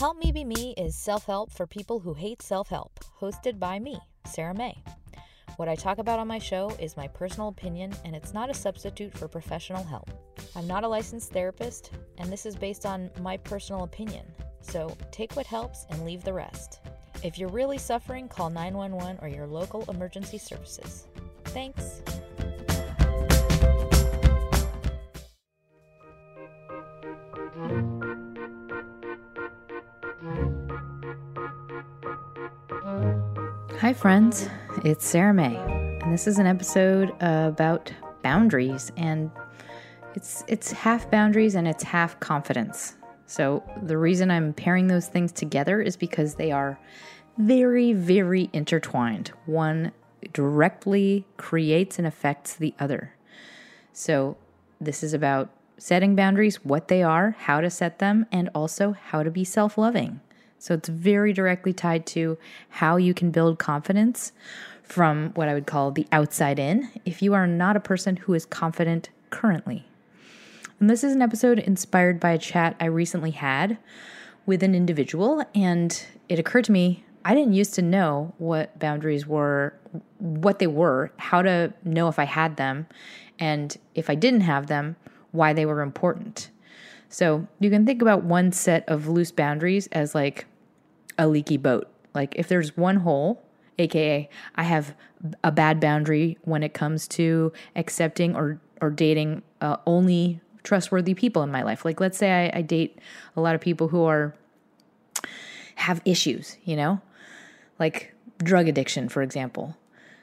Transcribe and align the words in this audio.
Help 0.00 0.16
Me 0.16 0.32
Be 0.32 0.44
Me 0.44 0.72
is 0.78 0.96
self 0.96 1.26
help 1.26 1.52
for 1.52 1.66
people 1.66 2.00
who 2.00 2.14
hate 2.14 2.40
self 2.40 2.70
help, 2.70 3.00
hosted 3.20 3.58
by 3.58 3.78
me, 3.78 4.00
Sarah 4.24 4.54
May. 4.54 4.82
What 5.58 5.68
I 5.68 5.74
talk 5.74 5.98
about 5.98 6.18
on 6.18 6.26
my 6.26 6.38
show 6.38 6.70
is 6.80 6.96
my 6.96 7.06
personal 7.06 7.48
opinion, 7.48 7.92
and 8.06 8.16
it's 8.16 8.32
not 8.32 8.48
a 8.48 8.54
substitute 8.54 9.12
for 9.12 9.28
professional 9.28 9.84
help. 9.84 10.08
I'm 10.56 10.66
not 10.66 10.84
a 10.84 10.88
licensed 10.88 11.34
therapist, 11.34 11.90
and 12.16 12.32
this 12.32 12.46
is 12.46 12.56
based 12.56 12.86
on 12.86 13.10
my 13.20 13.36
personal 13.36 13.84
opinion. 13.84 14.24
So 14.62 14.96
take 15.10 15.36
what 15.36 15.44
helps 15.44 15.84
and 15.90 16.06
leave 16.06 16.24
the 16.24 16.32
rest. 16.32 16.80
If 17.22 17.38
you're 17.38 17.50
really 17.50 17.76
suffering, 17.76 18.26
call 18.26 18.48
911 18.48 19.18
or 19.20 19.28
your 19.28 19.46
local 19.46 19.84
emergency 19.90 20.38
services. 20.38 21.08
Thanks. 21.44 22.00
Hi, 33.80 33.94
friends. 33.94 34.46
It's 34.84 35.06
Sarah 35.06 35.32
May, 35.32 35.56
and 35.56 36.12
this 36.12 36.26
is 36.26 36.38
an 36.38 36.44
episode 36.46 37.14
about 37.22 37.90
boundaries. 38.22 38.92
And 38.98 39.30
it's 40.14 40.44
it's 40.48 40.70
half 40.70 41.10
boundaries 41.10 41.54
and 41.54 41.66
it's 41.66 41.82
half 41.82 42.20
confidence. 42.20 42.96
So 43.24 43.62
the 43.82 43.96
reason 43.96 44.30
I'm 44.30 44.52
pairing 44.52 44.88
those 44.88 45.08
things 45.08 45.32
together 45.32 45.80
is 45.80 45.96
because 45.96 46.34
they 46.34 46.52
are 46.52 46.78
very, 47.38 47.94
very 47.94 48.50
intertwined. 48.52 49.32
One 49.46 49.92
directly 50.34 51.24
creates 51.38 51.96
and 51.96 52.06
affects 52.06 52.56
the 52.56 52.74
other. 52.78 53.14
So 53.94 54.36
this 54.78 55.02
is 55.02 55.14
about 55.14 55.48
setting 55.78 56.14
boundaries, 56.14 56.62
what 56.66 56.88
they 56.88 57.02
are, 57.02 57.30
how 57.30 57.62
to 57.62 57.70
set 57.70 57.98
them, 57.98 58.26
and 58.30 58.50
also 58.54 58.92
how 58.92 59.22
to 59.22 59.30
be 59.30 59.42
self 59.42 59.78
loving. 59.78 60.20
So 60.60 60.74
it's 60.74 60.90
very 60.90 61.32
directly 61.32 61.72
tied 61.72 62.04
to 62.08 62.36
how 62.68 62.98
you 62.98 63.14
can 63.14 63.30
build 63.30 63.58
confidence 63.58 64.32
from 64.82 65.30
what 65.30 65.48
I 65.48 65.54
would 65.54 65.66
call 65.66 65.90
the 65.90 66.06
outside 66.12 66.58
in 66.58 66.90
if 67.06 67.22
you 67.22 67.32
are 67.32 67.46
not 67.46 67.76
a 67.76 67.80
person 67.80 68.16
who 68.16 68.34
is 68.34 68.44
confident 68.44 69.08
currently. 69.30 69.86
And 70.78 70.90
this 70.90 71.02
is 71.02 71.14
an 71.14 71.22
episode 71.22 71.58
inspired 71.58 72.20
by 72.20 72.32
a 72.32 72.38
chat 72.38 72.76
I 72.78 72.84
recently 72.86 73.30
had 73.30 73.78
with 74.44 74.62
an 74.62 74.74
individual, 74.74 75.42
and 75.54 76.06
it 76.28 76.38
occurred 76.38 76.64
to 76.66 76.72
me 76.72 77.04
I 77.24 77.34
didn't 77.34 77.54
used 77.54 77.74
to 77.74 77.82
know 77.82 78.34
what 78.38 78.78
boundaries 78.78 79.26
were, 79.26 79.74
what 80.18 80.58
they 80.58 80.66
were, 80.66 81.12
how 81.16 81.42
to 81.42 81.72
know 81.84 82.08
if 82.08 82.18
I 82.18 82.24
had 82.24 82.56
them, 82.56 82.86
and 83.38 83.76
if 83.94 84.10
I 84.10 84.14
didn't 84.14 84.42
have 84.42 84.66
them, 84.66 84.96
why 85.32 85.52
they 85.52 85.66
were 85.66 85.80
important. 85.80 86.50
So 87.08 87.46
you 87.58 87.70
can 87.70 87.84
think 87.84 88.00
about 88.02 88.24
one 88.24 88.52
set 88.52 88.88
of 88.88 89.08
loose 89.08 89.32
boundaries 89.32 89.86
as 89.88 90.14
like 90.14 90.46
a 91.20 91.28
leaky 91.28 91.58
boat. 91.58 91.86
Like 92.14 92.34
if 92.36 92.48
there's 92.48 92.76
one 92.76 92.96
hole, 92.96 93.42
aka 93.78 94.28
I 94.56 94.62
have 94.62 94.96
a 95.44 95.52
bad 95.52 95.78
boundary 95.78 96.38
when 96.42 96.62
it 96.62 96.74
comes 96.74 97.06
to 97.08 97.52
accepting 97.76 98.34
or 98.34 98.60
or 98.80 98.90
dating 98.90 99.42
uh, 99.60 99.76
only 99.86 100.40
trustworthy 100.62 101.14
people 101.14 101.42
in 101.42 101.52
my 101.52 101.62
life. 101.62 101.84
Like 101.84 102.00
let's 102.00 102.18
say 102.18 102.50
I, 102.50 102.58
I 102.58 102.62
date 102.62 102.98
a 103.36 103.40
lot 103.40 103.54
of 103.54 103.60
people 103.60 103.88
who 103.88 104.04
are 104.04 104.34
have 105.76 106.00
issues, 106.04 106.56
you 106.64 106.74
know, 106.74 107.00
like 107.78 108.14
drug 108.38 108.66
addiction, 108.66 109.08
for 109.08 109.22
example. 109.22 109.76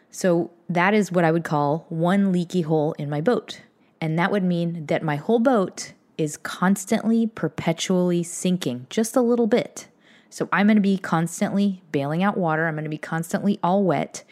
So 0.09 0.51
that 0.67 0.93
is 0.93 1.11
what 1.11 1.23
I 1.23 1.31
would 1.31 1.43
call 1.43 1.85
one 1.89 2.31
leaky 2.31 2.61
hole 2.61 2.93
in 2.93 3.09
my 3.09 3.21
boat. 3.21 3.61
And 4.01 4.17
that 4.17 4.31
would 4.31 4.43
mean 4.43 4.87
that 4.87 5.03
my 5.03 5.15
whole 5.15 5.39
boat 5.39 5.93
is 6.17 6.37
constantly, 6.37 7.27
perpetually 7.27 8.23
sinking 8.23 8.87
just 8.89 9.15
a 9.15 9.21
little 9.21 9.47
bit. 9.47 9.87
So 10.29 10.49
I'm 10.51 10.67
going 10.67 10.75
to 10.75 10.81
be 10.81 10.97
constantly 10.97 11.81
bailing 11.91 12.23
out 12.23 12.37
water. 12.37 12.67
I'm 12.67 12.75
going 12.75 12.83
to 12.83 12.89
be 12.89 12.97
constantly 12.97 13.59
all 13.63 13.83
wet, 13.83 14.23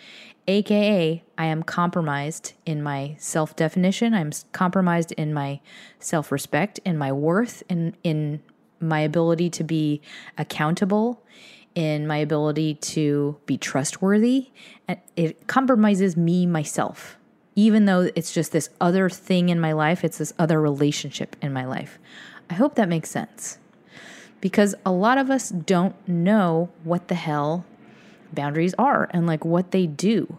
aka 0.48 1.24
I 1.38 1.46
am 1.46 1.64
compromised 1.64 2.54
in 2.66 2.82
my 2.84 3.16
self 3.18 3.56
definition. 3.56 4.14
I'm 4.14 4.32
compromised 4.52 5.12
in 5.14 5.34
my 5.34 5.60
self 6.00 6.32
respect, 6.32 6.80
in 6.86 6.98
my 6.98 7.12
worth, 7.12 7.64
in 7.70 7.96
in 8.04 8.42
my 8.80 9.00
ability 9.00 9.50
to 9.50 9.64
be 9.64 10.02
accountable, 10.38 11.24
in 11.74 12.08
my 12.08 12.18
ability 12.18 12.76
to 12.76 13.38
be 13.46 13.58
trustworthy. 13.58 14.50
It 15.16 15.48
compromises 15.48 16.16
me 16.16 16.46
myself. 16.46 17.18
Even 17.58 17.86
though 17.86 18.10
it's 18.16 18.34
just 18.34 18.52
this 18.52 18.70
other 18.82 19.10
thing 19.10 19.48
in 19.48 19.62
my 19.62 19.72
life, 19.72 20.04
it's 20.04 20.18
this 20.18 20.34
other 20.38 20.60
relationship 20.60 21.38
in 21.42 21.54
my 21.54 21.66
life. 21.66 21.98
I 22.50 22.54
hope 22.54 22.76
that 22.76 22.90
makes 22.90 23.10
sense 23.10 23.60
because 24.46 24.76
a 24.86 24.92
lot 24.92 25.18
of 25.18 25.32
us 25.32 25.50
don't 25.50 25.96
know 26.08 26.70
what 26.84 27.08
the 27.08 27.16
hell 27.16 27.66
boundaries 28.32 28.76
are 28.78 29.10
and 29.10 29.26
like 29.26 29.44
what 29.44 29.72
they 29.72 29.88
do. 29.88 30.38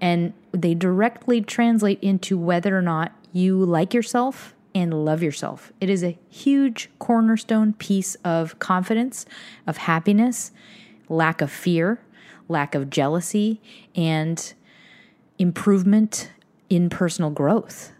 And 0.00 0.32
they 0.50 0.74
directly 0.74 1.40
translate 1.40 2.02
into 2.02 2.36
whether 2.36 2.76
or 2.76 2.82
not 2.82 3.12
you 3.32 3.64
like 3.64 3.94
yourself 3.94 4.56
and 4.74 5.04
love 5.04 5.22
yourself. 5.22 5.72
It 5.80 5.88
is 5.88 6.02
a 6.02 6.18
huge 6.28 6.90
cornerstone 6.98 7.74
piece 7.74 8.16
of 8.24 8.58
confidence, 8.58 9.24
of 9.68 9.76
happiness, 9.76 10.50
lack 11.08 11.40
of 11.40 11.52
fear, 11.52 12.00
lack 12.48 12.74
of 12.74 12.90
jealousy, 12.90 13.60
and 13.94 14.52
improvement 15.38 16.32
in 16.68 16.90
personal 16.90 17.30
growth. 17.30 17.92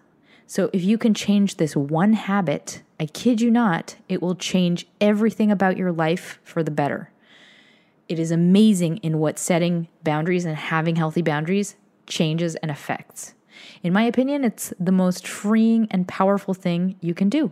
So 0.48 0.68
if 0.72 0.82
you 0.82 0.98
can 0.98 1.14
change 1.14 1.58
this 1.58 1.76
one 1.76 2.14
habit, 2.14 2.82
I 2.98 3.06
kid 3.06 3.40
you 3.40 3.50
not, 3.50 3.96
it 4.08 4.22
will 4.22 4.34
change 4.34 4.86
everything 5.00 5.50
about 5.50 5.76
your 5.76 5.92
life 5.92 6.38
for 6.44 6.62
the 6.62 6.70
better. 6.70 7.10
It 8.08 8.18
is 8.18 8.30
amazing 8.30 8.98
in 8.98 9.18
what 9.18 9.38
setting 9.38 9.88
boundaries 10.02 10.44
and 10.44 10.56
having 10.56 10.96
healthy 10.96 11.22
boundaries 11.22 11.76
changes 12.06 12.54
and 12.56 12.70
affects. 12.70 13.34
In 13.82 13.92
my 13.92 14.02
opinion, 14.02 14.44
it's 14.44 14.72
the 14.78 14.92
most 14.92 15.26
freeing 15.26 15.88
and 15.90 16.06
powerful 16.06 16.54
thing 16.54 16.96
you 17.00 17.14
can 17.14 17.28
do. 17.28 17.50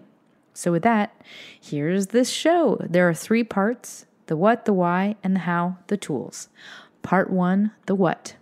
So, 0.55 0.71
with 0.71 0.83
that, 0.83 1.17
here's 1.59 2.09
this 2.09 2.29
show. 2.29 2.77
There 2.81 3.09
are 3.09 3.15
three 3.15 3.45
parts 3.45 4.07
the 4.27 4.37
what, 4.37 4.67
the 4.67 4.73
why, 4.73 5.17
and 5.23 5.35
the 5.35 5.41
how, 5.41 5.79
the 5.89 5.97
tools. 5.97 6.49
Part 7.03 7.31
one 7.31 7.73
the 7.87 7.95
what. 7.95 8.37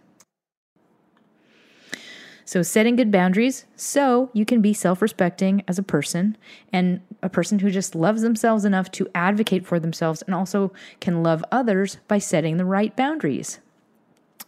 So, 2.50 2.62
setting 2.62 2.96
good 2.96 3.12
boundaries 3.12 3.64
so 3.76 4.28
you 4.32 4.44
can 4.44 4.60
be 4.60 4.74
self 4.74 5.00
respecting 5.00 5.62
as 5.68 5.78
a 5.78 5.84
person 5.84 6.36
and 6.72 7.00
a 7.22 7.28
person 7.28 7.60
who 7.60 7.70
just 7.70 7.94
loves 7.94 8.22
themselves 8.22 8.64
enough 8.64 8.90
to 8.90 9.08
advocate 9.14 9.64
for 9.64 9.78
themselves 9.78 10.22
and 10.22 10.34
also 10.34 10.72
can 10.98 11.22
love 11.22 11.44
others 11.52 11.98
by 12.08 12.18
setting 12.18 12.56
the 12.56 12.64
right 12.64 12.96
boundaries. 12.96 13.60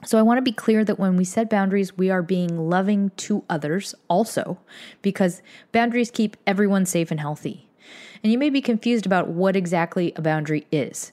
So, 0.05 0.19
I 0.19 0.23
want 0.23 0.39
to 0.39 0.43
be 0.43 0.51
clear 0.51 0.85
that 0.85 0.99
when 0.99 1.17
we 1.17 1.25
set 1.25 1.49
boundaries, 1.49 1.97
we 1.97 2.11
are 2.11 2.23
being 2.23 2.69
loving 2.69 3.11
to 3.19 3.45
others 3.49 3.95
also, 4.09 4.59
because 5.01 5.41
boundaries 5.71 6.11
keep 6.11 6.37
everyone 6.45 6.87
safe 6.87 7.13
and 7.13 7.21
healthy. 7.21 7.69
And 8.25 8.33
you 8.33 8.39
may 8.39 8.51
be 8.51 8.61
confused 8.61 9.07
about 9.07 9.29
what 9.29 9.55
exactly 9.55 10.13
a 10.17 10.23
boundary 10.23 10.67
is. 10.73 11.13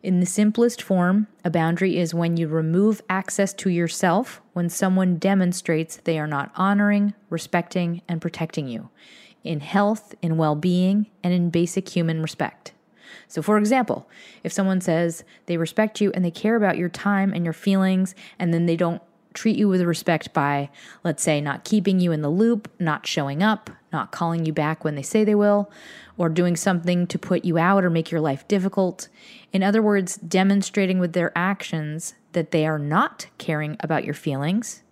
In 0.00 0.20
the 0.20 0.26
simplest 0.26 0.80
form, 0.80 1.26
a 1.44 1.50
boundary 1.50 1.96
is 1.98 2.14
when 2.14 2.36
you 2.36 2.46
remove 2.46 3.02
access 3.08 3.52
to 3.54 3.68
yourself 3.68 4.40
when 4.52 4.68
someone 4.68 5.16
demonstrates 5.16 5.96
they 5.96 6.20
are 6.20 6.26
not 6.26 6.52
honoring, 6.54 7.14
respecting, 7.30 8.02
and 8.08 8.20
protecting 8.20 8.68
you 8.68 8.90
in 9.42 9.60
health, 9.60 10.14
in 10.22 10.36
well 10.36 10.54
being, 10.54 11.06
and 11.24 11.32
in 11.32 11.50
basic 11.50 11.88
human 11.88 12.22
respect. 12.22 12.72
So, 13.26 13.42
for 13.42 13.58
example, 13.58 14.08
if 14.44 14.52
someone 14.52 14.80
says 14.80 15.24
they 15.46 15.56
respect 15.56 16.00
you 16.00 16.12
and 16.12 16.24
they 16.24 16.30
care 16.30 16.56
about 16.56 16.78
your 16.78 16.88
time 16.88 17.32
and 17.32 17.44
your 17.44 17.52
feelings, 17.52 18.14
and 18.38 18.54
then 18.54 18.66
they 18.66 18.76
don't 18.76 19.02
treat 19.34 19.56
you 19.56 19.68
with 19.68 19.82
respect 19.82 20.32
by, 20.32 20.70
let's 21.02 21.22
say, 21.22 21.40
not 21.40 21.64
keeping 21.64 21.98
you 21.98 22.12
in 22.12 22.22
the 22.22 22.28
loop, 22.28 22.70
not 22.78 23.06
showing 23.06 23.42
up, 23.42 23.70
not 23.92 24.12
calling 24.12 24.44
you 24.44 24.52
back 24.52 24.84
when 24.84 24.94
they 24.94 25.02
say 25.02 25.24
they 25.24 25.34
will, 25.34 25.70
or 26.16 26.28
doing 26.28 26.56
something 26.56 27.06
to 27.06 27.18
put 27.18 27.44
you 27.44 27.58
out 27.58 27.84
or 27.84 27.90
make 27.90 28.10
your 28.10 28.20
life 28.20 28.46
difficult. 28.48 29.08
In 29.52 29.62
other 29.62 29.82
words, 29.82 30.16
demonstrating 30.16 30.98
with 30.98 31.12
their 31.12 31.32
actions 31.36 32.14
that 32.32 32.50
they 32.50 32.66
are 32.66 32.78
not 32.78 33.26
caring 33.38 33.76
about 33.80 34.04
your 34.04 34.14
feelings, 34.14 34.82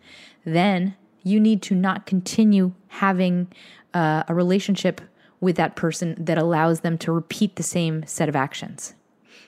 then 0.44 0.94
you 1.22 1.40
need 1.40 1.60
to 1.62 1.75
not 1.75 2.06
continue 2.06 2.72
having 2.88 3.48
uh, 3.93 4.22
a 4.28 4.34
relationship 4.34 5.00
with 5.40 5.56
that 5.56 5.76
person 5.76 6.14
that 6.19 6.38
allows 6.38 6.81
them 6.81 6.96
to 6.99 7.12
repeat 7.12 7.56
the 7.56 7.62
same 7.62 8.06
set 8.06 8.28
of 8.28 8.37
actions. 8.37 8.94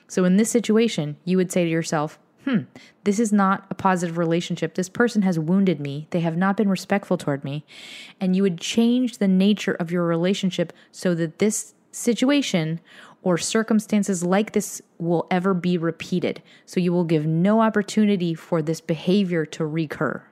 So, 0.07 0.25
in 0.25 0.37
this 0.37 0.49
situation, 0.49 1.17
you 1.23 1.37
would 1.37 1.51
say 1.51 1.63
to 1.63 1.69
yourself, 1.69 2.19
hmm, 2.45 2.59
this 3.03 3.19
is 3.19 3.31
not 3.31 3.65
a 3.69 3.75
positive 3.75 4.17
relationship. 4.17 4.75
This 4.75 4.89
person 4.89 5.21
has 5.23 5.37
wounded 5.37 5.79
me. 5.79 6.07
They 6.11 6.21
have 6.21 6.37
not 6.37 6.57
been 6.57 6.69
respectful 6.69 7.17
toward 7.17 7.43
me. 7.43 7.65
And 8.19 8.35
you 8.35 8.43
would 8.43 8.59
change 8.59 9.17
the 9.17 9.27
nature 9.27 9.73
of 9.73 9.91
your 9.91 10.05
relationship 10.05 10.73
so 10.91 11.15
that 11.15 11.39
this 11.39 11.73
situation 11.91 12.79
or 13.21 13.37
circumstances 13.37 14.23
like 14.23 14.53
this 14.53 14.81
will 14.97 15.27
ever 15.29 15.53
be 15.53 15.77
repeated. 15.77 16.41
So 16.65 16.79
you 16.79 16.93
will 16.93 17.03
give 17.03 17.25
no 17.25 17.61
opportunity 17.61 18.33
for 18.33 18.61
this 18.61 18.79
behavior 18.79 19.45
to 19.47 19.65
recur. 19.65 20.23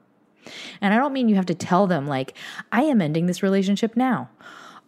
And 0.80 0.94
I 0.94 0.98
don't 0.98 1.14
mean 1.14 1.28
you 1.28 1.36
have 1.36 1.46
to 1.48 1.56
tell 1.56 1.88
them, 1.88 2.08
like, 2.08 2.34
I 2.72 2.84
am 2.84 3.02
ending 3.02 3.26
this 3.26 3.44
relationship 3.44 3.98
now. 3.98 4.30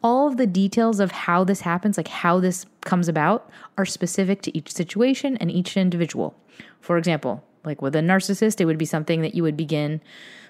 All 0.02 0.28
of 0.28 0.38
the 0.38 0.48
details 0.48 1.00
of 1.00 1.12
how 1.12 1.44
this 1.44 1.62
happens, 1.62 1.98
like 1.98 2.08
how 2.08 2.40
this 2.40 2.66
comes 2.82 3.08
about, 3.08 3.50
are 3.78 3.86
specific 3.86 4.42
to 4.44 4.58
each 4.58 4.72
situation 4.72 5.36
and 5.38 5.52
each 5.52 5.76
individual. 5.76 6.36
For 6.80 6.98
example, 6.98 7.44
like 7.64 7.82
with 7.82 7.96
a 7.96 8.00
narcissist, 8.00 8.62
it 8.62 8.66
would 8.66 8.78
be 8.78 8.86
something 8.86 9.22
that 9.22 9.36
you 9.36 9.44
would 9.44 9.58
begin 9.58 10.02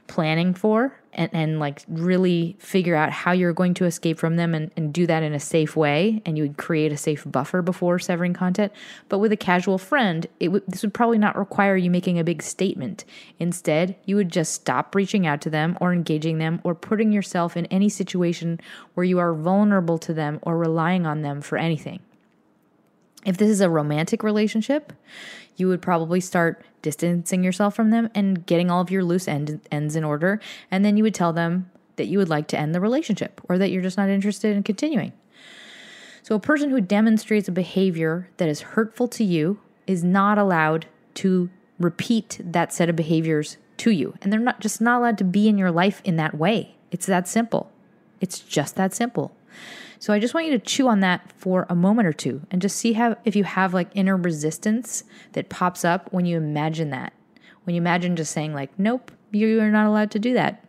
planning 0.10 0.54
for 0.56 1.00
and, 1.14 1.30
and 1.34 1.60
like 1.60 1.84
really 1.88 2.58
figure 2.60 2.96
out 2.96 3.12
how 3.12 3.32
you're 3.32 3.54
going 3.54 3.76
to 3.76 3.86
escape 3.86 4.18
from 4.18 4.36
them 4.36 4.56
and, 4.56 4.72
and 4.76 4.92
do 4.92 5.06
that 5.06 5.24
in 5.24 5.34
a 5.34 5.40
safe 5.40 5.76
way. 5.76 6.22
And 6.26 6.36
you 6.36 6.44
would 6.44 6.58
create 6.58 6.92
a 6.92 6.98
safe 6.98 7.24
buffer 7.26 7.62
before 7.62 8.00
severing 8.00 8.34
contact 8.34 8.76
but 9.08 9.20
with 9.20 9.32
a 9.32 9.38
casual 9.38 9.78
friend 9.78 10.28
it 10.40 10.50
would 10.50 10.64
this 10.68 10.82
would 10.82 10.94
probably 10.94 11.20
not 11.20 11.38
require 11.38 11.78
you 11.78 11.92
making 11.92 12.20
a 12.20 12.24
big 12.24 12.42
statement. 12.42 13.06
Instead 13.38 13.96
you 14.06 14.16
would 14.16 14.32
just 14.32 14.54
stop 14.54 14.96
reaching 14.96 15.28
out 15.28 15.42
to 15.42 15.50
them 15.50 15.78
or 15.80 15.94
engaging 15.94 16.40
them 16.40 16.60
or 16.64 16.74
putting 16.74 17.12
yourself 17.12 17.56
in 17.56 17.66
any 17.68 17.88
situation 17.88 18.60
where 18.96 19.04
you 19.04 19.20
are 19.20 19.34
vulnerable 19.34 20.00
to 20.00 20.14
them 20.14 20.40
or 20.42 20.58
relying 20.58 21.06
on 21.06 21.22
them 21.22 21.40
for 21.42 21.58
anything 21.58 22.00
if 23.26 23.38
this 23.38 23.50
is 23.50 23.62
a 23.62 23.70
romantic 23.70 24.24
relationship, 24.24 24.94
you 25.58 25.68
would 25.68 25.82
probably 25.82 26.22
start 26.22 26.64
distancing 26.82 27.44
yourself 27.44 27.76
from 27.76 27.90
them 27.90 28.10
and 28.16 28.46
getting 28.46 28.72
all 28.72 28.82
of 28.82 28.92
your 28.92 29.04
loose 29.04 29.28
end, 29.28 29.60
ends 29.72 29.96
in 29.96 30.04
order. 30.04 30.40
And 30.72 30.86
then 30.86 30.96
you 30.96 31.04
would 31.04 31.14
tell 31.14 31.34
them 31.34 31.70
that 31.98 32.08
you 32.08 32.18
would 32.18 32.30
like 32.30 32.48
to 32.48 32.58
end 32.58 32.74
the 32.74 32.80
relationship 32.80 33.42
or 33.50 33.58
that 33.58 33.72
you're 33.72 33.82
just 33.82 33.98
not 33.98 34.10
interested 34.10 34.56
in 34.56 34.64
continuing. 34.64 35.12
So, 36.24 36.36
a 36.36 36.40
person 36.40 36.70
who 36.70 36.80
demonstrates 36.80 37.48
a 37.48 37.52
behavior 37.52 38.30
that 38.38 38.50
is 38.50 38.62
hurtful 38.62 39.08
to 39.10 39.24
you 39.24 39.60
is 39.88 40.04
not 40.04 40.38
allowed 40.38 40.86
to 41.16 41.50
repeat 41.80 42.40
that 42.44 42.72
set 42.72 42.90
of 42.90 42.96
behaviors 42.96 43.58
to 43.78 43.92
you. 43.92 44.14
And 44.22 44.32
they're 44.32 44.40
not 44.40 44.60
just 44.60 44.80
not 44.80 45.00
allowed 45.00 45.18
to 45.20 45.24
be 45.24 45.48
in 45.48 45.58
your 45.58 45.72
life 45.72 46.02
in 46.04 46.18
that 46.18 46.38
way. 46.38 46.76
It's 46.92 47.06
that 47.06 47.28
simple. 47.28 47.72
It's 48.22 48.40
just 48.40 48.76
that 48.76 48.94
simple. 48.94 49.34
So 50.00 50.14
I 50.14 50.20
just 50.20 50.34
want 50.34 50.46
you 50.46 50.54
to 50.54 50.60
chew 50.60 50.88
on 50.88 51.02
that 51.02 51.30
for 51.34 51.66
a 51.70 51.76
moment 51.76 52.08
or 52.08 52.14
two 52.14 52.42
and 52.50 52.62
just 52.62 52.78
see 52.78 52.94
how 52.94 53.18
if 53.26 53.36
you 53.36 53.44
have 53.44 53.74
like 53.74 53.90
inner 53.94 54.16
resistance 54.16 55.04
that 55.34 55.50
pops 55.50 55.84
up 55.84 56.12
when 56.14 56.26
you 56.26 56.38
imagine 56.38 56.90
that. 56.92 57.12
When 57.66 57.76
you 57.76 57.82
imagine 57.82 58.16
just 58.16 58.32
saying 58.32 58.54
like, 58.54 58.72
"Nope, 58.80 59.12
you 59.32 59.60
are 59.60 59.70
not 59.70 59.86
allowed 59.86 60.12
to 60.12 60.20
do 60.20 60.34
that." 60.34 60.64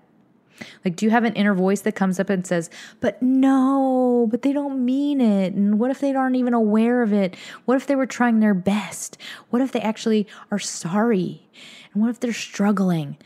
Like, 0.84 0.96
do 0.96 1.06
you 1.06 1.10
have 1.10 1.24
an 1.24 1.34
inner 1.34 1.54
voice 1.54 1.80
that 1.82 1.94
comes 1.94 2.20
up 2.20 2.28
and 2.28 2.46
says, 2.46 2.68
but 3.00 3.22
no, 3.22 4.28
but 4.30 4.42
they 4.42 4.52
don't 4.52 4.84
mean 4.84 5.20
it? 5.20 5.54
And 5.54 5.78
what 5.78 5.90
if 5.90 6.00
they 6.00 6.14
aren't 6.14 6.36
even 6.36 6.52
aware 6.52 7.02
of 7.02 7.14
it? 7.14 7.34
What 7.64 7.76
if 7.76 7.86
they 7.86 7.96
were 7.96 8.04
trying 8.04 8.40
their 8.40 8.52
best? 8.52 9.16
What 9.48 9.62
if 9.62 9.72
they 9.72 9.80
actually 9.80 10.26
are 10.50 10.58
sorry? 10.58 11.48
And 11.94 12.02
what 12.02 12.10
if 12.10 12.20
they're 12.20 12.34
struggling? 12.34 13.16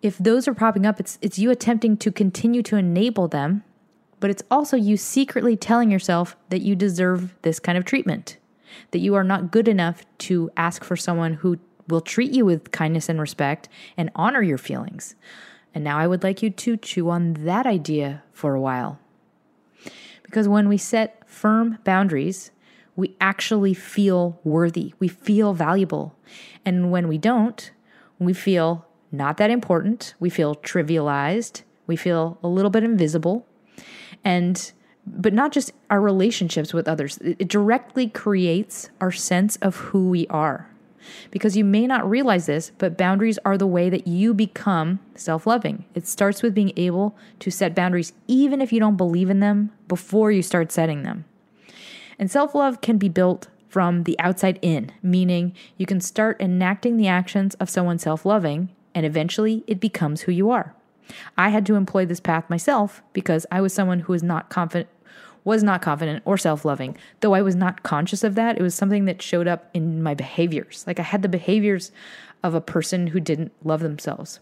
If 0.00 0.18
those 0.18 0.48
are 0.48 0.54
popping 0.54 0.84
up, 0.84 0.98
it's, 0.98 1.18
it's 1.22 1.38
you 1.38 1.52
attempting 1.52 1.96
to 1.98 2.10
continue 2.10 2.62
to 2.64 2.76
enable 2.76 3.28
them 3.28 3.62
but 4.22 4.30
it's 4.30 4.44
also 4.52 4.76
you 4.76 4.96
secretly 4.96 5.56
telling 5.56 5.90
yourself 5.90 6.36
that 6.48 6.60
you 6.60 6.76
deserve 6.76 7.34
this 7.42 7.58
kind 7.58 7.76
of 7.76 7.84
treatment, 7.84 8.36
that 8.92 9.00
you 9.00 9.16
are 9.16 9.24
not 9.24 9.50
good 9.50 9.66
enough 9.66 10.04
to 10.18 10.48
ask 10.56 10.84
for 10.84 10.94
someone 10.94 11.34
who 11.34 11.58
will 11.88 12.00
treat 12.00 12.30
you 12.30 12.44
with 12.44 12.70
kindness 12.70 13.08
and 13.08 13.20
respect 13.20 13.68
and 13.96 14.12
honor 14.14 14.40
your 14.40 14.58
feelings. 14.58 15.16
And 15.74 15.82
now 15.82 15.98
I 15.98 16.06
would 16.06 16.22
like 16.22 16.40
you 16.40 16.50
to 16.50 16.76
chew 16.76 17.10
on 17.10 17.32
that 17.32 17.66
idea 17.66 18.22
for 18.32 18.54
a 18.54 18.60
while. 18.60 19.00
Because 20.22 20.46
when 20.46 20.68
we 20.68 20.78
set 20.78 21.28
firm 21.28 21.78
boundaries, 21.82 22.52
we 22.94 23.16
actually 23.20 23.74
feel 23.74 24.38
worthy, 24.44 24.94
we 25.00 25.08
feel 25.08 25.52
valuable. 25.52 26.16
And 26.64 26.92
when 26.92 27.08
we 27.08 27.18
don't, 27.18 27.72
we 28.20 28.34
feel 28.34 28.86
not 29.10 29.36
that 29.38 29.50
important, 29.50 30.14
we 30.20 30.30
feel 30.30 30.54
trivialized, 30.54 31.62
we 31.88 31.96
feel 31.96 32.38
a 32.44 32.46
little 32.46 32.70
bit 32.70 32.84
invisible, 32.84 33.48
and 34.24 34.72
but 35.06 35.32
not 35.32 35.52
just 35.52 35.72
our 35.90 36.00
relationships 36.00 36.72
with 36.72 36.86
others. 36.86 37.18
It 37.22 37.48
directly 37.48 38.08
creates 38.08 38.88
our 39.00 39.10
sense 39.10 39.56
of 39.56 39.76
who 39.76 40.08
we 40.08 40.26
are. 40.28 40.68
Because 41.32 41.56
you 41.56 41.64
may 41.64 41.88
not 41.88 42.08
realize 42.08 42.46
this, 42.46 42.70
but 42.78 42.96
boundaries 42.96 43.38
are 43.44 43.58
the 43.58 43.66
way 43.66 43.90
that 43.90 44.06
you 44.06 44.32
become 44.32 45.00
self 45.16 45.46
loving. 45.46 45.84
It 45.94 46.06
starts 46.06 46.42
with 46.42 46.54
being 46.54 46.72
able 46.76 47.16
to 47.40 47.50
set 47.50 47.74
boundaries, 47.74 48.12
even 48.28 48.60
if 48.60 48.72
you 48.72 48.78
don't 48.78 48.96
believe 48.96 49.28
in 49.28 49.40
them, 49.40 49.72
before 49.88 50.30
you 50.30 50.42
start 50.42 50.70
setting 50.70 51.02
them. 51.02 51.24
And 52.18 52.30
self 52.30 52.54
love 52.54 52.80
can 52.80 52.98
be 52.98 53.08
built 53.08 53.48
from 53.68 54.04
the 54.04 54.18
outside 54.20 54.58
in, 54.62 54.92
meaning 55.02 55.54
you 55.76 55.86
can 55.86 56.00
start 56.00 56.40
enacting 56.40 56.96
the 56.96 57.08
actions 57.08 57.54
of 57.54 57.70
someone 57.70 57.98
self 57.98 58.24
loving, 58.24 58.68
and 58.94 59.04
eventually 59.04 59.64
it 59.66 59.80
becomes 59.80 60.22
who 60.22 60.32
you 60.32 60.50
are. 60.50 60.74
I 61.36 61.48
had 61.50 61.66
to 61.66 61.74
employ 61.74 62.06
this 62.06 62.20
path 62.20 62.48
myself 62.48 63.02
because 63.12 63.46
I 63.50 63.60
was 63.60 63.72
someone 63.72 64.00
who 64.00 64.12
was 64.12 64.22
not 64.22 64.50
confident 64.50 64.88
was 65.44 65.62
not 65.62 65.82
confident 65.82 66.22
or 66.24 66.38
self-loving. 66.38 66.96
Though 67.20 67.34
I 67.34 67.42
was 67.42 67.56
not 67.56 67.82
conscious 67.82 68.22
of 68.22 68.34
that, 68.36 68.58
it 68.58 68.62
was 68.62 68.74
something 68.74 69.06
that 69.06 69.20
showed 69.20 69.48
up 69.48 69.70
in 69.74 70.02
my 70.02 70.14
behaviors. 70.14 70.84
Like 70.86 71.00
I 71.00 71.02
had 71.02 71.22
the 71.22 71.28
behaviors 71.28 71.90
of 72.42 72.54
a 72.54 72.60
person 72.60 73.08
who 73.08 73.20
didn't 73.20 73.52
love 73.64 73.80
themselves. 73.80 74.40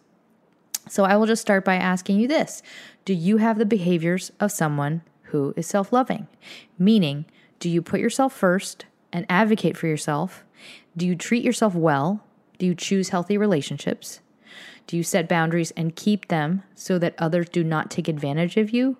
So 0.88 1.04
I 1.04 1.16
will 1.16 1.26
just 1.26 1.42
start 1.42 1.64
by 1.64 1.76
asking 1.76 2.20
you 2.20 2.28
this. 2.28 2.62
Do 3.04 3.14
you 3.14 3.38
have 3.38 3.58
the 3.58 3.66
behaviors 3.66 4.32
of 4.40 4.52
someone 4.52 5.02
who 5.24 5.54
is 5.56 5.66
self-loving? 5.66 6.26
Meaning, 6.78 7.26
do 7.60 7.68
you 7.68 7.82
put 7.82 8.00
yourself 8.00 8.32
first 8.32 8.86
and 9.12 9.26
advocate 9.28 9.76
for 9.76 9.86
yourself? 9.86 10.44
Do 10.96 11.06
you 11.06 11.14
treat 11.14 11.44
yourself 11.44 11.74
well? 11.74 12.24
Do 12.58 12.66
you 12.66 12.74
choose 12.74 13.10
healthy 13.10 13.38
relationships? 13.38 14.20
Do 14.86 14.96
you 14.96 15.02
set 15.02 15.28
boundaries 15.28 15.70
and 15.72 15.94
keep 15.94 16.28
them 16.28 16.62
so 16.74 16.98
that 16.98 17.14
others 17.18 17.48
do 17.48 17.62
not 17.62 17.90
take 17.90 18.08
advantage 18.08 18.56
of 18.56 18.70
you? 18.70 18.96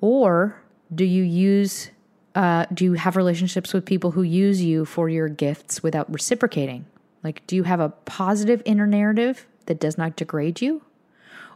Or 0.00 0.62
do 0.94 1.04
you 1.04 1.22
use 1.22 1.90
uh, 2.34 2.66
do 2.72 2.84
you 2.84 2.92
have 2.92 3.16
relationships 3.16 3.72
with 3.72 3.86
people 3.86 4.10
who 4.10 4.22
use 4.22 4.62
you 4.62 4.84
for 4.84 5.08
your 5.08 5.26
gifts 5.26 5.82
without 5.82 6.12
reciprocating? 6.12 6.84
Like, 7.24 7.44
do 7.46 7.56
you 7.56 7.62
have 7.62 7.80
a 7.80 7.88
positive 7.88 8.60
inner 8.66 8.86
narrative 8.86 9.46
that 9.64 9.80
does 9.80 9.96
not 9.96 10.16
degrade 10.16 10.60
you? 10.60 10.82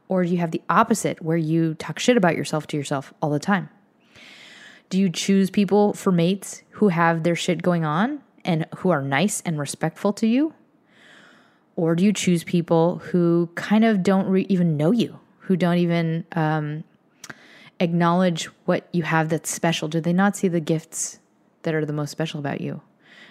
Or 0.09 0.25
do 0.25 0.31
you 0.31 0.39
have 0.39 0.53
the 0.53 0.63
opposite 0.71 1.23
where 1.23 1.37
you 1.37 1.75
talk 1.75 1.99
shit 1.99 2.17
about 2.17 2.35
yourself 2.35 2.67
to 2.69 2.79
yourself 2.79 3.13
all 3.21 3.29
the 3.29 3.39
time? 3.39 3.69
Do 4.89 4.99
you 4.99 5.11
choose 5.11 5.51
people 5.51 5.93
for 5.93 6.11
mates 6.11 6.63
who 6.71 6.89
have 6.89 7.23
their 7.23 7.37
shit 7.37 7.63
going 7.63 7.85
on 7.85 8.23
and 8.45 8.67
who 8.79 8.91
are 8.91 9.03
nice 9.03 9.43
and 9.43 9.59
respectful 9.59 10.15
to 10.15 10.27
you? 10.27 10.55
Or 11.77 11.95
do 11.95 12.05
you 12.05 12.13
choose 12.13 12.45
people 12.45 12.99
who 12.99 13.49
kind 13.55 13.85
of 13.85 14.03
don't 14.03 14.27
re- 14.27 14.47
even 14.49 14.77
know 14.77 14.91
you, 14.91 15.19
who 15.39 15.57
don't 15.57 15.79
even 15.79 16.25
um, 16.33 16.85
acknowledge 17.79 18.47
what 18.67 18.89
you 18.93 19.03
have 19.03 19.29
that's 19.29 19.51
special? 19.51 19.89
Do 19.89 20.01
they 20.01 20.13
not 20.13 20.37
see 20.37 20.49
the 20.49 20.61
gifts 20.61 21.19
that 21.63 21.75
are 21.75 21.85
the 21.85 21.93
most 21.93 22.11
special 22.11 22.41
about 22.41 22.61
you? 22.61 22.83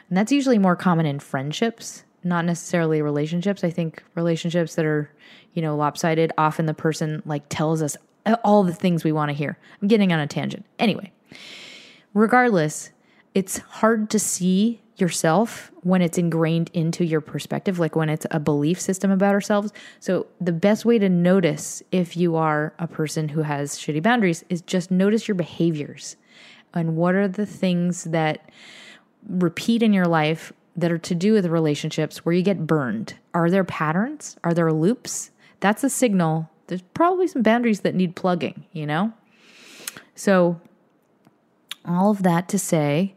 And 0.09 0.17
that's 0.17 0.31
usually 0.31 0.57
more 0.57 0.75
common 0.75 1.05
in 1.05 1.19
friendships, 1.19 2.03
not 2.23 2.45
necessarily 2.45 3.01
relationships. 3.01 3.63
I 3.63 3.69
think 3.69 4.03
relationships 4.15 4.75
that 4.75 4.85
are, 4.85 5.11
you 5.53 5.61
know, 5.61 5.75
lopsided, 5.75 6.31
often 6.37 6.65
the 6.65 6.73
person 6.73 7.21
like 7.25 7.43
tells 7.49 7.81
us 7.81 7.95
all 8.43 8.63
the 8.63 8.73
things 8.73 9.03
we 9.03 9.11
want 9.11 9.29
to 9.29 9.33
hear. 9.33 9.57
I'm 9.81 9.87
getting 9.87 10.11
on 10.11 10.19
a 10.19 10.27
tangent. 10.27 10.65
Anyway, 10.79 11.11
regardless, 12.13 12.91
it's 13.35 13.59
hard 13.59 14.09
to 14.09 14.19
see 14.19 14.81
yourself 15.01 15.71
when 15.81 16.01
it's 16.01 16.17
ingrained 16.17 16.69
into 16.73 17.05
your 17.05 17.21
perspective, 17.21 17.79
like 17.79 17.95
when 17.95 18.09
it's 18.09 18.25
a 18.31 18.39
belief 18.39 18.79
system 18.79 19.11
about 19.11 19.33
ourselves. 19.33 19.71
So, 19.99 20.27
the 20.39 20.51
best 20.51 20.85
way 20.85 20.99
to 20.99 21.09
notice 21.09 21.81
if 21.91 22.17
you 22.17 22.35
are 22.35 22.73
a 22.79 22.87
person 22.87 23.29
who 23.29 23.41
has 23.41 23.77
shitty 23.77 24.03
boundaries 24.03 24.43
is 24.49 24.61
just 24.61 24.91
notice 24.91 25.27
your 25.27 25.35
behaviors 25.35 26.15
and 26.73 26.95
what 26.95 27.15
are 27.15 27.27
the 27.27 27.45
things 27.45 28.05
that 28.05 28.49
repeat 29.27 29.83
in 29.83 29.93
your 29.93 30.07
life 30.07 30.53
that 30.75 30.91
are 30.91 30.97
to 30.97 31.15
do 31.15 31.33
with 31.33 31.45
relationships 31.45 32.25
where 32.25 32.33
you 32.33 32.41
get 32.41 32.65
burned. 32.65 33.15
Are 33.33 33.49
there 33.49 33.63
patterns? 33.63 34.37
Are 34.43 34.53
there 34.53 34.71
loops? 34.71 35.31
That's 35.59 35.83
a 35.83 35.89
signal. 35.89 36.49
There's 36.67 36.83
probably 36.93 37.27
some 37.27 37.41
boundaries 37.41 37.81
that 37.81 37.95
need 37.95 38.15
plugging, 38.15 38.65
you 38.71 38.85
know? 38.85 39.13
So, 40.15 40.61
all 41.85 42.11
of 42.11 42.23
that 42.23 42.47
to 42.49 42.59
say, 42.59 43.15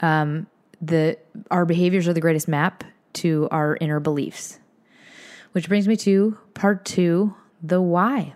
um, 0.00 0.46
the 0.80 1.18
our 1.50 1.64
behaviors 1.64 2.06
are 2.08 2.12
the 2.12 2.20
greatest 2.20 2.48
map 2.48 2.84
to 3.14 3.48
our 3.50 3.76
inner 3.80 4.00
beliefs. 4.00 4.58
Which 5.52 5.68
brings 5.68 5.88
me 5.88 5.96
to 5.98 6.36
part 6.54 6.84
2, 6.84 7.34
the 7.62 7.80
why. 7.80 8.34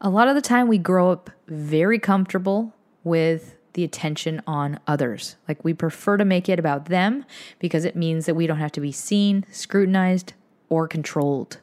A 0.00 0.08
lot 0.08 0.28
of 0.28 0.34
the 0.34 0.40
time 0.40 0.68
we 0.68 0.78
grow 0.78 1.10
up 1.10 1.30
very 1.48 1.98
comfortable 1.98 2.74
with 3.04 3.56
the 3.74 3.84
attention 3.84 4.42
on 4.46 4.80
others. 4.86 5.36
Like 5.46 5.62
we 5.62 5.74
prefer 5.74 6.16
to 6.16 6.24
make 6.24 6.48
it 6.48 6.58
about 6.58 6.86
them 6.86 7.26
because 7.58 7.84
it 7.84 7.94
means 7.94 8.24
that 8.24 8.34
we 8.34 8.46
don't 8.46 8.58
have 8.58 8.72
to 8.72 8.80
be 8.80 8.92
seen, 8.92 9.44
scrutinized, 9.52 10.32
or 10.70 10.88
controlled. 10.88 11.58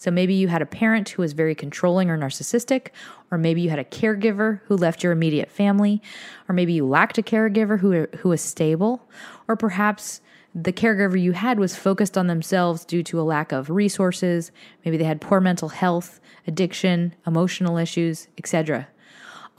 So 0.00 0.10
maybe 0.10 0.32
you 0.32 0.48
had 0.48 0.62
a 0.62 0.66
parent 0.66 1.10
who 1.10 1.20
was 1.20 1.34
very 1.34 1.54
controlling 1.54 2.08
or 2.08 2.16
narcissistic, 2.16 2.88
or 3.30 3.36
maybe 3.36 3.60
you 3.60 3.68
had 3.68 3.78
a 3.78 3.84
caregiver 3.84 4.62
who 4.64 4.74
left 4.74 5.02
your 5.02 5.12
immediate 5.12 5.50
family, 5.50 6.00
or 6.48 6.54
maybe 6.54 6.72
you 6.72 6.86
lacked 6.86 7.18
a 7.18 7.22
caregiver 7.22 7.80
who 7.80 8.06
who 8.20 8.30
was 8.30 8.40
stable, 8.40 9.06
or 9.46 9.56
perhaps 9.56 10.22
the 10.54 10.72
caregiver 10.72 11.20
you 11.20 11.32
had 11.32 11.58
was 11.58 11.76
focused 11.76 12.16
on 12.16 12.28
themselves 12.28 12.86
due 12.86 13.02
to 13.02 13.20
a 13.20 13.22
lack 13.22 13.52
of 13.52 13.68
resources, 13.68 14.50
maybe 14.86 14.96
they 14.96 15.04
had 15.04 15.20
poor 15.20 15.38
mental 15.38 15.68
health, 15.68 16.18
addiction, 16.46 17.14
emotional 17.26 17.76
issues, 17.76 18.26
etc. 18.38 18.88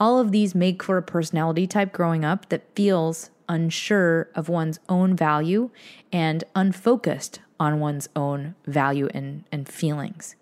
All 0.00 0.18
of 0.18 0.32
these 0.32 0.56
make 0.56 0.82
for 0.82 0.96
a 0.96 1.02
personality 1.02 1.68
type 1.68 1.92
growing 1.92 2.24
up 2.24 2.48
that 2.48 2.74
feels 2.74 3.30
unsure 3.48 4.28
of 4.34 4.48
one's 4.48 4.80
own 4.88 5.14
value 5.14 5.70
and 6.12 6.42
unfocused 6.56 7.38
on 7.62 7.78
one's 7.78 8.08
own 8.16 8.56
value 8.66 9.08
and, 9.14 9.44
and 9.52 9.68
feelings 9.68 10.34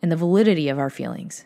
and 0.00 0.10
the 0.10 0.16
validity 0.16 0.70
of 0.70 0.78
our 0.78 0.88
feelings. 0.88 1.44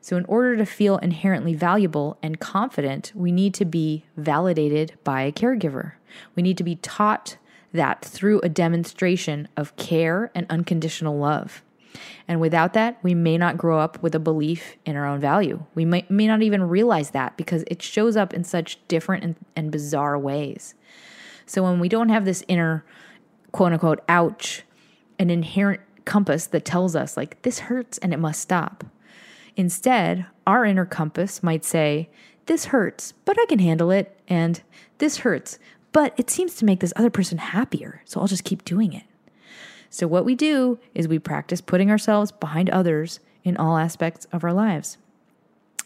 So, 0.00 0.16
in 0.16 0.24
order 0.26 0.56
to 0.56 0.64
feel 0.64 0.96
inherently 0.98 1.52
valuable 1.52 2.16
and 2.22 2.40
confident, 2.40 3.12
we 3.14 3.32
need 3.32 3.52
to 3.54 3.64
be 3.64 4.06
validated 4.16 4.96
by 5.04 5.22
a 5.22 5.32
caregiver. 5.32 5.92
We 6.34 6.42
need 6.42 6.56
to 6.58 6.64
be 6.64 6.76
taught 6.76 7.36
that 7.72 8.02
through 8.02 8.40
a 8.40 8.48
demonstration 8.48 9.48
of 9.56 9.76
care 9.76 10.30
and 10.34 10.46
unconditional 10.48 11.18
love. 11.18 11.62
And 12.26 12.40
without 12.40 12.72
that, 12.74 12.98
we 13.02 13.14
may 13.14 13.36
not 13.36 13.58
grow 13.58 13.78
up 13.80 14.02
with 14.02 14.14
a 14.14 14.20
belief 14.20 14.76
in 14.86 14.96
our 14.96 15.06
own 15.06 15.20
value. 15.20 15.64
We 15.74 15.84
may, 15.84 16.06
may 16.08 16.26
not 16.26 16.42
even 16.42 16.68
realize 16.68 17.10
that 17.10 17.36
because 17.36 17.64
it 17.66 17.82
shows 17.82 18.16
up 18.16 18.32
in 18.32 18.44
such 18.44 18.78
different 18.88 19.24
and, 19.24 19.36
and 19.54 19.70
bizarre 19.70 20.18
ways. 20.18 20.74
So 21.46 21.62
when 21.62 21.78
we 21.78 21.88
don't 21.88 22.08
have 22.08 22.24
this 22.24 22.44
inner 22.48 22.84
quote 23.56 23.72
unquote 23.72 24.04
ouch, 24.06 24.64
an 25.18 25.30
inherent 25.30 25.80
compass 26.04 26.46
that 26.48 26.66
tells 26.66 26.94
us, 26.94 27.16
like, 27.16 27.40
this 27.40 27.58
hurts 27.58 27.96
and 27.96 28.12
it 28.12 28.18
must 28.18 28.42
stop. 28.42 28.84
Instead, 29.56 30.26
our 30.46 30.66
inner 30.66 30.84
compass 30.84 31.42
might 31.42 31.64
say, 31.64 32.10
this 32.44 32.66
hurts, 32.66 33.14
but 33.24 33.40
I 33.40 33.46
can 33.46 33.58
handle 33.58 33.90
it. 33.90 34.20
And 34.28 34.60
this 34.98 35.18
hurts, 35.18 35.58
but 35.92 36.12
it 36.18 36.28
seems 36.28 36.54
to 36.56 36.66
make 36.66 36.80
this 36.80 36.92
other 36.96 37.08
person 37.08 37.38
happier. 37.38 38.02
So 38.04 38.20
I'll 38.20 38.26
just 38.26 38.44
keep 38.44 38.62
doing 38.62 38.92
it. 38.92 39.04
So, 39.88 40.06
what 40.06 40.26
we 40.26 40.34
do 40.34 40.78
is 40.94 41.08
we 41.08 41.18
practice 41.18 41.62
putting 41.62 41.90
ourselves 41.90 42.32
behind 42.32 42.68
others 42.68 43.20
in 43.42 43.56
all 43.56 43.78
aspects 43.78 44.26
of 44.32 44.44
our 44.44 44.52
lives. 44.52 44.98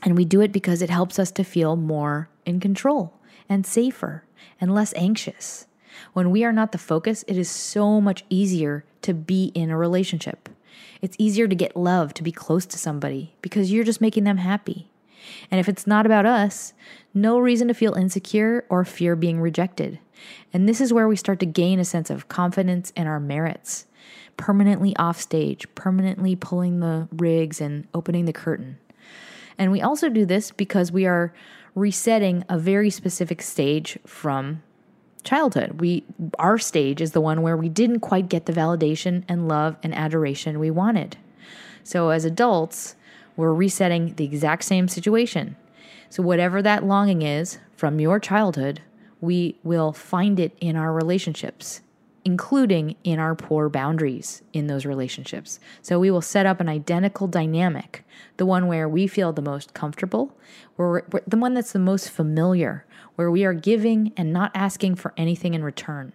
And 0.03 0.17
we 0.17 0.25
do 0.25 0.41
it 0.41 0.51
because 0.51 0.83
it 0.83 0.91
helps 0.91 1.21
us 1.21 1.31
to 1.33 1.45
feel 1.45 1.77
more 1.77 2.31
in 2.45 2.59
control 2.59 3.15
and 3.49 3.65
safer 3.65 4.25
and 4.61 4.75
less 4.75 4.93
anxious. 4.95 5.67
When 6.13 6.31
we 6.31 6.45
are 6.45 6.53
not 6.53 6.73
the 6.73 6.79
focus, 6.79 7.25
it 7.27 7.37
is 7.37 7.51
so 7.51 8.01
much 8.01 8.25
easier 8.29 8.85
to 9.03 9.15
be 9.15 9.47
in 9.55 9.71
a 9.71 9.77
relationship. 9.77 10.49
It's 11.01 11.17
easier 11.19 11.49
to 11.49 11.55
get 11.55 11.77
love, 11.77 12.15
to 12.15 12.23
be 12.23 12.33
close 12.33 12.67
to 12.67 12.79
somebody, 12.79 13.35
because 13.43 13.73
you're 13.73 13.85
just 13.85 14.01
making 14.01 14.25
them 14.25 14.39
happy. 14.39 14.91
And 15.51 15.61
if 15.61 15.69
it's 15.69 15.87
not 15.87 16.07
about 16.07 16.27
us, 16.27 16.73
no 17.15 17.39
reason 17.39 17.69
to 17.69 17.75
feel 17.75 17.95
insecure 17.95 18.65
or 18.69 18.85
fear 18.85 19.17
being 19.17 19.41
rejected. 19.41 19.99
And 20.53 20.69
this 20.69 20.81
is 20.81 20.93
where 20.93 21.09
we 21.09 21.17
start 21.17 21.41
to 21.41 21.47
gain 21.47 21.79
a 21.79 21.85
sense 21.85 22.11
of 22.11 22.29
confidence 22.29 22.93
in 22.97 23.07
our 23.07 23.21
merits 23.21 23.87
permanently 24.37 24.97
off 24.97 25.21
stage, 25.21 25.67
permanently 25.75 26.35
pulling 26.35 26.81
the 26.81 27.07
rigs 27.13 27.61
and 27.61 27.87
opening 27.93 28.25
the 28.25 28.33
curtain. 28.33 28.79
And 29.59 29.71
we 29.71 29.83
also 29.83 30.09
do 30.09 30.25
this 30.25 30.51
because 30.51 30.91
we 30.91 31.05
are 31.05 31.35
resetting 31.75 32.45
a 32.49 32.59
very 32.59 32.89
specific 32.89 33.43
stage 33.43 33.99
from 34.07 34.63
childhood. 35.21 35.81
We 35.81 36.05
our 36.39 36.59
stage 36.59 37.01
is 37.01 37.13
the 37.13 37.21
one 37.21 37.43
where 37.43 37.57
we 37.57 37.69
didn't 37.69 38.01
quite 38.01 38.29
get 38.29 38.47
the 38.47 38.53
validation 38.53 39.25
and 39.29 39.49
love 39.49 39.77
and 39.83 39.95
adoration 39.95 40.59
we 40.59 40.71
wanted. 40.71 41.17
So 41.85 42.11
as 42.11 42.25
adults, 42.25 42.97
we're 43.37 43.55
resetting 43.55 44.15
the 44.15 44.25
exact 44.25 44.65
same 44.65 44.89
situation. 44.89 45.57
So 46.09 46.23
whatever 46.23 46.63
that 46.63 46.85
longing 46.85 47.23
is 47.23 47.59
from 47.77 48.01
your 48.01 48.19
childhood, 48.19 48.81
we 49.21 49.57
will 49.63 49.93
find 49.93 50.41
it 50.41 50.57
in 50.61 50.77
our 50.77 50.93
relationships 50.93 51.81
including 52.25 52.97
in 53.03 53.19
our 53.19 53.35
poor 53.35 53.69
boundaries 53.69 54.43
in 54.53 54.67
those 54.67 54.85
relationships. 54.85 55.59
So 55.83 55.99
we 55.99 56.11
will 56.11 56.21
set 56.21 56.47
up 56.47 56.61
an 56.61 56.69
identical 56.69 57.27
dynamic, 57.27 58.05
the 58.37 58.47
one 58.47 58.67
where 58.67 58.89
we 58.89 59.07
feel 59.07 59.33
the 59.33 59.43
most 59.43 59.75
comfortable, 59.75 60.37
where 60.77 61.05
the 61.27 61.37
one 61.37 61.55
that's 61.55 61.73
the 61.73 61.79
most 61.79 62.11
familiar, 62.11 62.85
where 63.21 63.31
we 63.31 63.45
are 63.45 63.53
giving 63.53 64.15
and 64.17 64.33
not 64.33 64.51
asking 64.55 64.95
for 64.95 65.13
anything 65.15 65.53
in 65.53 65.63
return. 65.63 66.11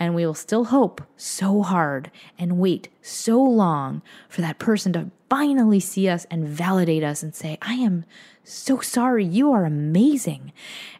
And 0.00 0.16
we 0.16 0.26
will 0.26 0.34
still 0.34 0.64
hope 0.64 1.00
so 1.16 1.62
hard 1.62 2.10
and 2.36 2.58
wait 2.58 2.88
so 3.00 3.40
long 3.40 4.02
for 4.28 4.40
that 4.40 4.58
person 4.58 4.92
to 4.94 5.12
finally 5.30 5.78
see 5.78 6.08
us 6.08 6.26
and 6.32 6.48
validate 6.48 7.04
us 7.04 7.22
and 7.22 7.32
say, 7.36 7.56
I 7.62 7.74
am 7.74 8.04
so 8.42 8.80
sorry. 8.80 9.24
You 9.24 9.52
are 9.52 9.64
amazing. 9.64 10.52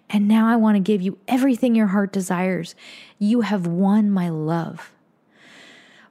And 0.08 0.28
now 0.28 0.46
I 0.46 0.54
want 0.54 0.76
to 0.76 0.80
give 0.80 1.02
you 1.02 1.18
everything 1.26 1.74
your 1.74 1.88
heart 1.88 2.12
desires. 2.12 2.76
You 3.18 3.40
have 3.40 3.66
won 3.66 4.12
my 4.12 4.28
love. 4.28 4.92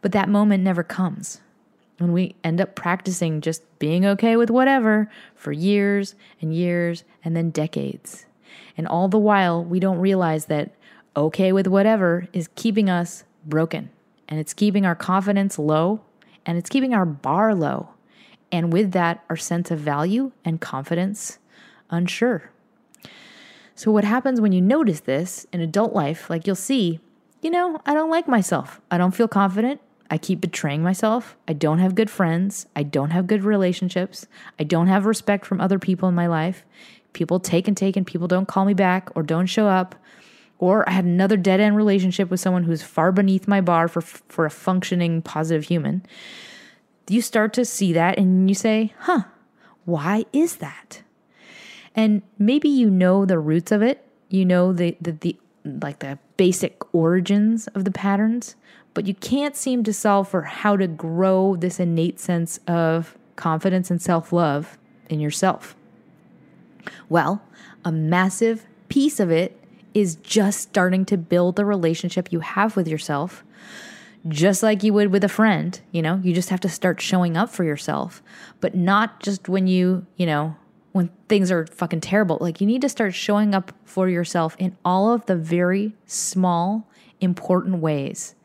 But 0.01 0.11
that 0.11 0.27
moment 0.27 0.65
never 0.65 0.83
comes. 0.83 1.39
When 1.97 2.11
we 2.11 2.35
end 2.43 2.59
up 2.59 2.75
practicing 2.75 3.39
just 3.39 3.63
being 3.79 4.05
okay 4.05 4.35
with 4.35 4.49
whatever 4.49 5.09
for 5.33 5.53
years 5.53 6.13
and 6.41 6.53
years 6.53 7.05
and 7.23 7.37
then 7.37 7.51
decades. 7.51 8.25
And 8.77 8.87
all 8.87 9.07
the 9.07 9.19
while, 9.19 9.63
we 9.63 9.79
don't 9.79 9.99
realize 9.99 10.45
that 10.45 10.73
okay 11.15 11.51
with 11.51 11.67
whatever 11.67 12.27
is 12.33 12.49
keeping 12.55 12.89
us 12.89 13.23
broken 13.45 13.89
and 14.27 14.39
it's 14.39 14.53
keeping 14.53 14.85
our 14.85 14.95
confidence 14.95 15.59
low 15.59 16.01
and 16.45 16.57
it's 16.57 16.69
keeping 16.69 16.93
our 16.93 17.05
bar 17.05 17.53
low. 17.53 17.89
And 18.51 18.71
with 18.71 18.91
that, 18.91 19.23
our 19.29 19.37
sense 19.37 19.71
of 19.71 19.79
value 19.79 20.31
and 20.45 20.61
confidence 20.61 21.39
unsure. 21.89 22.51
So, 23.75 23.91
what 23.91 24.03
happens 24.03 24.39
when 24.39 24.51
you 24.51 24.61
notice 24.61 24.99
this 25.01 25.47
in 25.51 25.59
adult 25.59 25.93
life, 25.93 26.29
like 26.29 26.45
you'll 26.45 26.55
see, 26.55 26.99
you 27.41 27.49
know, 27.49 27.81
I 27.85 27.93
don't 27.93 28.11
like 28.11 28.27
myself. 28.27 28.79
I 28.91 28.97
don't 28.97 29.15
feel 29.15 29.27
confident. 29.27 29.81
I 30.11 30.17
keep 30.19 30.41
betraying 30.41 30.83
myself. 30.83 31.35
I 31.47 31.53
don't 31.53 31.79
have 31.79 31.95
good 31.95 32.09
friends. 32.09 32.67
I 32.75 32.83
don't 32.83 33.09
have 33.09 33.25
good 33.25 33.43
relationships. 33.43 34.27
I 34.59 34.63
don't 34.63 34.87
have 34.87 35.05
respect 35.05 35.45
from 35.45 35.59
other 35.59 35.79
people 35.79 36.07
in 36.07 36.13
my 36.13 36.27
life. 36.27 36.63
People 37.13 37.39
take 37.39 37.67
and 37.67 37.77
take, 37.77 37.95
and 37.95 38.05
people 38.05 38.27
don't 38.27 38.47
call 38.47 38.65
me 38.65 38.73
back 38.73 39.09
or 39.15 39.23
don't 39.23 39.45
show 39.45 39.67
up. 39.67 39.95
Or 40.59 40.87
I 40.87 40.93
had 40.93 41.05
another 41.05 41.37
dead 41.37 41.59
end 41.59 41.75
relationship 41.75 42.29
with 42.29 42.39
someone 42.39 42.63
who's 42.63 42.83
far 42.83 43.11
beneath 43.11 43.47
my 43.47 43.61
bar 43.61 43.87
for, 43.87 44.01
for 44.01 44.45
a 44.45 44.51
functioning 44.51 45.21
positive 45.21 45.65
human. 45.65 46.05
You 47.07 47.21
start 47.21 47.53
to 47.53 47.65
see 47.65 47.93
that 47.93 48.17
and 48.17 48.49
you 48.49 48.55
say, 48.55 48.93
huh, 48.99 49.23
why 49.85 50.25
is 50.31 50.57
that? 50.57 51.03
And 51.95 52.21
maybe 52.39 52.69
you 52.69 52.89
know 52.89 53.25
the 53.25 53.39
roots 53.39 53.71
of 53.71 53.81
it, 53.81 54.07
you 54.29 54.45
know 54.45 54.73
the, 54.73 54.97
the, 55.01 55.11
the 55.11 55.37
like 55.65 55.99
the 55.99 56.17
basic 56.37 56.81
origins 56.93 57.67
of 57.67 57.85
the 57.85 57.91
patterns, 57.91 58.55
but 58.93 59.07
you 59.07 59.13
can't 59.13 59.55
seem 59.55 59.83
to 59.83 59.93
solve 59.93 60.27
for 60.27 60.43
how 60.43 60.75
to 60.75 60.87
grow 60.87 61.55
this 61.55 61.79
innate 61.79 62.19
sense 62.19 62.59
of 62.67 63.17
confidence 63.35 63.89
and 63.89 64.01
self 64.01 64.33
love 64.33 64.77
in 65.09 65.19
yourself. 65.19 65.75
Well, 67.09 67.41
a 67.85 67.91
massive 67.91 68.65
piece 68.89 69.19
of 69.19 69.31
it 69.31 69.59
is 69.93 70.15
just 70.15 70.59
starting 70.61 71.05
to 71.05 71.17
build 71.17 71.55
the 71.55 71.65
relationship 71.65 72.31
you 72.31 72.39
have 72.39 72.75
with 72.75 72.87
yourself, 72.87 73.43
just 74.27 74.63
like 74.63 74.83
you 74.83 74.93
would 74.93 75.11
with 75.11 75.23
a 75.23 75.29
friend. 75.29 75.79
You 75.91 76.01
know, 76.01 76.19
you 76.23 76.33
just 76.33 76.49
have 76.49 76.59
to 76.61 76.69
start 76.69 77.01
showing 77.01 77.37
up 77.37 77.49
for 77.49 77.63
yourself, 77.63 78.23
but 78.59 78.75
not 78.75 79.19
just 79.19 79.49
when 79.49 79.67
you, 79.67 80.05
you 80.17 80.25
know, 80.25 80.55
when 80.93 81.09
things 81.27 81.51
are 81.51 81.67
fucking 81.67 82.01
terrible. 82.01 82.37
Like 82.39 82.61
you 82.61 82.67
need 82.67 82.81
to 82.81 82.89
start 82.89 83.13
showing 83.13 83.53
up 83.53 83.73
for 83.83 84.07
yourself 84.07 84.55
in 84.59 84.77
all 84.85 85.11
of 85.11 85.25
the 85.25 85.35
very 85.35 85.93
small, 86.05 86.89
important 87.19 87.77
ways. 87.79 88.35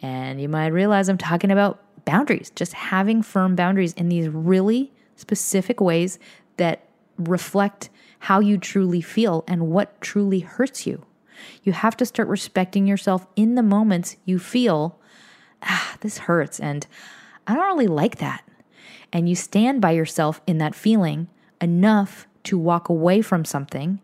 And 0.00 0.40
you 0.40 0.48
might 0.48 0.68
realize 0.68 1.08
I'm 1.08 1.18
talking 1.18 1.50
about 1.50 1.82
boundaries, 2.04 2.50
just 2.54 2.72
having 2.72 3.22
firm 3.22 3.56
boundaries 3.56 3.92
in 3.94 4.08
these 4.08 4.28
really 4.28 4.92
specific 5.16 5.80
ways 5.80 6.18
that 6.56 6.87
reflect 7.18 7.90
how 8.20 8.40
you 8.40 8.58
truly 8.58 9.00
feel 9.00 9.44
and 9.46 9.68
what 9.68 10.00
truly 10.00 10.40
hurts 10.40 10.86
you. 10.86 11.04
You 11.62 11.72
have 11.72 11.96
to 11.98 12.06
start 12.06 12.28
respecting 12.28 12.86
yourself 12.86 13.26
in 13.36 13.54
the 13.54 13.62
moments 13.62 14.16
you 14.24 14.38
feel, 14.38 14.98
ah, 15.62 15.96
this 16.00 16.18
hurts, 16.18 16.58
and 16.58 16.86
I 17.46 17.54
don't 17.54 17.66
really 17.66 17.86
like 17.86 18.16
that. 18.16 18.44
And 19.12 19.28
you 19.28 19.34
stand 19.34 19.80
by 19.80 19.92
yourself 19.92 20.40
in 20.46 20.58
that 20.58 20.74
feeling 20.74 21.28
enough 21.60 22.26
to 22.44 22.58
walk 22.58 22.88
away 22.88 23.22
from 23.22 23.44
something 23.44 24.00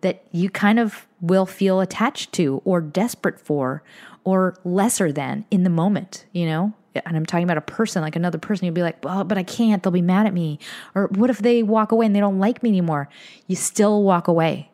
that 0.00 0.24
you 0.30 0.48
kind 0.48 0.78
of 0.78 1.06
will 1.20 1.46
feel 1.46 1.80
attached 1.80 2.32
to 2.32 2.62
or 2.64 2.80
desperate 2.80 3.40
for 3.40 3.82
or 4.24 4.56
lesser 4.64 5.10
than 5.10 5.44
in 5.50 5.64
the 5.64 5.70
moment, 5.70 6.26
you 6.32 6.46
know? 6.46 6.72
And 7.06 7.16
I'm 7.16 7.26
talking 7.26 7.44
about 7.44 7.58
a 7.58 7.62
person, 7.62 8.02
like 8.02 8.16
another 8.16 8.38
person, 8.38 8.66
you'll 8.66 8.74
be 8.74 8.82
like, 8.82 9.04
well, 9.04 9.24
but 9.24 9.38
I 9.38 9.42
can't. 9.42 9.82
They'll 9.82 9.90
be 9.90 10.02
mad 10.02 10.26
at 10.26 10.34
me. 10.34 10.58
Or 10.94 11.08
what 11.08 11.30
if 11.30 11.38
they 11.38 11.62
walk 11.62 11.92
away 11.92 12.06
and 12.06 12.14
they 12.14 12.20
don't 12.20 12.38
like 12.38 12.62
me 12.62 12.70
anymore? 12.70 13.08
You 13.46 13.56
still 13.56 14.02
walk 14.02 14.28
away 14.28 14.70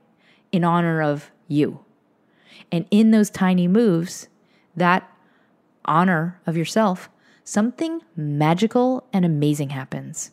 in 0.52 0.64
honor 0.64 1.02
of 1.02 1.30
you. 1.48 1.84
And 2.70 2.86
in 2.90 3.10
those 3.10 3.30
tiny 3.30 3.68
moves, 3.68 4.28
that 4.76 5.08
honor 5.84 6.40
of 6.46 6.56
yourself, 6.56 7.10
something 7.44 8.00
magical 8.16 9.06
and 9.12 9.24
amazing 9.24 9.70
happens. 9.70 10.30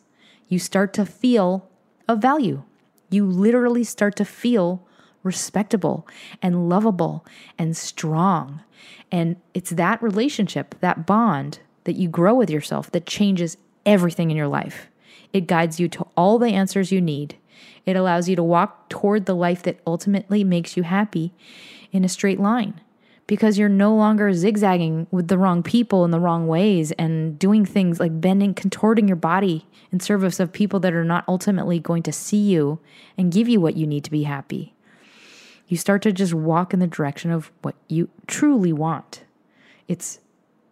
You 0.48 0.58
start 0.58 0.92
to 0.94 1.06
feel 1.06 1.68
of 2.08 2.20
value. 2.20 2.62
You 3.10 3.26
literally 3.26 3.84
start 3.84 4.16
to 4.16 4.24
feel 4.24 4.86
respectable 5.22 6.06
and 6.40 6.68
lovable 6.68 7.24
and 7.58 7.76
strong. 7.76 8.62
And 9.10 9.36
it's 9.54 9.70
that 9.70 10.02
relationship, 10.02 10.74
that 10.80 11.06
bond 11.06 11.60
that 11.84 11.96
you 11.96 12.08
grow 12.08 12.34
with 12.34 12.50
yourself 12.50 12.90
that 12.92 13.06
changes 13.06 13.56
everything 13.84 14.30
in 14.30 14.36
your 14.36 14.48
life. 14.48 14.88
It 15.32 15.46
guides 15.46 15.80
you 15.80 15.88
to 15.88 16.06
all 16.16 16.38
the 16.38 16.52
answers 16.52 16.92
you 16.92 17.00
need. 17.00 17.36
It 17.86 17.96
allows 17.96 18.28
you 18.28 18.36
to 18.36 18.42
walk 18.42 18.88
toward 18.88 19.26
the 19.26 19.34
life 19.34 19.62
that 19.62 19.80
ultimately 19.86 20.44
makes 20.44 20.76
you 20.76 20.82
happy 20.82 21.32
in 21.90 22.04
a 22.04 22.08
straight 22.08 22.40
line 22.40 22.80
because 23.26 23.58
you're 23.58 23.68
no 23.68 23.94
longer 23.94 24.32
zigzagging 24.32 25.06
with 25.10 25.28
the 25.28 25.38
wrong 25.38 25.62
people 25.62 26.04
in 26.04 26.10
the 26.10 26.20
wrong 26.20 26.46
ways 26.46 26.92
and 26.92 27.38
doing 27.38 27.64
things 27.64 28.00
like 28.00 28.20
bending, 28.20 28.54
contorting 28.54 29.08
your 29.08 29.16
body 29.16 29.66
in 29.90 30.00
service 30.00 30.40
of 30.40 30.52
people 30.52 30.80
that 30.80 30.94
are 30.94 31.04
not 31.04 31.24
ultimately 31.28 31.78
going 31.78 32.02
to 32.02 32.12
see 32.12 32.36
you 32.36 32.78
and 33.16 33.32
give 33.32 33.48
you 33.48 33.60
what 33.60 33.76
you 33.76 33.86
need 33.86 34.04
to 34.04 34.10
be 34.10 34.24
happy. 34.24 34.74
You 35.68 35.76
start 35.76 36.02
to 36.02 36.12
just 36.12 36.34
walk 36.34 36.74
in 36.74 36.80
the 36.80 36.86
direction 36.86 37.30
of 37.30 37.50
what 37.62 37.74
you 37.88 38.10
truly 38.26 38.72
want. 38.72 39.22
It's 39.88 40.20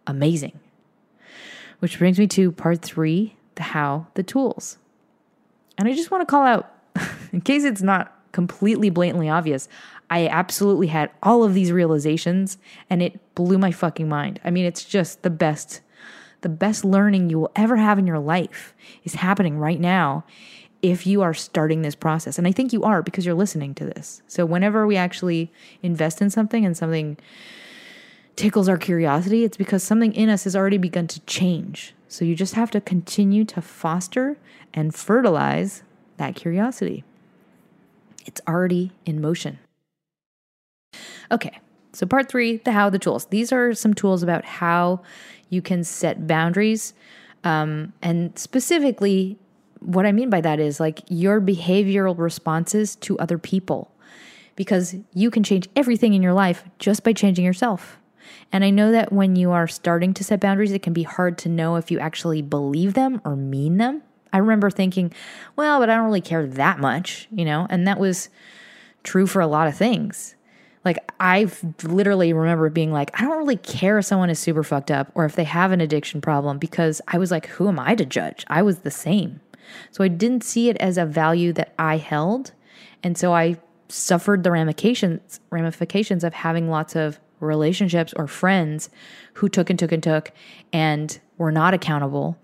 amazing. 0.05 0.59
Which 1.81 1.99
brings 1.99 2.17
me 2.17 2.27
to 2.27 2.51
part 2.51 2.81
three 2.81 3.35
the 3.55 3.63
how, 3.63 4.07
the 4.13 4.23
tools. 4.23 4.77
And 5.77 5.87
I 5.87 5.93
just 5.93 6.11
want 6.11 6.21
to 6.21 6.25
call 6.25 6.43
out, 6.43 6.71
in 7.31 7.41
case 7.41 7.63
it's 7.63 7.81
not 7.81 8.17
completely 8.31 8.89
blatantly 8.89 9.29
obvious, 9.29 9.67
I 10.09 10.27
absolutely 10.27 10.87
had 10.87 11.09
all 11.23 11.43
of 11.43 11.53
these 11.53 11.71
realizations 11.71 12.57
and 12.89 13.01
it 13.01 13.19
blew 13.33 13.57
my 13.57 13.71
fucking 13.71 14.09
mind. 14.09 14.39
I 14.43 14.51
mean, 14.51 14.65
it's 14.65 14.83
just 14.83 15.23
the 15.23 15.29
best, 15.29 15.81
the 16.41 16.49
best 16.49 16.85
learning 16.85 17.29
you 17.29 17.39
will 17.39 17.51
ever 17.55 17.77
have 17.77 17.97
in 17.97 18.05
your 18.05 18.19
life 18.19 18.73
is 19.03 19.15
happening 19.15 19.57
right 19.57 19.79
now 19.79 20.23
if 20.81 21.07
you 21.07 21.21
are 21.21 21.33
starting 21.33 21.81
this 21.81 21.95
process. 21.95 22.37
And 22.37 22.47
I 22.47 22.51
think 22.51 22.73
you 22.73 22.83
are 22.83 23.01
because 23.01 23.25
you're 23.25 23.35
listening 23.35 23.73
to 23.75 23.85
this. 23.85 24.21
So 24.27 24.45
whenever 24.45 24.85
we 24.85 24.97
actually 24.97 25.51
invest 25.81 26.21
in 26.21 26.29
something 26.29 26.65
and 26.65 26.75
something 26.75 27.17
tickles 28.35 28.69
our 28.69 28.77
curiosity, 28.77 29.43
it's 29.43 29.57
because 29.57 29.83
something 29.83 30.13
in 30.13 30.29
us 30.29 30.45
has 30.45 30.55
already 30.55 30.77
begun 30.77 31.07
to 31.07 31.19
change. 31.21 31.93
So 32.07 32.25
you 32.25 32.35
just 32.35 32.55
have 32.55 32.71
to 32.71 32.81
continue 32.81 33.45
to 33.45 33.61
foster 33.61 34.37
and 34.73 34.93
fertilize 34.93 35.83
that 36.17 36.35
curiosity. 36.35 37.03
It's 38.25 38.41
already 38.47 38.91
in 39.05 39.21
motion. 39.21 39.59
Okay, 41.31 41.59
so 41.93 42.05
part 42.05 42.29
three 42.29 42.57
the 42.57 42.71
how, 42.71 42.89
the 42.89 42.99
tools. 42.99 43.25
These 43.25 43.51
are 43.51 43.73
some 43.73 43.93
tools 43.93 44.23
about 44.23 44.43
how 44.43 45.01
you 45.49 45.61
can 45.61 45.83
set 45.83 46.27
boundaries. 46.27 46.93
Um, 47.43 47.93
and 48.01 48.37
specifically, 48.37 49.37
what 49.79 50.05
I 50.05 50.11
mean 50.11 50.29
by 50.29 50.41
that 50.41 50.59
is 50.59 50.79
like 50.79 51.01
your 51.09 51.41
behavioral 51.41 52.17
responses 52.17 52.95
to 52.97 53.17
other 53.19 53.37
people, 53.37 53.91
because 54.55 54.95
you 55.13 55.31
can 55.31 55.43
change 55.43 55.69
everything 55.75 56.13
in 56.13 56.21
your 56.21 56.33
life 56.33 56.63
just 56.77 57.03
by 57.03 57.13
changing 57.13 57.45
yourself. 57.45 57.97
And 58.51 58.63
I 58.63 58.69
know 58.69 58.91
that 58.91 59.11
when 59.11 59.35
you 59.35 59.51
are 59.51 59.67
starting 59.67 60.13
to 60.15 60.23
set 60.23 60.39
boundaries, 60.39 60.71
it 60.71 60.81
can 60.81 60.93
be 60.93 61.03
hard 61.03 61.37
to 61.39 61.49
know 61.49 61.75
if 61.75 61.91
you 61.91 61.99
actually 61.99 62.41
believe 62.41 62.93
them 62.93 63.21
or 63.23 63.35
mean 63.35 63.77
them. 63.77 64.03
I 64.33 64.37
remember 64.37 64.69
thinking, 64.69 65.13
well, 65.55 65.79
but 65.79 65.89
I 65.89 65.95
don't 65.95 66.05
really 66.05 66.21
care 66.21 66.45
that 66.45 66.79
much, 66.79 67.27
you 67.31 67.45
know, 67.45 67.67
and 67.69 67.87
that 67.87 67.99
was 67.99 68.29
true 69.03 69.27
for 69.27 69.41
a 69.41 69.47
lot 69.47 69.67
of 69.67 69.75
things. 69.75 70.35
Like, 70.83 70.97
I 71.19 71.47
literally 71.83 72.33
remember 72.33 72.69
being 72.69 72.91
like, 72.91 73.11
I 73.19 73.23
don't 73.23 73.37
really 73.37 73.57
care 73.57 73.99
if 73.99 74.05
someone 74.05 74.31
is 74.31 74.39
super 74.39 74.63
fucked 74.63 74.89
up 74.89 75.11
or 75.13 75.25
if 75.25 75.35
they 75.35 75.43
have 75.43 75.71
an 75.71 75.81
addiction 75.81 76.21
problem 76.21 76.57
because 76.57 77.01
I 77.07 77.17
was 77.19 77.29
like, 77.29 77.47
who 77.47 77.67
am 77.67 77.79
I 77.79 77.93
to 77.95 78.05
judge? 78.05 78.45
I 78.47 78.63
was 78.63 78.79
the 78.79 78.89
same. 78.91 79.41
So 79.91 80.03
I 80.03 80.07
didn't 80.07 80.43
see 80.43 80.69
it 80.69 80.77
as 80.77 80.97
a 80.97 81.05
value 81.05 81.53
that 81.53 81.73
I 81.77 81.97
held. 81.97 82.53
And 83.03 83.17
so 83.17 83.33
I 83.33 83.57
suffered 83.89 84.43
the 84.43 84.51
ramifications 84.51 85.39
ramifications 85.49 86.23
of 86.23 86.33
having 86.33 86.69
lots 86.69 86.95
of 86.95 87.19
relationships 87.41 88.13
or 88.15 88.27
friends 88.27 88.89
who 89.35 89.49
took 89.49 89.69
and 89.69 89.77
took 89.77 89.91
and 89.91 90.03
took 90.03 90.31
and 90.71 91.19
were 91.37 91.51
not 91.51 91.73
accountable. 91.73 92.37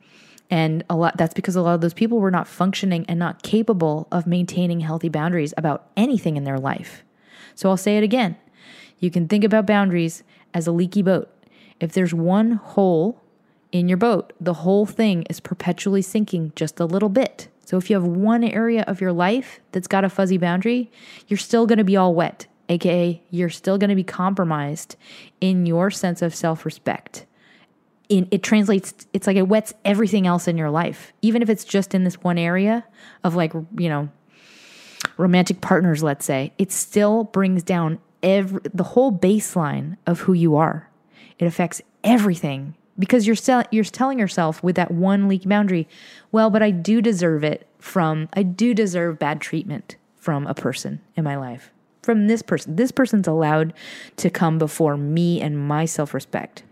And 0.49 0.83
a 0.89 0.95
lot 0.95 1.17
that's 1.17 1.33
because 1.33 1.55
a 1.55 1.61
lot 1.61 1.75
of 1.75 1.81
those 1.81 1.93
people 1.93 2.19
were 2.19 2.31
not 2.31 2.47
functioning 2.47 3.05
and 3.07 3.19
not 3.19 3.43
capable 3.43 4.07
of 4.11 4.27
maintaining 4.27 4.79
healthy 4.79 5.09
boundaries 5.09 5.53
about 5.57 5.89
anything 5.97 6.37
in 6.37 6.43
their 6.43 6.59
life. 6.59 7.03
So 7.55 7.69
i'll 7.69 7.77
say 7.77 7.97
it 7.97 8.03
again. 8.03 8.37
You 8.99 9.11
can 9.11 9.27
think 9.27 9.43
about 9.43 9.67
boundaries 9.67 10.23
as 10.53 10.67
a 10.67 10.71
leaky 10.71 11.01
boat. 11.01 11.29
If 11.79 11.91
there's 11.91 12.13
one 12.13 12.53
hole 12.53 13.21
in 13.71 13.89
your 13.89 13.97
boat 13.97 14.31
the 14.39 14.53
whole 14.53 14.85
thing 14.85 15.23
is 15.23 15.41
perpetually 15.41 16.01
sinking 16.01 16.53
just 16.55 16.79
a 16.79 16.85
little 16.85 17.09
bit. 17.09 17.49
So 17.65 17.75
if 17.75 17.89
you 17.89 17.97
have 17.97 18.05
one 18.05 18.45
area 18.45 18.83
of 18.87 19.01
your 19.01 19.11
life 19.11 19.59
that's 19.73 19.89
got 19.89 20.05
a 20.05 20.09
fuzzy 20.09 20.37
boundary 20.37 20.89
you're 21.27 21.37
still 21.37 21.67
going 21.67 21.77
to 21.77 21.83
be 21.83 21.97
all 21.97 22.15
wet 22.15 22.47
aka 22.69 23.21
you're 23.29 23.49
still 23.49 23.77
going 23.77 23.89
to 23.89 23.95
be 23.95 24.03
compromised 24.03 24.95
in 25.41 25.65
your 25.65 25.91
sense 25.91 26.21
of 26.21 26.35
self-respect. 26.35 27.25
In 28.09 28.27
it 28.31 28.43
translates 28.43 29.05
it's 29.13 29.27
like 29.27 29.37
it 29.37 29.47
wets 29.47 29.73
everything 29.83 30.27
else 30.27 30.47
in 30.47 30.57
your 30.57 30.69
life. 30.69 31.13
Even 31.21 31.41
if 31.41 31.49
it's 31.49 31.65
just 31.65 31.93
in 31.93 32.03
this 32.03 32.15
one 32.15 32.37
area 32.37 32.85
of 33.23 33.35
like 33.35 33.53
you 33.53 33.89
know 33.89 34.09
romantic 35.17 35.61
partners 35.61 36.03
let's 36.03 36.25
say 36.25 36.51
it 36.57 36.71
still 36.71 37.23
brings 37.25 37.63
down 37.63 37.99
every 38.23 38.61
the 38.73 38.83
whole 38.83 39.11
baseline 39.11 39.97
of 40.05 40.21
who 40.21 40.33
you 40.33 40.55
are. 40.55 40.89
It 41.39 41.45
affects 41.45 41.81
everything 42.03 42.75
because 42.99 43.27
you're 43.27 43.63
you're 43.71 43.83
telling 43.83 44.19
yourself 44.19 44.63
with 44.63 44.75
that 44.75 44.91
one 44.91 45.27
leak 45.27 45.47
boundary 45.47 45.87
well 46.31 46.49
but 46.49 46.63
I 46.63 46.71
do 46.71 47.01
deserve 47.01 47.43
it 47.43 47.67
from 47.79 48.29
I 48.33 48.43
do 48.43 48.73
deserve 48.73 49.19
bad 49.19 49.41
treatment 49.41 49.97
from 50.15 50.47
a 50.47 50.53
person 50.53 51.01
in 51.15 51.23
my 51.23 51.35
life 51.35 51.71
from 52.07 52.27
this 52.27 52.41
person. 52.41 52.77
This 52.77 52.93
person's 52.93 53.27
allowed 53.27 53.73
to 54.15 54.29
come 54.29 54.57
before 54.57 54.95
me 54.95 55.41
and 55.41 55.67
my 55.67 55.83
self 55.83 56.13
respect. 56.13 56.63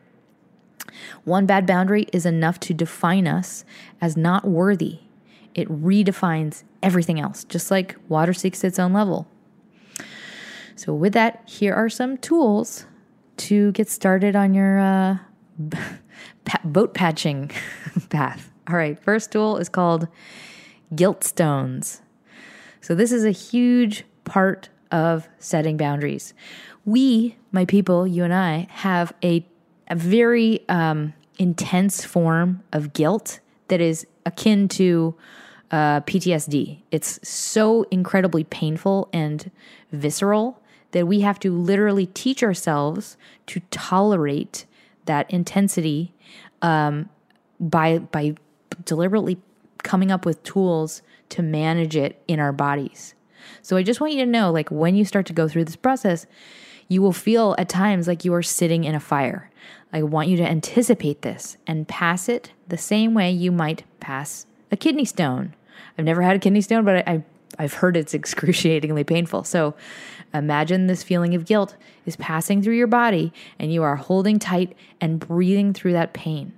One 1.26 1.46
bad 1.46 1.68
boundary 1.68 2.08
is 2.14 2.26
enough 2.26 2.58
to 2.62 2.74
define 2.74 3.28
us 3.28 3.66
as 4.00 4.16
not 4.16 4.48
worthy. 4.48 5.00
It 5.54 5.68
redefines 5.68 6.64
everything 6.82 7.20
else, 7.20 7.44
just 7.44 7.70
like 7.70 7.98
water 8.08 8.32
seeks 8.32 8.64
its 8.64 8.80
own 8.80 8.94
level. 8.94 9.28
So, 10.78 10.94
with 10.94 11.12
that, 11.12 11.44
here 11.46 11.76
are 11.76 11.90
some 11.90 12.18
tools 12.18 12.86
to 13.36 13.74
get 13.74 13.90
started 13.90 14.38
on 14.38 14.54
your 14.54 14.80
uh, 14.80 15.18
boat 16.64 16.94
patching 16.94 17.52
path. 18.10 18.54
All 18.70 18.78
right, 18.78 18.98
first 19.04 19.34
tool 19.34 19.58
is 19.58 19.68
called 19.68 20.08
guilt 20.96 21.26
stones. 21.26 22.02
So, 22.80 22.96
this 22.96 23.12
is 23.12 23.26
a 23.26 23.32
huge 23.32 24.06
part 24.24 24.70
of 24.96 25.28
setting 25.40 25.76
boundaries. 25.76 26.34
We, 26.86 27.36
my 27.52 27.66
people, 27.66 28.08
you 28.08 28.24
and 28.24 28.34
I, 28.34 28.68
have 28.70 29.14
a, 29.22 29.46
a 29.90 29.96
very 29.96 30.68
um, 30.70 31.14
intense 31.38 32.06
form 32.06 32.64
of 32.72 32.94
guilt 32.94 33.42
that 33.68 33.82
is 33.82 34.08
akin 34.26 34.70
to 34.70 35.14
uh, 35.70 36.00
PTSD. 36.02 36.80
It's 36.92 37.20
so 37.28 37.84
incredibly 37.92 38.46
painful 38.46 39.10
and 39.12 39.52
visceral 39.92 40.62
that 40.92 41.08
we 41.08 41.20
have 41.22 41.40
to 41.42 41.52
literally 41.52 42.06
teach 42.06 42.42
ourselves 42.42 43.18
to 43.48 43.60
tolerate 43.72 44.66
that 45.06 45.30
intensity 45.30 46.14
um, 46.62 47.10
by 47.60 47.98
by 48.00 48.36
deliberately 48.86 49.38
coming 49.84 50.10
up 50.10 50.26
with 50.26 50.42
tools 50.44 51.02
to 51.30 51.42
manage 51.42 51.98
it 51.98 52.22
in 52.28 52.40
our 52.40 52.54
bodies. 52.54 53.15
So 53.62 53.78
I 53.78 53.84
just 53.84 54.02
want 54.02 54.14
you 54.14 54.20
to 54.24 54.30
know 54.30 54.52
like 54.52 54.70
when 54.70 54.96
you 54.96 55.06
start 55.06 55.26
to 55.28 55.34
go 55.34 55.48
through 55.48 55.66
this 55.66 55.76
process, 55.76 56.26
you 56.88 57.02
will 57.02 57.14
feel 57.14 57.56
at 57.58 57.70
times 57.70 58.08
like 58.08 58.26
you 58.26 58.34
are 58.34 58.44
sitting 58.44 58.84
in 58.84 58.96
a 58.96 59.00
fire. 59.00 59.50
I 59.92 60.04
want 60.04 60.28
you 60.28 60.38
to 60.38 60.48
anticipate 60.48 61.22
this 61.22 61.58
and 61.66 61.88
pass 61.88 62.28
it 62.30 62.52
the 62.68 62.78
same 62.78 63.14
way 63.14 63.32
you 63.32 63.52
might 63.52 63.84
pass 64.00 64.46
a 64.72 64.78
kidney 64.78 65.06
stone. 65.06 65.54
I've 65.98 66.06
never 66.06 66.22
had 66.22 66.36
a 66.36 66.40
kidney 66.40 66.62
stone, 66.62 66.84
but 66.84 67.08
I, 67.08 67.24
I've 67.58 67.76
heard 67.76 67.98
it's 67.98 68.14
excruciatingly 68.14 69.04
painful. 69.04 69.44
So 69.44 69.74
imagine 70.34 70.88
this 70.88 71.04
feeling 71.04 71.34
of 71.34 71.46
guilt 71.46 71.76
is 72.06 72.16
passing 72.18 72.62
through 72.62 72.76
your 72.76 72.88
body 72.88 73.32
and 73.58 73.74
you 73.74 73.84
are 73.84 73.96
holding 73.96 74.38
tight 74.38 74.76
and 75.00 75.20
breathing 75.20 75.74
through 75.74 75.94
that 75.94 76.14
pain. 76.14 76.54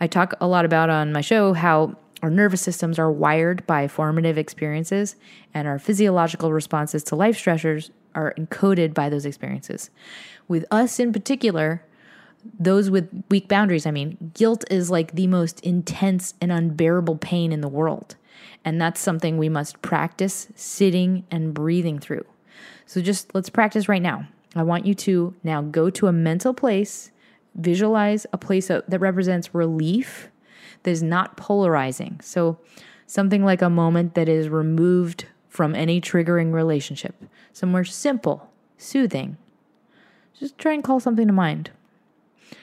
I 0.00 0.06
talk 0.06 0.34
a 0.40 0.46
lot 0.46 0.64
about 0.64 0.90
on 0.90 1.12
my 1.12 1.20
show 1.20 1.52
how 1.52 1.96
our 2.22 2.30
nervous 2.30 2.60
systems 2.60 2.98
are 2.98 3.10
wired 3.10 3.66
by 3.66 3.88
formative 3.88 4.36
experiences, 4.36 5.16
and 5.54 5.66
our 5.66 5.78
physiological 5.78 6.52
responses 6.52 7.02
to 7.04 7.16
life 7.16 7.36
stressors 7.36 7.90
are 8.14 8.34
encoded 8.38 8.94
by 8.94 9.08
those 9.08 9.24
experiences. 9.24 9.90
With 10.48 10.64
us 10.70 10.98
in 10.98 11.12
particular, 11.12 11.82
those 12.58 12.90
with 12.90 13.08
weak 13.30 13.48
boundaries, 13.48 13.86
I 13.86 13.90
mean, 13.90 14.32
guilt 14.34 14.64
is 14.70 14.90
like 14.90 15.14
the 15.14 15.26
most 15.26 15.60
intense 15.60 16.34
and 16.40 16.50
unbearable 16.50 17.16
pain 17.18 17.52
in 17.52 17.60
the 17.60 17.68
world. 17.68 18.16
And 18.64 18.80
that's 18.80 19.00
something 19.00 19.36
we 19.38 19.48
must 19.48 19.80
practice 19.82 20.48
sitting 20.54 21.24
and 21.30 21.54
breathing 21.54 21.98
through. 21.98 22.24
So 22.86 23.00
just 23.00 23.34
let's 23.34 23.50
practice 23.50 23.88
right 23.88 24.02
now. 24.02 24.26
I 24.56 24.62
want 24.62 24.86
you 24.86 24.94
to 24.94 25.34
now 25.44 25.62
go 25.62 25.90
to 25.90 26.08
a 26.08 26.12
mental 26.12 26.52
place, 26.52 27.10
visualize 27.54 28.26
a 28.32 28.38
place 28.38 28.68
that 28.68 29.00
represents 29.00 29.54
relief 29.54 30.29
that 30.82 30.90
is 30.90 31.02
not 31.02 31.36
polarizing. 31.36 32.20
So, 32.22 32.58
something 33.06 33.44
like 33.44 33.60
a 33.60 33.70
moment 33.70 34.14
that 34.14 34.28
is 34.28 34.48
removed 34.48 35.26
from 35.48 35.74
any 35.74 36.00
triggering 36.00 36.52
relationship, 36.52 37.14
somewhere 37.52 37.84
simple, 37.84 38.50
soothing. 38.78 39.36
Just 40.38 40.56
try 40.58 40.72
and 40.72 40.84
call 40.84 41.00
something 41.00 41.26
to 41.26 41.32
mind. 41.32 41.70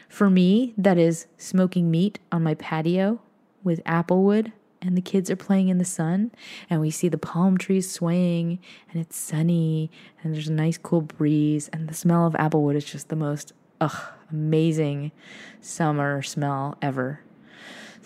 For 0.08 0.30
me, 0.30 0.74
that 0.78 0.98
is 0.98 1.28
smoking 1.38 1.92
meat 1.92 2.20
on 2.32 2.44
my 2.44 2.56
patio 2.56 3.20
with 3.64 3.84
applewood 3.84 4.54
and 4.82 4.96
the 4.96 5.02
kids 5.02 5.30
are 5.30 5.36
playing 5.36 5.68
in 5.68 5.78
the 5.78 5.86
sun 5.86 6.32
and 6.70 6.80
we 6.80 6.90
see 6.90 7.10
the 7.10 7.18
palm 7.18 7.58
trees 7.58 7.92
swaying 7.92 8.60
and 8.90 9.02
it's 9.02 9.18
sunny 9.18 9.92
and 10.24 10.34
there's 10.34 10.48
a 10.48 10.54
nice 10.54 10.78
cool 10.78 11.02
breeze 11.02 11.68
and 11.74 11.88
the 11.90 11.94
smell 11.94 12.26
of 12.26 12.34
applewood 12.34 12.76
is 12.76 12.86
just 12.86 13.10
the 13.10 13.16
most 13.16 13.54
ugh, 13.82 14.14
amazing 14.32 15.12
summer 15.60 16.22
smell 16.22 16.78
ever. 16.82 17.20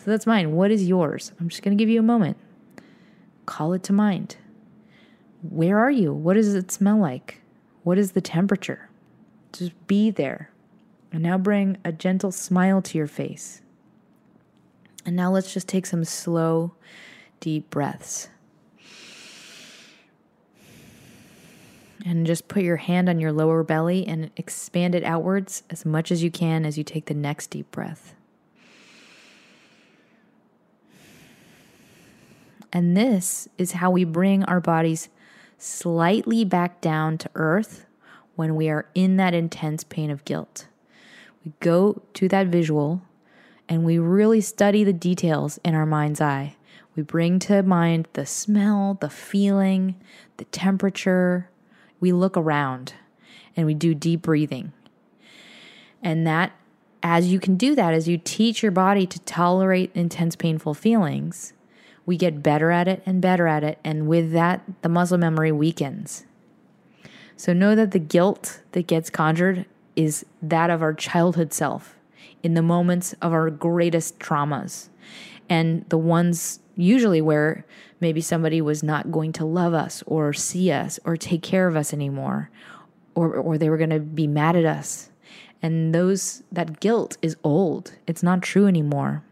So 0.03 0.09
that's 0.09 0.25
mine. 0.25 0.53
What 0.53 0.71
is 0.71 0.87
yours? 0.87 1.31
I'm 1.39 1.47
just 1.47 1.61
going 1.61 1.77
to 1.77 1.79
give 1.79 1.89
you 1.89 1.99
a 1.99 2.03
moment. 2.03 2.35
Call 3.45 3.73
it 3.73 3.83
to 3.83 3.93
mind. 3.93 4.35
Where 5.43 5.77
are 5.77 5.91
you? 5.91 6.11
What 6.11 6.33
does 6.33 6.55
it 6.55 6.71
smell 6.71 6.97
like? 6.97 7.39
What 7.83 7.99
is 7.99 8.13
the 8.13 8.21
temperature? 8.21 8.89
Just 9.53 9.73
be 9.85 10.09
there. 10.09 10.49
And 11.11 11.21
now 11.21 11.37
bring 11.37 11.77
a 11.85 11.91
gentle 11.91 12.31
smile 12.31 12.81
to 12.81 12.97
your 12.97 13.05
face. 13.05 13.61
And 15.05 15.15
now 15.15 15.31
let's 15.31 15.53
just 15.53 15.67
take 15.67 15.85
some 15.85 16.03
slow, 16.03 16.73
deep 17.39 17.69
breaths. 17.69 18.29
And 22.03 22.25
just 22.25 22.47
put 22.47 22.63
your 22.63 22.77
hand 22.77 23.07
on 23.07 23.19
your 23.19 23.31
lower 23.31 23.61
belly 23.61 24.07
and 24.07 24.31
expand 24.35 24.95
it 24.95 25.03
outwards 25.03 25.61
as 25.69 25.85
much 25.85 26.11
as 26.11 26.23
you 26.23 26.31
can 26.31 26.65
as 26.65 26.75
you 26.75 26.83
take 26.83 27.05
the 27.05 27.13
next 27.13 27.51
deep 27.51 27.69
breath. 27.69 28.15
And 32.73 32.95
this 32.95 33.47
is 33.57 33.73
how 33.73 33.91
we 33.91 34.03
bring 34.03 34.43
our 34.45 34.61
bodies 34.61 35.09
slightly 35.57 36.43
back 36.45 36.81
down 36.81 37.17
to 37.19 37.29
earth 37.35 37.85
when 38.35 38.55
we 38.55 38.69
are 38.69 38.87
in 38.95 39.17
that 39.17 39.33
intense 39.33 39.83
pain 39.83 40.09
of 40.09 40.25
guilt. 40.25 40.67
We 41.43 41.53
go 41.59 42.01
to 42.13 42.27
that 42.29 42.47
visual 42.47 43.01
and 43.67 43.83
we 43.83 43.97
really 43.97 44.41
study 44.41 44.83
the 44.83 44.93
details 44.93 45.59
in 45.63 45.75
our 45.75 45.85
mind's 45.85 46.21
eye. 46.21 46.55
We 46.95 47.03
bring 47.03 47.39
to 47.39 47.63
mind 47.63 48.07
the 48.13 48.25
smell, 48.25 48.97
the 48.99 49.09
feeling, 49.09 49.95
the 50.37 50.45
temperature. 50.45 51.49
We 51.99 52.11
look 52.11 52.35
around 52.35 52.93
and 53.55 53.65
we 53.65 53.73
do 53.73 53.93
deep 53.93 54.21
breathing. 54.23 54.73
And 56.01 56.25
that, 56.27 56.51
as 57.03 57.31
you 57.31 57.39
can 57.39 57.55
do 57.55 57.75
that, 57.75 57.93
as 57.93 58.07
you 58.07 58.19
teach 58.21 58.61
your 58.61 58.71
body 58.71 59.05
to 59.05 59.19
tolerate 59.19 59.91
intense, 59.93 60.35
painful 60.35 60.73
feelings, 60.73 61.53
we 62.11 62.17
get 62.17 62.43
better 62.43 62.71
at 62.71 62.89
it 62.89 63.01
and 63.05 63.21
better 63.21 63.47
at 63.47 63.63
it. 63.63 63.79
And 63.85 64.05
with 64.05 64.33
that, 64.33 64.61
the 64.81 64.89
muscle 64.89 65.17
memory 65.17 65.49
weakens. 65.49 66.25
So 67.37 67.53
know 67.53 67.73
that 67.73 67.91
the 67.91 67.99
guilt 67.99 68.59
that 68.73 68.85
gets 68.85 69.09
conjured 69.09 69.65
is 69.95 70.25
that 70.41 70.69
of 70.69 70.81
our 70.81 70.93
childhood 70.93 71.53
self 71.53 71.95
in 72.43 72.53
the 72.53 72.61
moments 72.61 73.15
of 73.21 73.31
our 73.31 73.49
greatest 73.49 74.19
traumas 74.19 74.89
and 75.47 75.85
the 75.87 75.97
ones 75.97 76.59
usually 76.75 77.21
where 77.21 77.65
maybe 78.01 78.19
somebody 78.19 78.59
was 78.59 78.83
not 78.83 79.09
going 79.09 79.31
to 79.31 79.45
love 79.45 79.73
us 79.73 80.03
or 80.05 80.33
see 80.33 80.69
us 80.69 80.99
or 81.05 81.15
take 81.15 81.41
care 81.41 81.65
of 81.65 81.77
us 81.77 81.93
anymore 81.93 82.49
or 83.15 83.33
or 83.35 83.57
they 83.57 83.69
were 83.69 83.77
going 83.77 83.89
to 83.89 84.01
be 84.01 84.27
mad 84.27 84.57
at 84.57 84.65
us 84.65 85.11
and 85.61 85.95
those 85.95 86.43
that 86.51 86.81
guilt 86.81 87.15
is 87.21 87.37
old 87.41 87.93
it's 88.05 88.21
not 88.21 88.41
true 88.41 88.67
anymore 88.67 89.23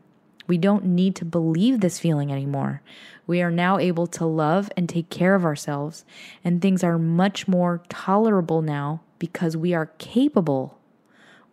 we 0.49 0.57
don't 0.57 0.83
need 0.83 1.15
to 1.15 1.23
believe 1.23 1.79
this 1.79 1.99
feeling 1.99 2.31
anymore 2.31 2.81
we 3.25 3.41
are 3.41 3.51
now 3.51 3.77
able 3.77 4.07
to 4.07 4.25
love 4.25 4.69
and 4.75 4.89
take 4.89 5.09
care 5.09 5.35
of 5.35 5.45
ourselves 5.45 6.03
and 6.43 6.61
things 6.61 6.83
are 6.83 6.97
much 6.97 7.47
more 7.47 7.81
tolerable 7.87 8.61
now 8.61 9.01
because 9.19 9.55
we 9.55 9.73
are 9.73 9.91
capable 9.97 10.79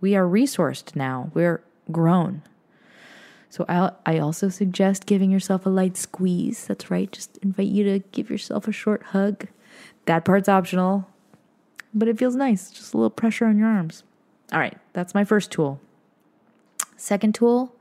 we 0.01 0.15
are 0.15 0.25
resourced 0.25 0.95
now. 0.95 1.31
We're 1.35 1.63
grown. 1.91 2.43
So 3.49 3.65
I, 3.69 3.93
I 4.05 4.19
also 4.19 4.49
suggest 4.49 5.07
giving 5.07 5.31
yourself 5.31 5.65
a 5.65 5.71
light 5.71 5.97
squeeze. 5.97 6.67
That's 6.67 6.91
right. 6.91 7.11
Just 7.11 7.39
invite 7.39 7.69
you 7.69 7.85
to 7.85 8.01
give 8.13 8.29
yourself 8.29 8.69
a 8.69 8.73
short 8.73 9.03
hug. 9.05 9.49
That 10.05 10.25
part's 10.25 10.49
optional, 10.49 11.09
but 11.95 12.09
it 12.09 12.19
feels 12.19 12.37
nice. 12.37 12.71
Just 12.71 12.93
a 12.93 12.97
little 12.97 13.11
pressure 13.11 13.47
on 13.47 13.59
your 13.59 13.69
arms. 13.69 14.03
All 14.53 14.61
right, 14.61 14.79
that's 14.93 15.15
my 15.15 15.25
first 15.25 15.51
tool. 15.51 15.81
Second 16.97 17.35
tool 17.35 17.75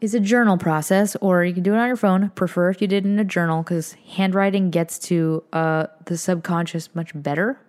is 0.00 0.14
a 0.14 0.20
journal 0.20 0.56
process, 0.56 1.16
or 1.16 1.44
you 1.44 1.52
can 1.52 1.62
do 1.62 1.74
it 1.74 1.78
on 1.78 1.88
your 1.88 1.96
phone. 1.96 2.30
Prefer 2.30 2.70
if 2.70 2.80
you 2.80 2.86
did 2.86 3.04
in 3.04 3.18
a 3.18 3.24
journal 3.24 3.62
because 3.62 3.96
handwriting 4.14 4.70
gets 4.70 4.98
to 5.00 5.42
uh, 5.52 5.86
the 6.04 6.16
subconscious 6.16 6.94
much 6.94 7.10
better. 7.14 7.60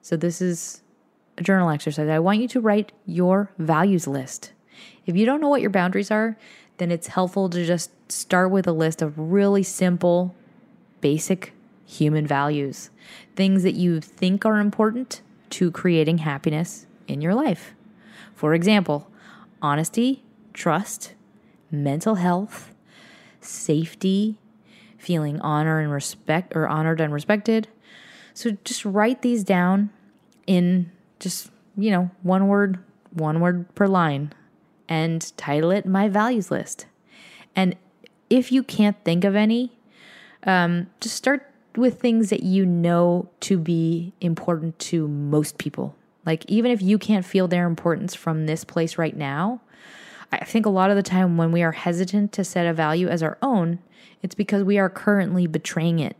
So 0.00 0.16
this 0.16 0.40
is 0.40 0.82
a 1.38 1.42
journal 1.42 1.70
exercise. 1.70 2.08
I 2.08 2.18
want 2.18 2.38
you 2.38 2.48
to 2.48 2.60
write 2.60 2.92
your 3.06 3.50
values 3.58 4.06
list. 4.06 4.52
If 5.06 5.16
you 5.16 5.26
don't 5.26 5.40
know 5.40 5.48
what 5.48 5.60
your 5.60 5.70
boundaries 5.70 6.10
are, 6.10 6.36
then 6.78 6.90
it's 6.90 7.08
helpful 7.08 7.48
to 7.50 7.64
just 7.64 7.90
start 8.10 8.50
with 8.50 8.66
a 8.66 8.72
list 8.72 9.02
of 9.02 9.18
really 9.18 9.62
simple, 9.62 10.34
basic 11.00 11.52
human 11.84 12.26
values, 12.26 12.90
things 13.36 13.62
that 13.62 13.74
you 13.74 14.00
think 14.00 14.46
are 14.46 14.58
important 14.58 15.20
to 15.50 15.70
creating 15.70 16.18
happiness 16.18 16.86
in 17.06 17.20
your 17.20 17.34
life. 17.34 17.74
For 18.34 18.54
example, 18.54 19.10
honesty, 19.60 20.22
trust, 20.52 21.14
mental 21.72 22.16
health, 22.16 22.72
safety, 23.40 24.38
feeling 24.98 25.40
honor 25.40 25.80
and 25.80 25.90
respect 25.90 26.54
or 26.54 26.68
honored 26.68 27.00
and 27.00 27.12
respected. 27.12 27.66
So 28.34 28.52
just 28.64 28.84
write 28.84 29.22
these 29.22 29.42
down 29.42 29.90
in 30.46 30.92
just, 31.18 31.50
you 31.76 31.90
know, 31.90 32.10
one 32.22 32.46
word, 32.46 32.78
one 33.10 33.40
word 33.40 33.74
per 33.74 33.86
line, 33.86 34.32
and 34.88 35.36
title 35.36 35.70
it 35.70 35.86
My 35.86 36.08
Values 36.08 36.50
List. 36.50 36.86
And 37.56 37.76
if 38.30 38.52
you 38.52 38.62
can't 38.62 38.96
think 39.04 39.24
of 39.24 39.34
any, 39.34 39.72
um, 40.44 40.88
just 41.00 41.16
start 41.16 41.50
with 41.76 42.00
things 42.00 42.30
that 42.30 42.42
you 42.42 42.64
know 42.64 43.28
to 43.40 43.58
be 43.58 44.12
important 44.20 44.78
to 44.78 45.08
most 45.08 45.58
people. 45.58 45.96
Like, 46.24 46.44
even 46.48 46.70
if 46.70 46.80
you 46.80 46.98
can't 46.98 47.24
feel 47.24 47.48
their 47.48 47.66
importance 47.66 48.14
from 48.14 48.46
this 48.46 48.64
place 48.64 48.96
right 48.96 49.16
now, 49.16 49.60
I 50.32 50.44
think 50.44 50.64
a 50.64 50.70
lot 50.70 50.90
of 50.90 50.96
the 50.96 51.02
time 51.02 51.36
when 51.36 51.52
we 51.52 51.62
are 51.62 51.72
hesitant 51.72 52.32
to 52.32 52.44
set 52.44 52.66
a 52.66 52.72
value 52.72 53.08
as 53.08 53.22
our 53.22 53.36
own, 53.42 53.80
it's 54.22 54.34
because 54.34 54.64
we 54.64 54.78
are 54.78 54.88
currently 54.88 55.46
betraying 55.46 55.98
it. 55.98 56.16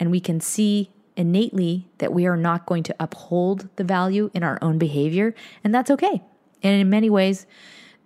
And 0.00 0.10
we 0.10 0.20
can 0.20 0.40
see 0.40 0.90
innately 1.16 1.88
that 1.98 2.12
we 2.12 2.26
are 2.26 2.36
not 2.36 2.66
going 2.66 2.82
to 2.82 2.96
uphold 2.98 3.68
the 3.76 3.84
value 3.84 4.30
in 4.34 4.42
our 4.42 4.58
own 4.62 4.78
behavior, 4.78 5.34
and 5.62 5.74
that's 5.74 5.90
okay. 5.90 6.22
And 6.62 6.80
in 6.80 6.90
many 6.90 7.10
ways, 7.10 7.46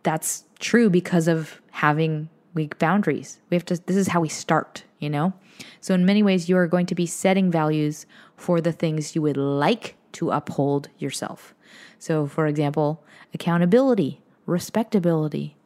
that's 0.02 0.44
true 0.58 0.90
because 0.90 1.28
of 1.28 1.60
having 1.70 2.28
weak 2.54 2.78
boundaries. 2.78 3.40
We 3.50 3.54
have 3.54 3.64
to, 3.66 3.76
this 3.86 3.96
is 3.96 4.08
how 4.08 4.20
we 4.20 4.28
start, 4.28 4.84
you 4.98 5.10
know? 5.10 5.32
So, 5.80 5.94
in 5.94 6.04
many 6.04 6.22
ways, 6.22 6.48
you 6.48 6.56
are 6.56 6.66
going 6.66 6.86
to 6.86 6.94
be 6.94 7.06
setting 7.06 7.50
values 7.50 8.06
for 8.36 8.60
the 8.60 8.72
things 8.72 9.14
you 9.14 9.22
would 9.22 9.36
like 9.36 9.96
to 10.12 10.30
uphold 10.30 10.88
yourself. 10.98 11.54
So, 11.98 12.26
for 12.26 12.46
example, 12.46 13.04
accountability, 13.32 14.20
respectability. 14.46 15.56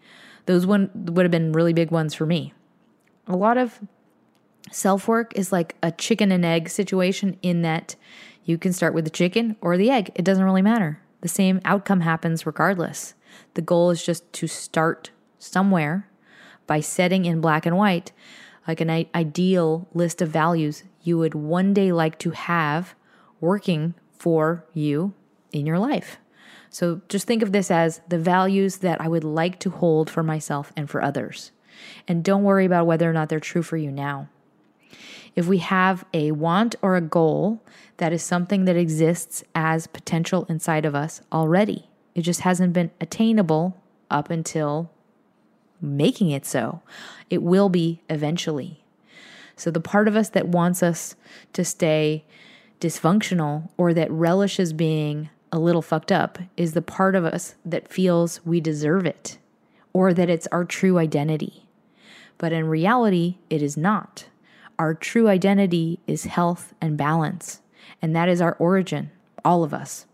Those 0.47 0.67
one 0.67 0.91
would 0.95 1.25
have 1.25 1.31
been 1.31 1.53
really 1.53 1.73
big 1.73 1.91
ones 1.91 2.15
for 2.15 2.27
me. 2.27 2.53
A 3.27 3.37
lot 3.37 3.57
of 3.57 3.81
Self 4.71 5.09
work 5.09 5.33
is 5.35 5.51
like 5.51 5.75
a 5.83 5.91
chicken 5.91 6.31
and 6.31 6.45
egg 6.45 6.69
situation 6.69 7.37
in 7.43 7.63
that 7.63 7.97
you 8.45 8.57
can 8.57 8.73
start 8.73 8.95
with 8.95 9.05
the 9.05 9.11
chicken 9.11 9.57
or 9.61 9.77
the 9.77 9.91
egg. 9.91 10.13
It 10.15 10.25
doesn't 10.25 10.45
really 10.45 10.63
matter. 10.63 11.01
The 11.23 11.29
same 11.29 11.61
outcome 11.65 12.01
happens 12.01 12.47
regardless. 12.47 13.15
The 13.55 13.63
goal 13.63 13.91
is 13.91 14.05
just 14.05 14.33
to 14.35 14.47
start 14.47 15.11
somewhere 15.39 16.09
by 16.67 16.81
setting 16.81 17.25
in 17.25 17.41
black 17.41 17.67
and 17.67 17.77
white 17.77 18.13
like 18.69 18.81
an 18.81 18.91
ideal 19.15 19.89
list 19.93 20.23
of 20.23 20.29
values 20.29 20.85
you 21.03 21.19
would 21.19 21.35
one 21.35 21.75
day 21.75 21.91
like 21.91 22.19
to 22.21 22.31
have 22.31 22.95
working 23.41 23.95
for 24.13 24.65
you 24.73 25.15
in 25.53 25.67
your 25.67 25.79
life. 25.79 26.19
So 26.71 27.03
just 27.09 27.27
think 27.27 27.43
of 27.43 27.53
this 27.53 27.71
as 27.71 28.01
the 28.09 28.19
values 28.19 28.79
that 28.79 29.01
I 29.01 29.09
would 29.09 29.25
like 29.25 29.59
to 29.61 29.71
hold 29.71 30.09
for 30.09 30.23
myself 30.23 30.73
and 30.77 30.89
for 30.89 31.03
others. 31.03 31.51
And 32.07 32.25
don't 32.25 32.45
worry 32.45 32.65
about 32.65 32.87
whether 32.87 33.11
or 33.11 33.13
not 33.13 33.29
they're 33.29 33.41
true 33.41 33.63
for 33.63 33.77
you 33.77 33.91
now. 33.91 34.29
If 35.35 35.47
we 35.47 35.59
have 35.59 36.05
a 36.15 36.33
want 36.33 36.77
or 36.81 36.97
a 36.97 37.01
goal, 37.01 37.63
that 37.97 38.13
is 38.13 38.23
something 38.23 38.65
that 38.65 38.77
exists 38.77 39.43
as 39.55 39.87
potential 39.87 40.47
inside 40.49 40.85
of 40.85 40.95
us 40.95 41.21
already. 41.33 41.89
It 42.15 42.23
just 42.23 42.41
hasn't 42.41 42.73
been 42.73 42.91
attainable 43.01 43.77
up 44.11 44.31
until 44.31 44.91
making 45.81 46.31
it 46.31 46.47
so. 46.47 46.83
It 47.31 47.43
will 47.43 47.69
be 47.69 48.03
eventually. 48.09 48.85
So, 49.57 49.71
the 49.71 49.81
part 49.81 50.09
of 50.09 50.17
us 50.17 50.31
that 50.31 50.49
wants 50.49 50.83
us 50.83 51.15
to 51.53 51.65
stay 51.65 52.25
dysfunctional 52.81 53.69
or 53.77 53.93
that 53.95 54.11
relishes 54.11 54.73
being 54.73 55.29
a 55.53 55.59
little 55.59 55.83
fucked 55.83 56.13
up 56.13 56.39
is 56.57 56.73
the 56.73 56.83
part 56.83 57.15
of 57.15 57.25
us 57.25 57.55
that 57.65 57.89
feels 57.89 58.45
we 58.45 58.61
deserve 58.61 59.07
it 59.07 59.39
or 59.93 60.15
that 60.15 60.31
it's 60.31 60.47
our 60.49 60.65
true 60.65 60.99
identity. 60.99 61.67
But 62.39 62.53
in 62.53 62.67
reality, 62.67 63.39
it 63.49 63.63
is 63.63 63.77
not. 63.77 64.27
Our 64.79 64.95
true 64.95 65.29
identity 65.29 66.01
is 66.07 66.25
health 66.25 66.73
and 66.81 66.97
balance, 66.97 67.61
and 68.01 68.15
that 68.17 68.29
is 68.29 68.41
our 68.41 68.55
origin, 68.55 69.11
all 69.45 69.63
of 69.63 69.75
us. 69.75 70.07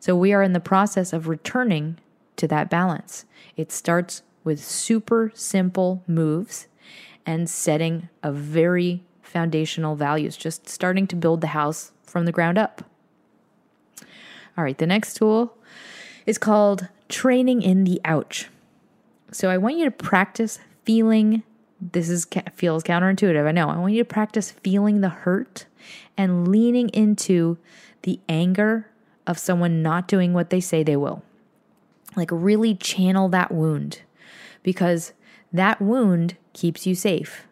So 0.00 0.16
we 0.16 0.32
are 0.32 0.42
in 0.42 0.52
the 0.52 0.60
process 0.60 1.12
of 1.12 1.28
returning 1.28 1.98
to 2.36 2.48
that 2.48 2.70
balance. 2.70 3.24
It 3.56 3.70
starts 3.70 4.22
with 4.42 4.62
super 4.62 5.30
simple 5.34 6.02
moves, 6.06 6.66
and 7.26 7.48
setting 7.48 8.08
a 8.22 8.30
very 8.30 9.02
foundational 9.22 9.96
values, 9.96 10.36
just 10.36 10.68
starting 10.68 11.06
to 11.08 11.16
build 11.16 11.40
the 11.40 11.48
house 11.48 11.92
from 12.02 12.26
the 12.26 12.32
ground 12.32 12.58
up. 12.58 12.84
All 14.56 14.64
right, 14.64 14.78
the 14.78 14.86
next 14.86 15.14
tool 15.14 15.56
is 16.26 16.38
called 16.38 16.88
training 17.08 17.62
in 17.62 17.84
the 17.84 18.00
ouch. 18.04 18.48
So 19.32 19.50
I 19.50 19.58
want 19.58 19.76
you 19.76 19.84
to 19.84 19.90
practice 19.90 20.58
feeling 20.84 21.42
this 21.80 22.08
is 22.08 22.26
feels 22.54 22.82
counterintuitive. 22.82 23.46
I 23.46 23.52
know. 23.52 23.68
I 23.68 23.76
want 23.78 23.92
you 23.92 24.02
to 24.02 24.08
practice 24.08 24.52
feeling 24.52 25.00
the 25.00 25.08
hurt 25.08 25.66
and 26.16 26.48
leaning 26.48 26.88
into 26.90 27.58
the 28.02 28.20
anger 28.28 28.90
of 29.26 29.38
someone 29.38 29.82
not 29.82 30.08
doing 30.08 30.32
what 30.32 30.50
they 30.50 30.60
say 30.60 30.82
they 30.82 30.96
will. 30.96 31.22
Like 32.16 32.30
really 32.32 32.74
channel 32.74 33.28
that 33.30 33.50
wound 33.50 34.02
because 34.62 35.12
that 35.52 35.80
wound 35.80 36.36
keeps 36.52 36.86
you 36.86 36.94
safe. 36.94 37.46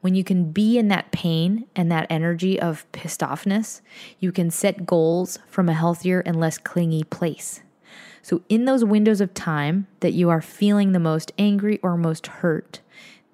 When 0.00 0.14
you 0.14 0.24
can 0.24 0.50
be 0.50 0.78
in 0.78 0.88
that 0.88 1.12
pain 1.12 1.66
and 1.76 1.90
that 1.92 2.06
energy 2.08 2.58
of 2.58 2.90
pissed 2.92 3.20
offness, 3.20 3.82
you 4.18 4.32
can 4.32 4.50
set 4.50 4.86
goals 4.86 5.38
from 5.46 5.68
a 5.68 5.74
healthier 5.74 6.20
and 6.20 6.40
less 6.40 6.56
clingy 6.56 7.04
place. 7.04 7.60
So, 8.22 8.42
in 8.48 8.64
those 8.64 8.84
windows 8.84 9.20
of 9.20 9.34
time 9.34 9.86
that 10.00 10.12
you 10.12 10.30
are 10.30 10.42
feeling 10.42 10.92
the 10.92 10.98
most 10.98 11.32
angry 11.38 11.78
or 11.82 11.96
most 11.96 12.26
hurt, 12.26 12.80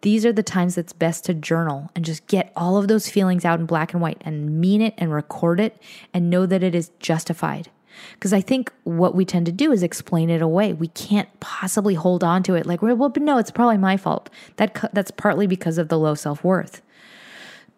these 0.03 0.25
are 0.25 0.33
the 0.33 0.43
times 0.43 0.75
that's 0.75 0.93
best 0.93 1.25
to 1.25 1.35
journal 1.35 1.91
and 1.95 2.05
just 2.05 2.27
get 2.27 2.53
all 2.57 2.77
of 2.77 2.89
those 2.89 3.09
feelings 3.09 3.45
out 3.45 3.59
in 3.59 3.67
black 3.67 3.93
and 3.93 4.03
white 4.03 4.23
and 4.25 4.61
mean 4.61 4.81
it 4.81 4.95
and 4.99 5.13
record 5.13 5.59
it 5.59 5.81
and 6.15 6.31
know 6.31 6.47
that 6.47 6.63
it 6.63 6.75
is 6.75 6.91
justified. 7.01 7.71
Because 8.15 8.33
I 8.33 8.41
think 8.41 8.73
what 8.85 9.15
we 9.15 9.25
tend 9.25 9.47
to 9.47 9.53
do 9.53 9.73
is 9.73 9.83
explain 9.83 10.31
it 10.31 10.43
away. 10.43 10.73
We 10.73 10.89
can't 10.89 11.29
possibly 11.41 11.95
hold 11.95 12.25
on 12.25 12.43
to 12.45 12.55
it 12.55 12.67
like, 12.67 12.83
well, 12.83 13.09
but 13.09 13.23
no, 13.23 13.39
it's 13.39 13.51
probably 13.51 13.79
my 13.79 13.97
fault. 13.97 14.31
That 14.57 14.91
that's 14.93 15.11
partly 15.11 15.47
because 15.47 15.79
of 15.79 15.89
the 15.89 15.99
low 15.99 16.15
self 16.15 16.45
worth. 16.45 16.83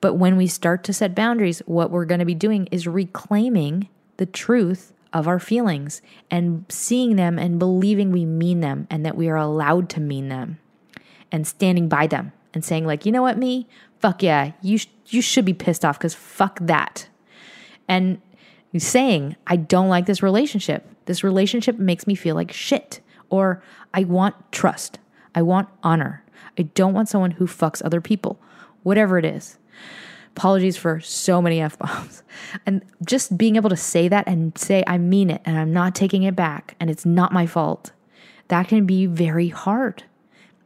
But 0.00 0.14
when 0.14 0.36
we 0.36 0.46
start 0.46 0.84
to 0.84 0.92
set 0.92 1.14
boundaries, 1.14 1.60
what 1.66 1.90
we're 1.90 2.04
going 2.04 2.20
to 2.20 2.24
be 2.24 2.34
doing 2.34 2.68
is 2.70 2.86
reclaiming 2.86 3.88
the 4.16 4.26
truth 4.26 4.92
of 5.12 5.26
our 5.26 5.38
feelings 5.38 6.02
and 6.30 6.64
seeing 6.68 7.16
them 7.16 7.38
and 7.38 7.58
believing 7.58 8.12
we 8.12 8.24
mean 8.24 8.60
them 8.60 8.86
and 8.90 9.04
that 9.04 9.16
we 9.16 9.28
are 9.28 9.36
allowed 9.36 9.88
to 9.88 10.00
mean 10.00 10.28
them 10.28 10.58
and 11.32 11.46
standing 11.46 11.88
by 11.88 12.06
them 12.06 12.32
and 12.54 12.64
saying 12.64 12.86
like, 12.86 13.06
you 13.06 13.12
know 13.12 13.22
what, 13.22 13.38
me, 13.38 13.66
fuck 14.00 14.22
yeah, 14.22 14.52
you 14.62 14.78
sh- 14.78 14.88
you 15.06 15.22
should 15.22 15.44
be 15.44 15.54
pissed 15.54 15.84
off 15.84 15.98
because 15.98 16.14
fuck 16.14 16.58
that, 16.60 17.08
and 17.86 18.20
saying 18.76 19.36
I 19.46 19.56
don't 19.56 19.88
like 19.88 20.06
this 20.06 20.22
relationship. 20.22 20.86
This 21.06 21.24
relationship 21.24 21.78
makes 21.78 22.06
me 22.06 22.14
feel 22.14 22.34
like 22.34 22.52
shit, 22.52 23.00
or 23.30 23.62
I 23.94 24.04
want 24.04 24.34
trust, 24.52 24.98
I 25.34 25.42
want 25.42 25.68
honor. 25.82 26.24
I 26.58 26.62
don't 26.62 26.92
want 26.92 27.08
someone 27.08 27.32
who 27.32 27.46
fucks 27.46 27.84
other 27.84 28.00
people, 28.00 28.38
whatever 28.82 29.18
it 29.18 29.24
is. 29.24 29.58
Apologies 30.36 30.76
for 30.76 31.00
so 31.00 31.40
many 31.40 31.60
F 31.60 31.78
bombs. 31.78 32.22
And 32.66 32.82
just 33.04 33.36
being 33.36 33.56
able 33.56 33.70
to 33.70 33.76
say 33.76 34.06
that 34.08 34.28
and 34.28 34.56
say, 34.56 34.84
I 34.86 34.96
mean 34.96 35.30
it 35.30 35.42
and 35.44 35.58
I'm 35.58 35.72
not 35.72 35.94
taking 35.94 36.22
it 36.22 36.36
back 36.36 36.76
and 36.78 36.88
it's 36.88 37.04
not 37.04 37.32
my 37.32 37.46
fault, 37.46 37.90
that 38.46 38.68
can 38.68 38.86
be 38.86 39.06
very 39.06 39.48
hard 39.48 40.04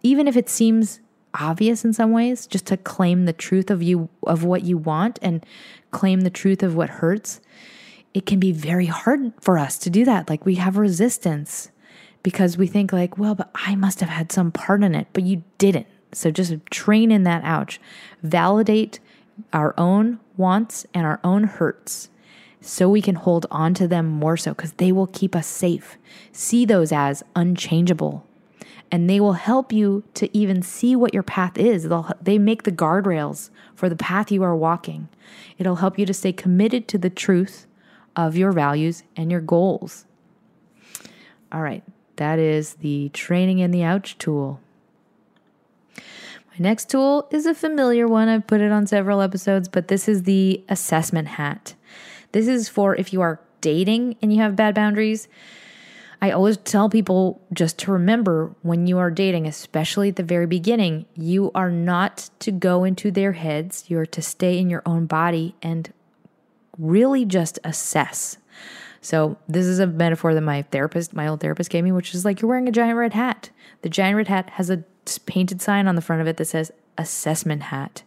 even 0.02 0.26
if 0.26 0.36
it 0.36 0.48
seems 0.48 1.00
obvious 1.34 1.84
in 1.84 1.92
some 1.92 2.12
ways, 2.12 2.46
just 2.46 2.66
to 2.66 2.76
claim 2.76 3.24
the 3.24 3.32
truth 3.32 3.70
of 3.70 3.82
you 3.82 4.08
of 4.26 4.44
what 4.44 4.64
you 4.64 4.76
want 4.76 5.18
and 5.22 5.44
claim 5.90 6.22
the 6.22 6.30
truth 6.30 6.62
of 6.62 6.74
what 6.74 6.90
hurts, 6.90 7.40
it 8.14 8.26
can 8.26 8.38
be 8.38 8.52
very 8.52 8.86
hard 8.86 9.32
for 9.40 9.58
us 9.58 9.78
to 9.78 9.90
do 9.90 10.04
that. 10.04 10.28
Like 10.28 10.44
we 10.44 10.56
have 10.56 10.76
resistance 10.76 11.70
because 12.22 12.56
we 12.56 12.66
think 12.66 12.92
like, 12.92 13.18
well, 13.18 13.34
but 13.34 13.50
I 13.54 13.74
must 13.74 14.00
have 14.00 14.08
had 14.08 14.30
some 14.30 14.52
part 14.52 14.82
in 14.82 14.94
it, 14.94 15.08
but 15.12 15.24
you 15.24 15.42
didn't. 15.58 15.86
So 16.12 16.30
just 16.30 16.54
train 16.70 17.10
in 17.10 17.24
that 17.24 17.42
ouch. 17.44 17.80
Validate 18.22 19.00
our 19.52 19.74
own 19.78 20.20
wants 20.36 20.86
and 20.92 21.06
our 21.06 21.20
own 21.24 21.44
hurts 21.44 22.10
so 22.60 22.88
we 22.88 23.02
can 23.02 23.16
hold 23.16 23.46
on 23.50 23.74
to 23.74 23.88
them 23.88 24.06
more 24.06 24.36
so 24.36 24.52
because 24.52 24.72
they 24.72 24.92
will 24.92 25.08
keep 25.08 25.34
us 25.34 25.46
safe. 25.46 25.96
See 26.32 26.64
those 26.64 26.92
as 26.92 27.22
unchangeable 27.34 28.26
and 28.90 29.08
they 29.08 29.18
will 29.18 29.32
help 29.32 29.72
you 29.72 30.04
to 30.14 30.36
even 30.36 30.60
see 30.60 30.94
what 30.94 31.14
your 31.14 31.22
path 31.22 31.56
is. 31.56 31.84
They'll, 31.88 32.10
they 32.20 32.38
make 32.38 32.64
the 32.64 32.70
guardrails 32.70 33.48
for 33.74 33.88
the 33.88 33.96
path 33.96 34.30
you 34.30 34.42
are 34.42 34.54
walking. 34.54 35.08
It'll 35.58 35.76
help 35.76 35.98
you 35.98 36.04
to 36.04 36.14
stay 36.14 36.32
committed 36.32 36.86
to 36.88 36.98
the 36.98 37.10
truth 37.10 37.66
of 38.16 38.36
your 38.36 38.52
values 38.52 39.02
and 39.16 39.30
your 39.30 39.40
goals. 39.40 40.04
All 41.50 41.62
right, 41.62 41.82
that 42.16 42.38
is 42.38 42.74
the 42.74 43.10
training 43.10 43.58
in 43.58 43.70
the 43.70 43.82
ouch 43.82 44.16
tool. 44.18 44.60
My 45.96 46.58
next 46.58 46.90
tool 46.90 47.28
is 47.30 47.46
a 47.46 47.54
familiar 47.54 48.06
one. 48.06 48.28
I've 48.28 48.46
put 48.46 48.60
it 48.60 48.72
on 48.72 48.86
several 48.86 49.20
episodes, 49.20 49.68
but 49.68 49.88
this 49.88 50.08
is 50.08 50.24
the 50.24 50.62
assessment 50.68 51.28
hat. 51.28 51.74
This 52.32 52.46
is 52.46 52.68
for 52.68 52.94
if 52.96 53.12
you 53.12 53.20
are 53.22 53.40
dating 53.60 54.16
and 54.20 54.32
you 54.32 54.40
have 54.40 54.56
bad 54.56 54.74
boundaries 54.74 55.28
I 56.22 56.30
always 56.30 56.56
tell 56.56 56.88
people 56.88 57.42
just 57.52 57.78
to 57.80 57.90
remember 57.90 58.54
when 58.62 58.86
you 58.86 58.98
are 58.98 59.10
dating, 59.10 59.48
especially 59.48 60.10
at 60.10 60.14
the 60.14 60.22
very 60.22 60.46
beginning, 60.46 61.06
you 61.16 61.50
are 61.52 61.68
not 61.68 62.30
to 62.38 62.52
go 62.52 62.84
into 62.84 63.10
their 63.10 63.32
heads. 63.32 63.86
You 63.88 63.98
are 63.98 64.06
to 64.06 64.22
stay 64.22 64.56
in 64.58 64.70
your 64.70 64.82
own 64.86 65.06
body 65.06 65.56
and 65.60 65.92
really 66.82 67.24
just 67.24 67.58
assess. 67.64 68.38
So, 69.00 69.36
this 69.48 69.66
is 69.66 69.78
a 69.78 69.86
metaphor 69.86 70.32
that 70.34 70.42
my 70.42 70.62
therapist, 70.62 71.12
my 71.12 71.26
old 71.26 71.40
therapist, 71.40 71.70
gave 71.70 71.82
me, 71.82 71.90
which 71.90 72.14
is 72.14 72.24
like 72.24 72.40
you're 72.40 72.48
wearing 72.48 72.68
a 72.68 72.72
giant 72.72 72.96
red 72.96 73.14
hat. 73.14 73.50
The 73.82 73.88
giant 73.88 74.16
red 74.16 74.28
hat 74.28 74.50
has 74.50 74.70
a 74.70 74.84
painted 75.26 75.60
sign 75.60 75.88
on 75.88 75.96
the 75.96 76.02
front 76.02 76.22
of 76.22 76.28
it 76.28 76.36
that 76.36 76.44
says 76.44 76.70
assessment 76.96 77.64
hat. 77.64 78.04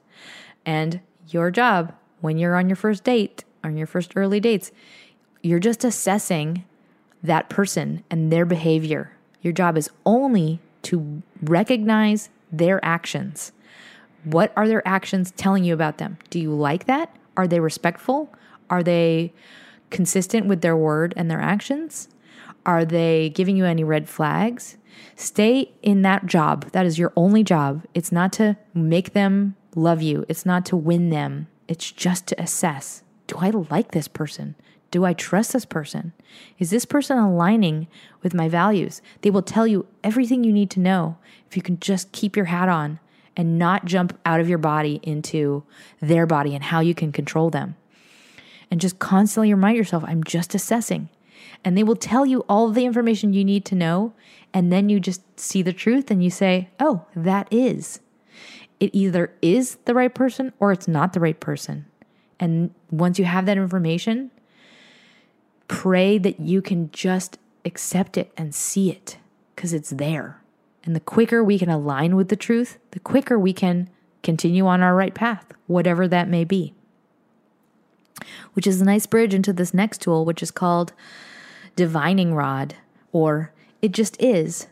And 0.66 1.02
your 1.28 1.52
job 1.52 1.94
when 2.22 2.38
you're 2.38 2.56
on 2.56 2.68
your 2.70 2.76
first 2.76 3.04
date, 3.04 3.44
on 3.64 3.78
your 3.78 3.86
first 3.88 4.14
early 4.16 4.40
dates, 4.40 4.72
you're 5.44 5.60
just 5.60 5.84
assessing 5.84 6.64
that 7.22 7.50
person 7.50 8.04
and 8.10 8.32
their 8.32 8.46
behavior. 8.46 9.12
Your 9.42 9.54
job 9.54 9.78
is 9.78 9.92
only 10.06 10.60
to 10.84 11.22
recognize 11.42 12.30
their 12.52 12.84
actions. 12.84 13.52
What 14.24 14.52
are 14.56 14.68
their 14.68 14.86
actions 14.88 15.32
telling 15.32 15.64
you 15.64 15.74
about 15.74 16.00
them? 16.00 16.18
Do 16.32 16.40
you 16.40 16.52
like 16.52 16.86
that? 16.86 17.16
Are 17.38 17.48
they 17.48 17.60
respectful? 17.60 18.34
Are 18.70 18.84
they 18.84 19.34
consistent 19.90 20.48
with 20.48 20.62
their 20.62 20.76
word 20.76 21.14
and 21.16 21.30
their 21.30 21.42
actions? 21.42 22.10
Are 22.66 22.86
they 22.86 23.30
giving 23.30 23.56
you 23.56 23.66
any 23.66 23.84
red 23.84 24.10
flags? 24.10 24.78
Stay 25.16 25.72
in 25.82 26.02
that 26.02 26.26
job. 26.26 26.72
That 26.72 26.86
is 26.86 26.98
your 26.98 27.14
only 27.16 27.44
job. 27.44 27.86
It's 27.94 28.12
not 28.12 28.34
to 28.34 28.58
make 28.74 29.14
them 29.14 29.56
love 29.76 30.02
you, 30.02 30.26
it's 30.28 30.46
not 30.46 30.66
to 30.68 30.78
win 30.78 31.10
them. 31.10 31.48
It's 31.68 31.92
just 31.92 32.28
to 32.28 32.42
assess 32.42 33.04
do 33.28 33.38
I 33.40 33.50
like 33.50 33.92
this 33.92 34.08
person? 34.08 34.56
Do 34.92 35.04
I 35.04 35.14
trust 35.14 35.54
this 35.54 35.66
person? 35.66 36.14
Is 36.60 36.70
this 36.70 36.86
person 36.86 37.18
aligning 37.18 37.88
with 38.22 38.36
my 38.36 38.48
values? 38.48 39.02
They 39.22 39.32
will 39.32 39.42
tell 39.42 39.66
you 39.66 39.88
everything 40.04 40.44
you 40.44 40.54
need 40.54 40.70
to 40.72 40.80
know 40.80 41.18
if 41.50 41.58
you 41.58 41.64
can 41.64 41.80
just 41.80 42.12
keep 42.12 42.36
your 42.36 42.46
hat 42.46 42.70
on 42.70 43.00
and 43.36 43.58
not 43.58 43.86
jump 43.86 44.18
out 44.26 44.40
of 44.40 44.48
your 44.48 44.60
body 44.60 45.00
into 45.04 45.64
their 46.00 46.26
body 46.26 46.54
and 46.54 46.66
how 46.66 46.80
you 46.80 46.94
can 46.94 47.12
control 47.12 47.50
them. 47.50 47.76
And 48.76 48.82
just 48.82 49.00
constantly 49.00 49.54
remind 49.54 49.78
yourself, 49.78 50.04
I'm 50.06 50.22
just 50.22 50.54
assessing. 50.54 51.08
And 51.64 51.78
they 51.78 51.84
will 51.84 51.96
tell 51.96 52.26
you 52.26 52.42
all 52.50 52.70
the 52.70 52.86
information 52.86 53.32
you 53.32 53.46
need 53.46 53.64
to 53.66 53.76
know. 53.76 54.14
And 54.54 54.70
then 54.70 54.90
you 54.90 55.00
just 55.00 55.22
see 55.40 55.62
the 55.62 55.72
truth 55.72 56.12
and 56.12 56.22
you 56.22 56.30
say, 56.30 56.70
oh, 56.80 57.06
that 57.16 57.48
is. 57.50 58.02
It 58.82 58.92
either 58.94 59.34
is 59.42 59.78
the 59.86 59.94
right 59.94 60.14
person 60.14 60.52
or 60.60 60.74
it's 60.74 60.88
not 60.88 61.14
the 61.14 61.22
right 61.22 61.40
person. 61.40 61.86
And 62.38 62.74
once 62.92 63.18
you 63.18 63.24
have 63.24 63.46
that 63.46 63.58
information, 63.58 64.30
Pray 65.68 66.18
that 66.20 66.40
you 66.40 66.62
can 66.62 66.92
just 66.92 67.40
accept 67.64 68.18
it 68.18 68.32
and 68.38 68.54
see 68.54 68.92
it 68.92 69.18
because 69.56 69.74
it's 69.74 69.90
there. 69.90 70.42
And 70.84 70.96
the 70.96 71.00
quicker 71.00 71.44
we 71.44 71.58
can 71.58 71.70
align 71.70 72.16
with 72.16 72.30
the 72.30 72.36
truth, 72.36 72.78
the 72.92 73.00
quicker 73.00 73.40
we 73.40 73.52
can 73.52 73.90
continue 74.22 74.68
on 74.68 74.82
our 74.82 74.96
right 74.96 75.16
path, 75.16 75.46
whatever 75.66 76.08
that 76.08 76.30
may 76.30 76.44
be. 76.44 76.75
Which 78.54 78.68
is 78.68 78.82
a 78.82 78.86
nice 78.86 79.06
bridge 79.06 79.34
into 79.34 79.54
this 79.54 79.74
next 79.74 80.02
tool, 80.02 80.26
which 80.26 80.42
is 80.42 80.52
called 80.52 80.94
Divining 81.76 82.34
Rod, 82.34 82.76
or 83.12 83.52
It 83.82 83.92
Just 83.92 84.22
Is. 84.22 84.68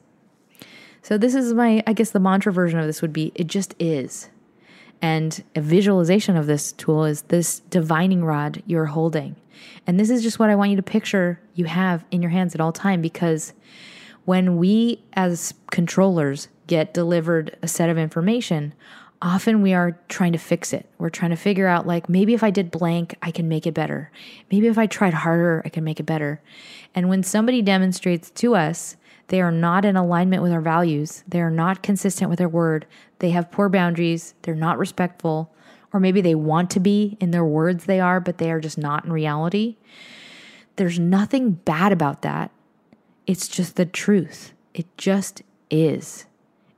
So, 1.02 1.18
this 1.18 1.36
is 1.36 1.54
my, 1.54 1.84
I 1.86 1.94
guess 1.94 2.12
the 2.12 2.20
mantra 2.20 2.54
version 2.54 2.80
of 2.80 2.86
this 2.86 3.02
would 3.02 3.12
be 3.12 3.32
It 3.36 3.48
Just 3.48 3.76
Is. 3.80 4.30
And 5.02 5.44
a 5.54 5.60
visualization 5.60 6.38
of 6.38 6.48
this 6.48 6.72
tool 6.72 7.04
is 7.04 7.24
this 7.24 7.60
divining 7.70 8.24
rod 8.24 8.64
you're 8.66 8.86
holding. 8.86 9.36
And 9.86 10.00
this 10.00 10.10
is 10.10 10.24
just 10.24 10.40
what 10.40 10.50
I 10.50 10.56
want 10.56 10.72
you 10.72 10.78
to 10.78 10.84
picture 10.84 11.42
you 11.56 11.66
have 11.66 12.06
in 12.10 12.22
your 12.22 12.32
hands 12.32 12.56
at 12.56 12.62
all 12.62 12.72
time 12.72 13.02
because 13.02 13.54
when 14.26 14.58
we 14.58 15.04
as 15.14 15.54
controllers 15.72 16.48
get 16.68 16.94
delivered 16.94 17.58
a 17.62 17.68
set 17.68 17.90
of 17.90 17.98
information, 17.98 18.74
often 19.24 19.62
we 19.62 19.74
are 19.74 19.98
trying 20.10 20.34
to 20.34 20.38
fix 20.38 20.74
it. 20.74 20.86
We're 20.98 21.10
trying 21.10 21.32
to 21.32 21.38
figure 21.38 21.68
out, 21.68 21.88
like, 21.88 22.10
maybe 22.10 22.34
if 22.34 22.44
I 22.44 22.50
did 22.50 22.70
blank, 22.70 23.16
I 23.22 23.32
can 23.32 23.48
make 23.48 23.66
it 23.66 23.74
better. 23.74 24.12
Maybe 24.52 24.68
if 24.68 24.78
I 24.78 24.86
tried 24.86 25.14
harder, 25.14 25.62
I 25.64 25.70
can 25.70 25.86
make 25.86 26.02
it 26.02 26.06
better. 26.06 26.42
And 26.94 27.08
when 27.08 27.24
somebody 27.24 27.62
demonstrates 27.62 28.30
to 28.32 28.56
us 28.56 28.98
they 29.30 29.40
are 29.40 29.52
not 29.52 29.86
in 29.86 29.96
alignment 29.96 30.44
with 30.44 30.52
our 30.52 30.62
values, 30.62 31.24
they 31.26 31.40
are 31.40 31.50
not 31.50 31.82
consistent 31.82 32.30
with 32.30 32.38
their 32.38 32.50
word, 32.50 32.86
they 33.20 33.30
have 33.30 33.50
poor 33.50 33.70
boundaries, 33.70 34.34
they're 34.42 34.54
not 34.54 34.78
respectful, 34.78 35.50
or 35.94 36.00
maybe 36.02 36.20
they 36.20 36.36
want 36.36 36.70
to 36.72 36.82
be 36.82 37.18
in 37.22 37.32
their 37.32 37.46
words, 37.46 37.86
they 37.86 38.02
are, 38.02 38.20
but 38.20 38.38
they 38.38 38.52
are 38.52 38.60
just 38.60 38.78
not 38.78 39.06
in 39.06 39.14
reality. 39.14 39.78
There's 40.76 41.00
nothing 41.00 41.52
bad 41.52 41.94
about 41.94 42.22
that. 42.24 42.52
It's 43.26 43.48
just 43.48 43.78
the 43.78 43.86
truth. 43.86 44.52
It 44.74 44.86
just 44.98 45.42
is. 45.72 46.26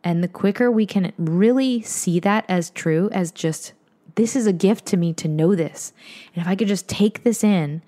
And 0.05 0.23
the 0.23 0.27
quicker 0.29 0.71
we 0.71 0.85
can 0.85 1.11
really 1.17 1.81
see 1.81 2.19
that 2.19 2.45
as 2.47 2.69
true, 2.69 3.09
as 3.11 3.31
just, 3.31 3.73
this 4.13 4.35
is 4.35 4.45
a 4.45 4.53
gift 4.53 4.85
to 4.85 4.97
me 4.97 5.11
to 5.13 5.27
know 5.27 5.55
this. 5.55 5.91
And 6.33 6.43
if 6.43 6.47
I 6.47 6.55
could 6.55 6.67
just 6.67 6.87
take 6.87 7.23
this 7.23 7.43
in, 7.43 7.81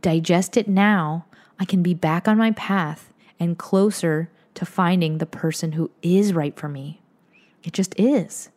digest 0.00 0.56
it 0.56 0.66
now, 0.66 1.26
I 1.60 1.66
can 1.66 1.82
be 1.82 1.92
back 1.92 2.26
on 2.26 2.38
my 2.38 2.52
path 2.52 3.12
and 3.38 3.58
closer 3.58 4.30
to 4.54 4.64
finding 4.64 5.18
the 5.18 5.26
person 5.26 5.72
who 5.72 5.90
is 6.02 6.32
right 6.32 6.56
for 6.56 6.68
me. 6.68 7.02
It 7.62 7.74
just 7.74 7.94
is. 8.00 8.48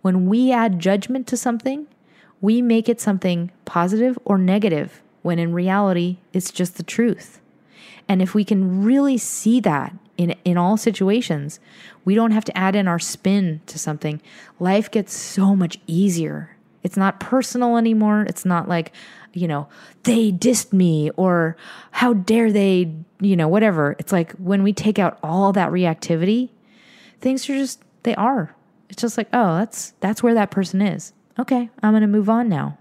When 0.00 0.26
we 0.26 0.52
add 0.52 0.78
judgment 0.78 1.26
to 1.28 1.36
something, 1.36 1.88
we 2.40 2.62
make 2.62 2.88
it 2.88 3.00
something 3.00 3.50
positive 3.64 4.16
or 4.24 4.38
negative, 4.38 5.02
when 5.22 5.38
in 5.40 5.52
reality, 5.54 6.18
it's 6.32 6.52
just 6.52 6.76
the 6.76 6.82
truth. 6.82 7.40
And 8.08 8.20
if 8.20 8.34
we 8.34 8.44
can 8.44 8.84
really 8.84 9.18
see 9.18 9.60
that 9.60 9.94
in, 10.16 10.34
in 10.44 10.56
all 10.56 10.76
situations, 10.76 11.60
we 12.04 12.14
don't 12.14 12.32
have 12.32 12.44
to 12.44 12.56
add 12.56 12.76
in 12.76 12.86
our 12.86 12.98
spin 12.98 13.60
to 13.66 13.78
something. 13.78 14.20
Life 14.60 14.90
gets 14.90 15.14
so 15.14 15.56
much 15.56 15.78
easier. 15.86 16.56
It's 16.82 16.96
not 16.96 17.18
personal 17.18 17.76
anymore. 17.76 18.22
It's 18.28 18.44
not 18.44 18.68
like, 18.68 18.92
you 19.32 19.48
know, 19.48 19.68
they 20.02 20.30
dissed 20.30 20.72
me 20.72 21.10
or 21.16 21.56
how 21.92 22.12
dare 22.12 22.52
they, 22.52 22.94
you 23.20 23.36
know, 23.36 23.48
whatever. 23.48 23.96
It's 23.98 24.12
like 24.12 24.32
when 24.32 24.62
we 24.62 24.72
take 24.72 24.98
out 24.98 25.18
all 25.22 25.52
that 25.52 25.70
reactivity, 25.70 26.50
things 27.20 27.48
are 27.48 27.56
just, 27.56 27.80
they 28.02 28.14
are. 28.16 28.54
It's 28.90 29.00
just 29.00 29.16
like, 29.16 29.28
oh, 29.32 29.56
that's 29.56 29.94
that's 30.00 30.22
where 30.22 30.34
that 30.34 30.50
person 30.50 30.80
is. 30.82 31.12
Okay, 31.38 31.70
I'm 31.82 31.92
going 31.92 32.02
to 32.02 32.06
move 32.06 32.30
on 32.30 32.48
now. 32.48 32.78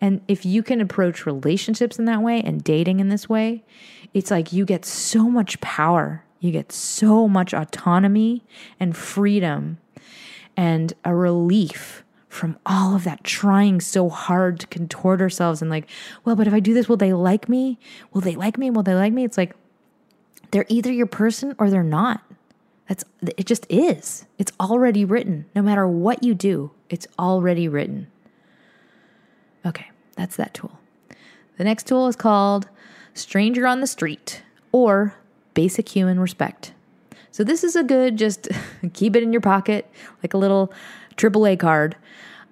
And 0.00 0.20
if 0.28 0.44
you 0.44 0.62
can 0.62 0.80
approach 0.80 1.26
relationships 1.26 1.98
in 1.98 2.04
that 2.06 2.22
way 2.22 2.40
and 2.40 2.62
dating 2.62 3.00
in 3.00 3.08
this 3.08 3.28
way, 3.28 3.64
it's 4.12 4.30
like 4.30 4.52
you 4.52 4.64
get 4.64 4.84
so 4.84 5.28
much 5.28 5.60
power. 5.60 6.24
You 6.40 6.52
get 6.52 6.72
so 6.72 7.26
much 7.26 7.54
autonomy 7.54 8.42
and 8.78 8.96
freedom 8.96 9.78
and 10.56 10.92
a 11.04 11.14
relief 11.14 12.04
from 12.28 12.58
all 12.66 12.96
of 12.96 13.04
that 13.04 13.22
trying 13.22 13.80
so 13.80 14.08
hard 14.08 14.58
to 14.60 14.66
contort 14.66 15.20
ourselves 15.20 15.62
and 15.62 15.70
like, 15.70 15.88
well, 16.24 16.34
but 16.34 16.46
if 16.46 16.52
I 16.52 16.60
do 16.60 16.74
this, 16.74 16.88
will 16.88 16.96
they 16.96 17.12
like 17.12 17.48
me? 17.48 17.78
Will 18.12 18.20
they 18.20 18.34
like 18.34 18.58
me? 18.58 18.70
Will 18.70 18.82
they 18.82 18.94
like 18.94 19.12
me? 19.12 19.24
It's 19.24 19.38
like 19.38 19.54
they're 20.50 20.66
either 20.68 20.92
your 20.92 21.06
person 21.06 21.54
or 21.58 21.70
they're 21.70 21.82
not. 21.82 22.22
That's 22.88 23.04
it 23.22 23.46
just 23.46 23.66
is. 23.70 24.26
It's 24.36 24.52
already 24.60 25.04
written. 25.04 25.46
No 25.54 25.62
matter 25.62 25.88
what 25.88 26.22
you 26.22 26.34
do, 26.34 26.72
it's 26.90 27.06
already 27.18 27.68
written. 27.68 28.08
Okay, 29.66 29.90
that's 30.16 30.36
that 30.36 30.54
tool. 30.54 30.78
The 31.56 31.64
next 31.64 31.86
tool 31.86 32.08
is 32.08 32.16
called 32.16 32.68
Stranger 33.14 33.66
on 33.66 33.80
the 33.80 33.86
Street 33.86 34.42
or 34.72 35.14
Basic 35.54 35.88
Human 35.88 36.18
Respect. 36.20 36.72
So 37.30 37.44
this 37.44 37.64
is 37.64 37.76
a 37.76 37.82
good 37.82 38.16
just 38.16 38.48
keep 38.92 39.16
it 39.16 39.22
in 39.22 39.32
your 39.32 39.40
pocket 39.40 39.90
like 40.22 40.34
a 40.34 40.38
little 40.38 40.72
AAA 41.16 41.58
card. 41.58 41.96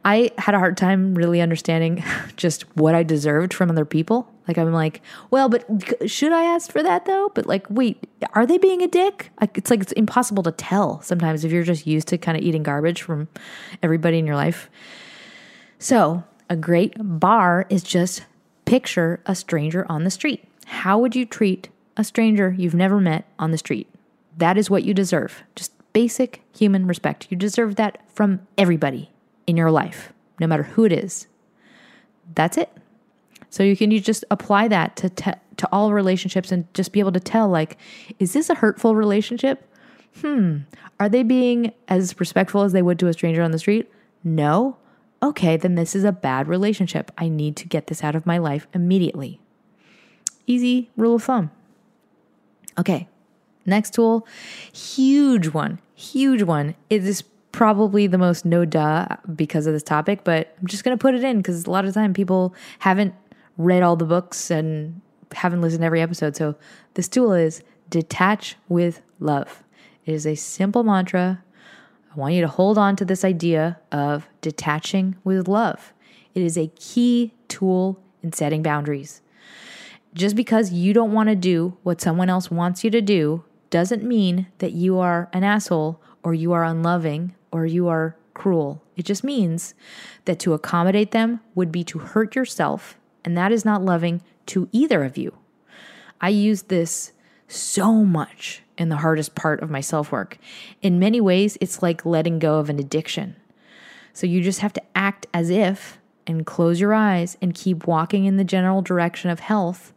I 0.05 0.33
had 0.39 0.55
a 0.55 0.59
hard 0.59 0.77
time 0.77 1.15
really 1.15 1.41
understanding 1.41 2.03
just 2.37 2.63
what 2.77 2.95
I 2.95 3.03
deserved 3.03 3.55
from 3.55 3.71
other 3.71 3.85
people. 3.85 4.29
Like 4.49 4.59
I'm 4.59 4.73
like, 4.73 5.01
well, 5.31 5.49
but 5.49 5.65
should 6.11 6.33
I 6.33 6.45
ask 6.45 6.73
for 6.73 6.83
that 6.83 7.05
though? 7.05 7.31
But 7.35 7.47
like, 7.47 7.67
wait, 7.71 8.09
are 8.35 8.45
they 8.47 8.59
being 8.59 8.83
a 8.83 8.89
dick? 8.89 9.31
It's 9.55 9.71
like 9.71 9.83
it's 9.83 9.93
impossible 9.93 10.43
to 10.45 10.53
tell 10.53 11.01
sometimes 11.03 11.45
if 11.45 11.53
you're 11.53 11.63
just 11.63 11.87
used 11.87 12.09
to 12.09 12.19
kind 12.19 12.37
of 12.37 12.43
eating 12.43 12.65
garbage 12.65 13.03
from 13.03 13.29
everybody 13.83 14.19
in 14.19 14.27
your 14.27 14.37
life. 14.37 14.69
So 15.79 16.25
a 16.53 16.57
great 16.57 16.93
bar 16.99 17.65
is 17.71 17.83
just 17.83 18.27
picture 18.67 19.21
a 19.25 19.35
stranger 19.35 19.87
on 19.89 20.05
the 20.05 20.11
street. 20.11 20.45
How 20.67 20.99
would 20.99 21.17
you 21.17 21.25
treat 21.25 21.71
a 21.97 22.05
stranger 22.05 22.55
you've 22.59 22.75
never 22.75 23.01
met 23.01 23.25
on 23.39 23.53
the 23.53 23.59
street? 23.59 23.89
That 24.37 24.59
is 24.59 24.69
what 24.69 24.85
you 24.85 24.93
deserve. 24.93 25.43
Just 25.57 25.73
basic 25.95 26.43
human 26.55 26.87
respect. 26.87 27.27
You 27.31 27.39
deserve 27.39 27.77
that 27.77 28.03
from 28.13 28.47
everybody 28.59 29.11
in 29.47 29.57
your 29.57 29.71
life, 29.71 30.13
no 30.39 30.47
matter 30.47 30.65
who 30.65 30.85
it 30.85 30.93
is. 30.93 31.27
That's 32.35 32.59
it. 32.59 32.71
So 33.49 33.63
you 33.63 33.75
can 33.75 33.91
you 33.91 33.99
just 33.99 34.23
apply 34.31 34.69
that 34.69 34.95
to 34.97 35.09
te- 35.09 35.41
to 35.57 35.69
all 35.73 35.95
relationships 35.95 36.53
and 36.53 36.67
just 36.75 36.93
be 36.93 37.01
able 37.01 37.13
to 37.13 37.21
tell 37.21 37.49
like 37.49 37.79
is 38.19 38.35
this 38.35 38.51
a 38.51 38.57
hurtful 38.57 38.95
relationship? 38.95 39.67
Hmm, 40.21 40.59
are 41.01 41.09
they 41.09 41.23
being 41.23 41.73
as 41.89 42.21
respectful 42.21 42.61
as 42.61 42.73
they 42.73 42.83
would 42.83 42.99
to 42.99 43.09
a 43.09 43.15
stranger 43.15 43.41
on 43.41 43.53
the 43.53 43.59
street? 43.59 43.91
No. 44.23 44.77
Okay, 45.23 45.57
then 45.57 45.77
this 45.77 45.95
is 45.95 46.05
a 46.05 46.13
bad 46.13 46.49
relationship. 46.49 47.13
I 47.17 47.29
need 47.29 47.57
to 47.57 47.69
get 47.69 47.87
this 47.87 48.03
out 48.03 48.17
of 48.17 48.27
my 48.27 48.39
life 48.39 48.67
immediately. 48.75 49.41
Easy 50.47 50.91
rule 50.97 51.15
of 51.15 51.23
thumb. 51.23 51.51
Okay, 52.79 53.09
next 53.65 53.95
tool, 53.95 54.27
huge 54.73 55.49
one, 55.49 55.79
huge 55.95 56.43
one. 56.43 56.75
It 56.91 57.05
is 57.05 57.23
probably 57.53 58.07
the 58.07 58.19
most 58.19 58.45
no 58.45 58.65
duh 58.65 59.07
because 59.37 59.67
of 59.67 59.75
this 59.75 59.83
topic, 59.83 60.25
but 60.25 60.57
I'm 60.61 60.67
just 60.67 60.83
going 60.83 60.97
to 60.97 61.01
put 61.01 61.15
it 61.15 61.23
in 61.23 61.37
because 61.37 61.67
a 61.67 61.71
lot 61.71 61.85
of 61.85 61.95
time 61.95 62.15
people 62.15 62.55
haven't 62.81 63.15
read 63.59 63.83
all 63.83 63.95
the 63.95 64.07
books 64.07 64.51
and 64.51 65.01
haven't 65.33 65.61
listened 65.61 65.83
to 65.83 65.87
every 65.87 66.01
episode. 66.01 66.35
So 66.35 66.57
this 66.95 67.09
tool 67.09 67.33
is 67.33 67.63
detach 67.91 68.57
with 68.69 69.03
love. 69.21 69.63
It 70.05 70.15
is 70.15 70.27
a 70.27 70.35
simple 70.35 70.83
mantra. 70.83 71.45
I 72.15 72.21
want 72.21 72.35
you 72.35 72.43
to 72.43 72.49
hold 72.49 72.77
on 72.77 72.95
to 72.97 73.07
this 73.07 73.25
idea 73.25 73.79
of 73.91 74.29
detaching 74.43 75.17
with 75.25 75.49
love. 75.49 75.95
It 76.35 76.43
is 76.43 76.59
a 76.59 76.71
key 76.77 77.33
tool 77.49 77.99
in 78.23 78.35
setting 78.35 78.63
boundaries. 78.63 79.23
Just 80.13 80.37
because 80.37 80.73
you 80.73 80.93
don't 80.93 81.13
want 81.13 81.31
to 81.31 81.35
do 81.35 81.79
what 81.83 82.03
someone 82.03 82.29
else 82.29 82.51
wants 82.51 82.85
you 82.85 82.91
to 82.91 83.01
do 83.01 83.45
doesn't 83.71 84.03
mean 84.03 84.47
that 84.59 84.73
you 84.73 84.99
are 84.99 85.31
an 85.33 85.43
asshole 85.43 86.03
or 86.23 86.35
you 86.35 86.53
are 86.53 86.65
unloving 86.65 87.35
or 87.51 87.65
you 87.65 87.89
are 87.89 88.15
cruel. 88.35 88.83
It 88.95 89.07
just 89.07 89.25
means 89.25 89.75
that 90.27 90.39
to 90.41 90.53
accommodate 90.53 91.13
them 91.13 91.41
would 91.55 91.73
be 91.73 91.83
to 91.85 91.99
hurt 91.99 92.37
yourself, 92.37 92.99
and 93.25 93.39
that 93.39 93.53
is 93.53 93.65
not 93.65 93.83
loving 93.83 94.23
to 94.47 94.69
either 94.71 95.03
of 95.03 95.17
you. 95.17 95.39
I 96.21 96.29
use 96.29 96.65
this 96.65 97.13
so 97.49 98.05
much 98.05 98.63
in 98.83 98.91
the 98.91 98.97
hardest 98.97 99.35
part 99.35 99.63
of 99.63 99.71
my 99.71 99.81
self 99.81 100.13
work. 100.13 100.37
In 100.83 100.99
many 100.99 101.21
ways, 101.21 101.57
it's 101.61 101.83
like 101.83 102.05
letting 102.05 102.39
go 102.39 102.59
of 102.59 102.69
an 102.69 102.79
addiction. 102.79 103.37
So 104.13 104.27
you 104.27 104.43
just 104.43 104.61
have 104.61 104.75
to 104.75 104.83
act 104.95 105.27
as 105.33 105.49
if 105.49 105.99
and 106.27 106.45
close 106.45 106.81
your 106.81 106.93
eyes 106.93 107.39
and 107.41 107.55
keep 107.55 107.87
walking 107.87 108.27
in 108.27 108.37
the 108.37 108.45
general 108.45 108.83
direction 108.83 109.31
of 109.31 109.41
health 109.41 109.93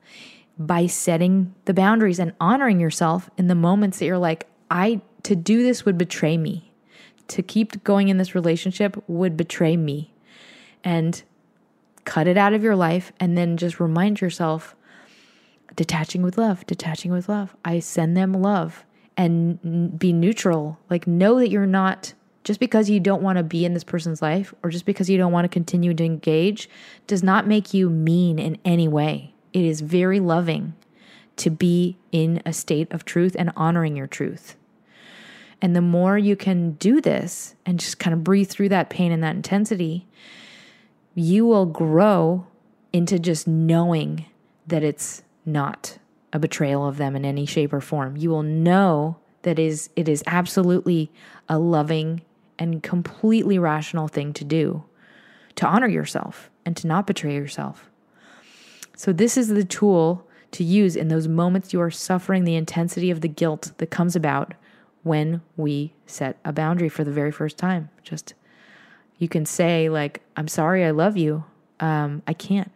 by 0.57 0.87
setting 0.87 1.53
the 1.65 1.73
boundaries 1.73 2.19
and 2.19 2.33
honoring 2.39 2.79
yourself 2.79 3.29
in 3.37 3.47
the 3.47 3.55
moments 3.55 3.99
that 3.99 4.05
you're 4.05 4.17
like, 4.17 4.47
I 4.71 5.01
to 5.23 5.35
do 5.35 5.63
this 5.63 5.85
would 5.85 5.97
betray 5.97 6.37
me. 6.37 6.71
To 7.29 7.41
keep 7.41 7.83
going 7.83 8.07
in 8.09 8.17
this 8.17 8.35
relationship 8.35 9.03
would 9.07 9.35
betray 9.35 9.75
me. 9.75 10.13
And 10.83 11.21
cut 12.05 12.27
it 12.27 12.37
out 12.37 12.53
of 12.53 12.63
your 12.63 12.75
life 12.75 13.11
and 13.19 13.37
then 13.37 13.57
just 13.57 13.79
remind 13.79 14.21
yourself 14.21 14.75
detaching 15.75 16.21
with 16.21 16.37
love, 16.37 16.65
detaching 16.67 17.11
with 17.11 17.29
love. 17.29 17.55
I 17.65 17.79
send 17.79 18.15
them 18.15 18.33
love 18.33 18.85
and 19.17 19.97
be 19.97 20.13
neutral. 20.13 20.79
Like, 20.89 21.07
know 21.07 21.39
that 21.39 21.49
you're 21.49 21.65
not 21.65 22.13
just 22.43 22.59
because 22.59 22.89
you 22.89 22.99
don't 22.99 23.23
want 23.23 23.37
to 23.37 23.43
be 23.43 23.65
in 23.65 23.73
this 23.73 23.83
person's 23.83 24.21
life 24.21 24.53
or 24.61 24.69
just 24.69 24.85
because 24.85 25.09
you 25.09 25.17
don't 25.17 25.31
want 25.31 25.45
to 25.45 25.49
continue 25.49 25.93
to 25.93 26.03
engage 26.03 26.69
does 27.07 27.23
not 27.23 27.47
make 27.47 27.73
you 27.73 27.89
mean 27.89 28.37
in 28.37 28.57
any 28.63 28.87
way. 28.87 29.33
It 29.51 29.65
is 29.65 29.81
very 29.81 30.19
loving 30.19 30.75
to 31.37 31.49
be 31.49 31.97
in 32.11 32.41
a 32.45 32.53
state 32.53 32.91
of 32.91 33.03
truth 33.03 33.35
and 33.37 33.51
honoring 33.55 33.95
your 33.95 34.07
truth. 34.07 34.55
And 35.61 35.75
the 35.75 35.81
more 35.81 36.17
you 36.17 36.35
can 36.35 36.73
do 36.73 37.01
this 37.01 37.55
and 37.65 37.79
just 37.79 37.97
kind 37.97 38.13
of 38.13 38.23
breathe 38.23 38.49
through 38.49 38.69
that 38.69 38.89
pain 38.89 39.11
and 39.11 39.23
that 39.23 39.35
intensity, 39.35 40.05
you 41.15 41.45
will 41.45 41.65
grow 41.65 42.45
into 42.93 43.17
just 43.17 43.47
knowing 43.47 44.25
that 44.67 44.83
it's 44.83 45.23
not 45.45 45.97
a 46.33 46.39
betrayal 46.39 46.85
of 46.85 46.97
them 46.97 47.15
in 47.15 47.25
any 47.25 47.45
shape 47.45 47.73
or 47.73 47.81
form. 47.81 48.17
You 48.17 48.29
will 48.29 48.43
know 48.43 49.17
that 49.43 49.59
is 49.59 49.89
it 49.95 50.09
is 50.09 50.23
absolutely 50.25 51.11
a 51.47 51.59
loving 51.59 52.21
and 52.57 52.81
completely 52.81 53.59
rational 53.59 54.07
thing 54.07 54.33
to 54.33 54.43
do 54.43 54.83
to 55.55 55.65
honor 55.65 55.87
yourself 55.87 56.49
and 56.65 56.75
to 56.77 56.87
not 56.87 57.07
betray 57.07 57.33
yourself. 57.33 57.89
So 58.97 59.13
this 59.13 59.37
is 59.37 59.49
the 59.49 59.63
tool 59.63 60.27
to 60.51 60.63
use 60.63 60.95
in 60.95 61.09
those 61.09 61.27
moments 61.27 61.73
you 61.73 61.81
are 61.81 61.91
suffering 61.91 62.43
the 62.43 62.55
intensity 62.55 63.11
of 63.11 63.21
the 63.21 63.27
guilt 63.27 63.71
that 63.77 63.87
comes 63.87 64.15
about 64.15 64.53
when 65.03 65.41
we 65.57 65.93
set 66.05 66.37
a 66.43 66.53
boundary 66.53 66.89
for 66.89 67.03
the 67.03 67.11
very 67.11 67.31
first 67.31 67.57
time. 67.57 67.89
Just 68.03 68.33
You 69.17 69.27
can 69.27 69.45
say, 69.45 69.89
like, 69.89 70.21
I'm 70.35 70.47
sorry, 70.47 70.83
I 70.83 70.91
love 70.91 71.17
you. 71.17 71.43
Um, 71.79 72.23
I 72.27 72.33
can't. 72.33 72.71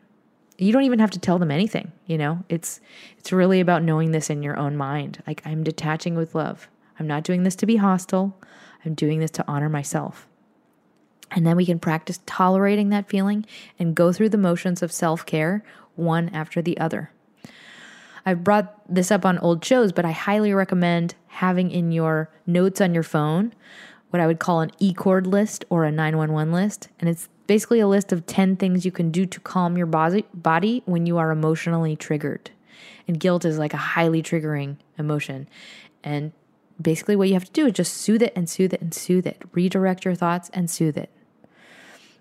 You 0.59 0.73
don't 0.73 0.83
even 0.83 0.99
have 0.99 1.11
to 1.11 1.19
tell 1.19 1.39
them 1.39 1.51
anything, 1.51 1.91
you 2.05 2.17
know? 2.17 2.43
It's 2.49 2.81
it's 3.17 3.31
really 3.31 3.59
about 3.59 3.83
knowing 3.83 4.11
this 4.11 4.29
in 4.29 4.43
your 4.43 4.57
own 4.57 4.75
mind. 4.75 5.23
Like 5.25 5.41
I'm 5.45 5.63
detaching 5.63 6.15
with 6.15 6.35
love. 6.35 6.67
I'm 6.99 7.07
not 7.07 7.23
doing 7.23 7.43
this 7.43 7.55
to 7.57 7.65
be 7.65 7.77
hostile. 7.77 8.37
I'm 8.85 8.93
doing 8.93 9.19
this 9.19 9.31
to 9.31 9.45
honor 9.47 9.69
myself. 9.69 10.27
And 11.31 11.45
then 11.45 11.55
we 11.55 11.65
can 11.65 11.79
practice 11.79 12.19
tolerating 12.25 12.89
that 12.89 13.07
feeling 13.07 13.45
and 13.77 13.95
go 13.95 14.11
through 14.11 14.29
the 14.29 14.37
motions 14.37 14.81
of 14.81 14.91
self 14.91 15.25
care 15.25 15.63
one 15.95 16.29
after 16.29 16.61
the 16.61 16.77
other. 16.77 17.11
I've 18.25 18.43
brought 18.43 18.75
this 18.93 19.11
up 19.11 19.25
on 19.25 19.37
old 19.39 19.63
shows, 19.63 19.91
but 19.91 20.05
I 20.05 20.11
highly 20.11 20.53
recommend 20.53 21.15
having 21.27 21.71
in 21.71 21.91
your 21.91 22.29
notes 22.45 22.81
on 22.81 22.93
your 22.93 23.03
phone 23.03 23.53
what 24.09 24.19
I 24.19 24.27
would 24.27 24.39
call 24.39 24.61
an 24.61 24.71
E 24.79 24.93
chord 24.93 25.27
list 25.27 25.65
or 25.69 25.85
a 25.85 25.91
911 25.91 26.51
list. 26.51 26.89
And 26.99 27.09
it's 27.09 27.29
basically 27.49 27.79
a 27.79 27.87
list 27.87 28.11
of 28.11 28.27
10 28.27 28.57
things 28.57 28.85
you 28.85 28.91
can 28.91 29.09
do 29.09 29.25
to 29.25 29.39
calm 29.39 29.75
your 29.75 29.87
body 29.87 30.83
when 30.85 31.07
you 31.07 31.17
are 31.17 31.31
emotionally 31.31 31.95
triggered. 31.95 32.51
And 33.07 33.19
guilt 33.19 33.43
is 33.43 33.57
like 33.57 33.73
a 33.73 33.77
highly 33.77 34.21
triggering 34.21 34.77
emotion. 34.99 35.49
And 36.03 36.31
basically, 36.79 37.15
what 37.15 37.27
you 37.27 37.33
have 37.33 37.45
to 37.45 37.51
do 37.51 37.65
is 37.65 37.73
just 37.73 37.95
soothe 37.95 38.21
it 38.21 38.33
and 38.35 38.47
soothe 38.47 38.75
it 38.75 38.81
and 38.81 38.93
soothe 38.93 39.25
it. 39.25 39.41
Redirect 39.51 40.05
your 40.05 40.13
thoughts 40.13 40.51
and 40.53 40.69
soothe 40.69 40.95
it. 40.95 41.09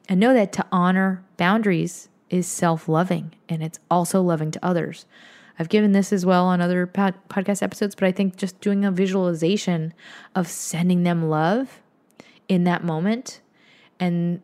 And 0.09 0.19
know 0.19 0.33
that 0.33 0.51
to 0.55 0.65
honor 0.73 1.23
boundaries 1.37 2.09
is 2.31 2.47
self 2.47 2.89
loving 2.89 3.35
and 3.51 3.63
it's 3.63 3.79
also 3.91 4.23
loving 4.23 4.51
to 4.53 4.65
others. 4.65 5.05
I've 5.59 5.69
given 5.69 5.93
this 5.93 6.11
as 6.11 6.25
well 6.25 6.47
on 6.47 6.63
other 6.63 6.87
pod- 6.87 7.21
podcast 7.29 7.63
episodes, 7.63 7.95
but 7.95 8.07
I 8.07 8.13
think 8.13 8.37
just 8.37 8.59
doing 8.63 8.83
a 8.83 8.91
visualization 8.91 9.93
of 10.35 10.49
sending 10.49 11.03
them 11.03 11.29
love 11.29 11.83
in 12.49 12.65
that 12.65 12.83
moment 12.83 13.43
and 14.01 14.41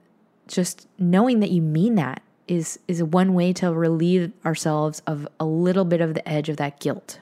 just 0.47 0.89
knowing 0.99 1.41
that 1.41 1.51
you 1.51 1.63
mean 1.63 1.95
that 1.97 2.23
is 2.47 2.79
is 2.87 3.03
one 3.03 3.35
way 3.35 3.53
to 3.55 3.73
relieve 3.73 4.33
ourselves 4.45 5.03
of 5.07 5.27
a 5.41 5.45
little 5.45 5.85
bit 5.85 6.01
of 6.01 6.15
the 6.15 6.29
edge 6.29 6.49
of 6.49 6.57
that 6.59 6.81
guilt. 6.81 7.21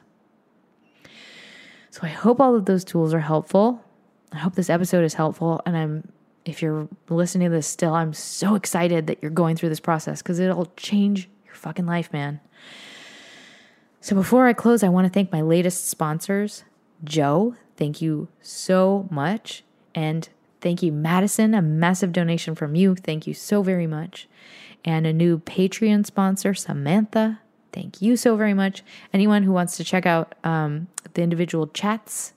So 1.91 2.01
I 2.03 2.09
hope 2.09 2.41
all 2.41 2.55
of 2.55 2.65
those 2.65 2.85
tools 2.85 3.15
are 3.15 3.21
helpful. 3.21 3.85
I 4.33 4.39
hope 4.39 4.55
this 4.55 4.71
episode 4.71 5.05
is 5.05 5.15
helpful 5.15 5.61
and 5.67 5.77
I'm 5.77 6.13
if 6.45 6.61
you're 6.61 6.89
listening 7.09 7.51
to 7.51 7.57
this 7.57 7.69
still, 7.69 7.95
I'm 7.95 8.13
so 8.13 8.55
excited 8.57 9.07
that 9.07 9.19
you're 9.23 9.31
going 9.31 9.57
through 9.57 9.69
this 9.69 9.81
process 9.81 10.23
because 10.23 10.41
it'll 10.41 10.73
change 10.77 11.29
your 11.47 11.55
fucking 11.55 11.87
life, 11.87 12.13
man. 12.13 12.41
So 14.01 14.17
before 14.17 14.49
I 14.49 14.53
close, 14.53 14.83
I 14.83 14.89
want 14.89 15.07
to 15.07 15.13
thank 15.13 15.31
my 15.31 15.43
latest 15.43 15.89
sponsors. 15.89 16.65
Joe, 17.05 17.55
thank 17.77 18.03
you 18.03 18.29
so 18.41 19.07
much. 19.11 19.63
And 19.95 20.29
thank 20.63 20.83
you, 20.83 20.93
Madison, 20.93 21.53
a 21.53 21.61
massive 21.61 22.13
donation 22.13 22.55
from 22.55 22.75
you. 22.75 22.95
Thank 22.95 23.27
you 23.27 23.35
so 23.35 23.63
very 23.63 23.87
much. 23.87 24.29
And 24.85 25.07
a 25.07 25.13
new 25.13 25.39
Patreon 25.39 26.07
sponsor, 26.07 26.55
Samantha. 26.55 27.41
Thank 27.73 28.01
you 28.01 28.17
so 28.17 28.37
very 28.37 28.55
much. 28.55 28.83
Anyone 29.13 29.43
who 29.43 29.53
wants 29.53 29.77
to 29.77 29.85
check 29.85 30.07
out 30.07 30.35
um, 30.45 30.89
the 31.15 31.23
individual 31.23 31.67
chats 31.69 32.33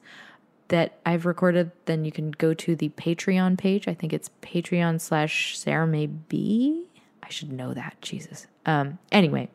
that 0.70 0.98
I've 1.06 1.26
recorded, 1.26 1.72
then 1.86 2.06
you 2.06 2.12
can 2.12 2.32
go 2.32 2.54
to 2.54 2.76
the 2.76 2.90
Patreon 2.90 3.58
page. 3.58 3.88
I 3.88 3.94
think 3.94 4.14
it's 4.14 4.30
Patreon 4.42 5.00
slash 5.00 5.58
Sarah 5.58 5.88
May 5.88 6.08
B. 6.08 6.86
I 7.22 7.30
should 7.30 7.52
know 7.52 7.74
that. 7.74 8.02
Jesus. 8.02 8.48
Um, 8.66 8.98
anyway, 9.12 9.50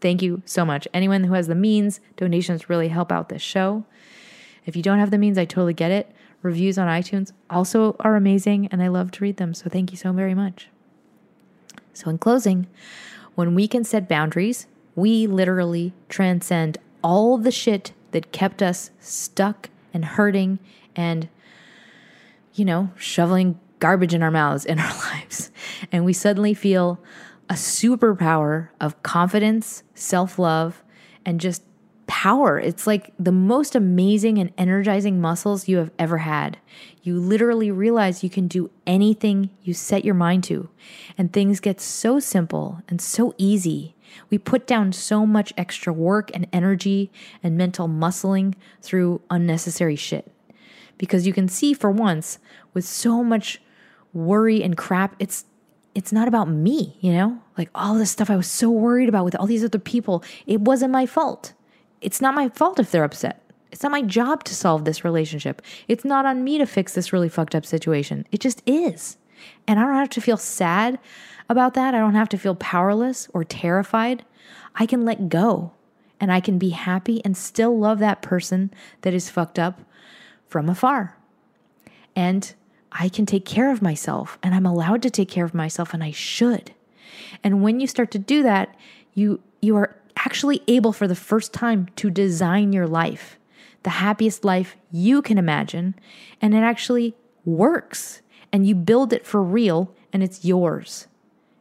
thank 0.00 0.22
you 0.22 0.42
so 0.44 0.64
much. 0.64 0.88
Anyone 0.94 1.24
who 1.24 1.34
has 1.34 1.46
the 1.46 1.54
means, 1.54 2.00
donations 2.16 2.70
really 2.70 2.88
help 2.88 3.12
out 3.12 3.28
this 3.28 3.42
show. 3.42 3.84
If 4.64 4.76
you 4.76 4.82
don't 4.82 4.98
have 4.98 5.10
the 5.10 5.18
means, 5.18 5.38
I 5.38 5.44
totally 5.44 5.74
get 5.74 5.90
it. 5.90 6.10
Reviews 6.46 6.78
on 6.78 6.86
iTunes 6.86 7.32
also 7.50 7.96
are 8.00 8.14
amazing, 8.14 8.68
and 8.68 8.80
I 8.80 8.86
love 8.86 9.10
to 9.12 9.24
read 9.24 9.36
them. 9.36 9.52
So 9.52 9.68
thank 9.68 9.90
you 9.90 9.96
so 9.96 10.12
very 10.12 10.34
much. 10.34 10.68
So, 11.92 12.08
in 12.08 12.18
closing, 12.18 12.68
when 13.34 13.54
we 13.54 13.66
can 13.66 13.82
set 13.82 14.08
boundaries, 14.08 14.66
we 14.94 15.26
literally 15.26 15.92
transcend 16.08 16.78
all 17.02 17.36
the 17.36 17.50
shit 17.50 17.92
that 18.12 18.30
kept 18.32 18.62
us 18.62 18.90
stuck 19.00 19.70
and 19.92 20.04
hurting 20.04 20.60
and, 20.94 21.28
you 22.54 22.64
know, 22.64 22.90
shoveling 22.96 23.58
garbage 23.80 24.14
in 24.14 24.22
our 24.22 24.30
mouths 24.30 24.64
in 24.64 24.78
our 24.78 24.94
lives. 25.12 25.50
And 25.90 26.04
we 26.04 26.12
suddenly 26.12 26.54
feel 26.54 27.00
a 27.50 27.54
superpower 27.54 28.68
of 28.80 29.02
confidence, 29.02 29.82
self 29.94 30.38
love, 30.38 30.84
and 31.24 31.40
just 31.40 31.62
power. 32.26 32.58
It's 32.58 32.88
like 32.88 33.12
the 33.20 33.30
most 33.30 33.76
amazing 33.76 34.38
and 34.38 34.52
energizing 34.58 35.20
muscles 35.20 35.68
you 35.68 35.76
have 35.76 35.92
ever 35.96 36.18
had. 36.18 36.58
You 37.04 37.20
literally 37.20 37.70
realize 37.70 38.24
you 38.24 38.30
can 38.30 38.48
do 38.48 38.68
anything 38.84 39.50
you 39.62 39.72
set 39.74 40.04
your 40.04 40.16
mind 40.16 40.42
to, 40.44 40.68
and 41.16 41.32
things 41.32 41.60
get 41.60 41.80
so 41.80 42.18
simple 42.18 42.82
and 42.88 43.00
so 43.00 43.32
easy. 43.38 43.94
We 44.28 44.38
put 44.38 44.66
down 44.66 44.92
so 44.92 45.24
much 45.24 45.52
extra 45.56 45.92
work 45.92 46.32
and 46.34 46.48
energy 46.52 47.12
and 47.44 47.56
mental 47.56 47.86
muscling 47.86 48.54
through 48.82 49.22
unnecessary 49.30 49.94
shit. 49.94 50.26
Because 50.98 51.28
you 51.28 51.32
can 51.32 51.46
see 51.46 51.74
for 51.74 51.92
once, 51.92 52.40
with 52.74 52.84
so 52.84 53.22
much 53.22 53.62
worry 54.12 54.64
and 54.64 54.76
crap, 54.76 55.14
it's 55.20 55.44
it's 55.94 56.12
not 56.12 56.26
about 56.26 56.48
me, 56.48 56.96
you 57.00 57.12
know? 57.12 57.38
Like 57.56 57.70
all 57.72 57.94
this 57.94 58.10
stuff 58.10 58.30
I 58.30 58.36
was 58.36 58.50
so 58.50 58.68
worried 58.68 59.08
about 59.08 59.24
with 59.24 59.36
all 59.36 59.46
these 59.46 59.64
other 59.64 59.78
people, 59.78 60.24
it 60.44 60.60
wasn't 60.60 60.92
my 60.92 61.06
fault. 61.06 61.52
It's 62.00 62.20
not 62.20 62.34
my 62.34 62.48
fault 62.48 62.78
if 62.78 62.90
they're 62.90 63.04
upset. 63.04 63.42
It's 63.72 63.82
not 63.82 63.92
my 63.92 64.02
job 64.02 64.44
to 64.44 64.54
solve 64.54 64.84
this 64.84 65.04
relationship. 65.04 65.60
It's 65.88 66.04
not 66.04 66.24
on 66.24 66.44
me 66.44 66.58
to 66.58 66.66
fix 66.66 66.94
this 66.94 67.12
really 67.12 67.28
fucked 67.28 67.54
up 67.54 67.66
situation. 67.66 68.26
It 68.30 68.40
just 68.40 68.62
is. 68.66 69.18
And 69.66 69.78
I 69.78 69.84
don't 69.84 69.96
have 69.96 70.10
to 70.10 70.20
feel 70.20 70.36
sad 70.36 70.98
about 71.48 71.74
that. 71.74 71.94
I 71.94 71.98
don't 71.98 72.14
have 72.14 72.28
to 72.30 72.38
feel 72.38 72.54
powerless 72.54 73.28
or 73.34 73.44
terrified. 73.44 74.24
I 74.74 74.86
can 74.86 75.04
let 75.04 75.28
go 75.28 75.72
and 76.20 76.32
I 76.32 76.40
can 76.40 76.58
be 76.58 76.70
happy 76.70 77.22
and 77.24 77.36
still 77.36 77.78
love 77.78 77.98
that 77.98 78.22
person 78.22 78.72
that 79.02 79.14
is 79.14 79.30
fucked 79.30 79.58
up 79.58 79.80
from 80.48 80.68
afar. 80.68 81.16
And 82.14 82.54
I 82.92 83.08
can 83.08 83.26
take 83.26 83.44
care 83.44 83.70
of 83.70 83.82
myself 83.82 84.38
and 84.42 84.54
I'm 84.54 84.66
allowed 84.66 85.02
to 85.02 85.10
take 85.10 85.28
care 85.28 85.44
of 85.44 85.54
myself 85.54 85.92
and 85.92 86.02
I 86.02 86.12
should. 86.12 86.72
And 87.44 87.62
when 87.62 87.80
you 87.80 87.86
start 87.86 88.10
to 88.12 88.18
do 88.18 88.42
that, 88.42 88.74
you 89.14 89.40
you 89.60 89.76
are 89.76 89.96
actually 90.16 90.62
able 90.66 90.92
for 90.92 91.06
the 91.06 91.14
first 91.14 91.52
time 91.52 91.88
to 91.96 92.10
design 92.10 92.72
your 92.72 92.86
life, 92.86 93.38
the 93.82 93.90
happiest 93.90 94.44
life 94.44 94.76
you 94.90 95.22
can 95.22 95.38
imagine, 95.38 95.94
and 96.40 96.54
it 96.54 96.58
actually 96.58 97.14
works. 97.44 98.22
And 98.52 98.66
you 98.66 98.74
build 98.74 99.12
it 99.12 99.26
for 99.26 99.42
real 99.42 99.94
and 100.12 100.22
it's 100.22 100.44
yours. 100.44 101.06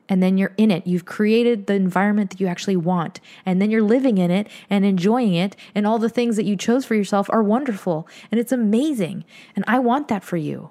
And 0.08 0.22
then 0.22 0.38
you're 0.38 0.54
in 0.56 0.70
it. 0.70 0.86
You've 0.86 1.06
created 1.06 1.66
the 1.66 1.74
environment 1.74 2.30
that 2.30 2.40
you 2.40 2.48
actually 2.48 2.76
want. 2.76 3.20
And 3.46 3.62
then 3.62 3.72
you're 3.72 3.82
living 3.82 4.18
in 4.18 4.30
it 4.30 4.48
and 4.70 4.86
enjoying 4.86 5.34
it. 5.34 5.56
And 5.74 5.88
all 5.88 5.98
the 5.98 6.10
things 6.10 6.36
that 6.36 6.46
you 6.46 6.56
chose 6.56 6.86
for 6.86 6.96
yourself 6.96 7.28
are 7.32 7.42
wonderful. 7.42 8.08
And 8.32 8.40
it's 8.40 8.52
amazing. 8.52 9.26
And 9.56 9.66
I 9.68 9.80
want 9.80 10.08
that 10.10 10.24
for 10.24 10.38
you. 10.38 10.70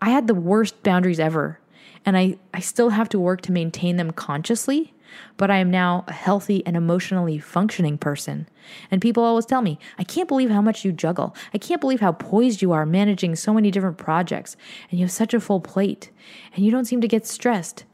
I 0.00 0.10
had 0.10 0.28
the 0.28 0.34
worst 0.34 0.82
boundaries 0.84 1.18
ever. 1.18 1.58
And 2.06 2.16
I, 2.16 2.38
I 2.54 2.60
still 2.60 2.90
have 2.90 3.08
to 3.10 3.18
work 3.18 3.40
to 3.42 3.52
maintain 3.52 3.96
them 3.96 4.12
consciously 4.12 4.94
but 5.36 5.50
I 5.50 5.58
am 5.58 5.70
now 5.70 6.04
a 6.08 6.12
healthy 6.12 6.64
and 6.66 6.76
emotionally 6.76 7.38
functioning 7.38 7.98
person. 7.98 8.48
And 8.90 9.00
people 9.00 9.22
always 9.22 9.46
tell 9.46 9.62
me, 9.62 9.78
I 9.98 10.04
can't 10.04 10.28
believe 10.28 10.50
how 10.50 10.62
much 10.62 10.84
you 10.84 10.92
juggle. 10.92 11.34
I 11.54 11.58
can't 11.58 11.80
believe 11.80 12.00
how 12.00 12.12
poised 12.12 12.62
you 12.62 12.72
are 12.72 12.84
managing 12.84 13.36
so 13.36 13.54
many 13.54 13.70
different 13.70 13.98
projects. 13.98 14.56
And 14.90 14.98
you 14.98 15.06
have 15.06 15.12
such 15.12 15.34
a 15.34 15.40
full 15.40 15.60
plate. 15.60 16.10
And 16.54 16.64
you 16.64 16.70
don't 16.70 16.84
seem 16.84 17.00
to 17.00 17.08
get 17.08 17.26
stressed. 17.26 17.84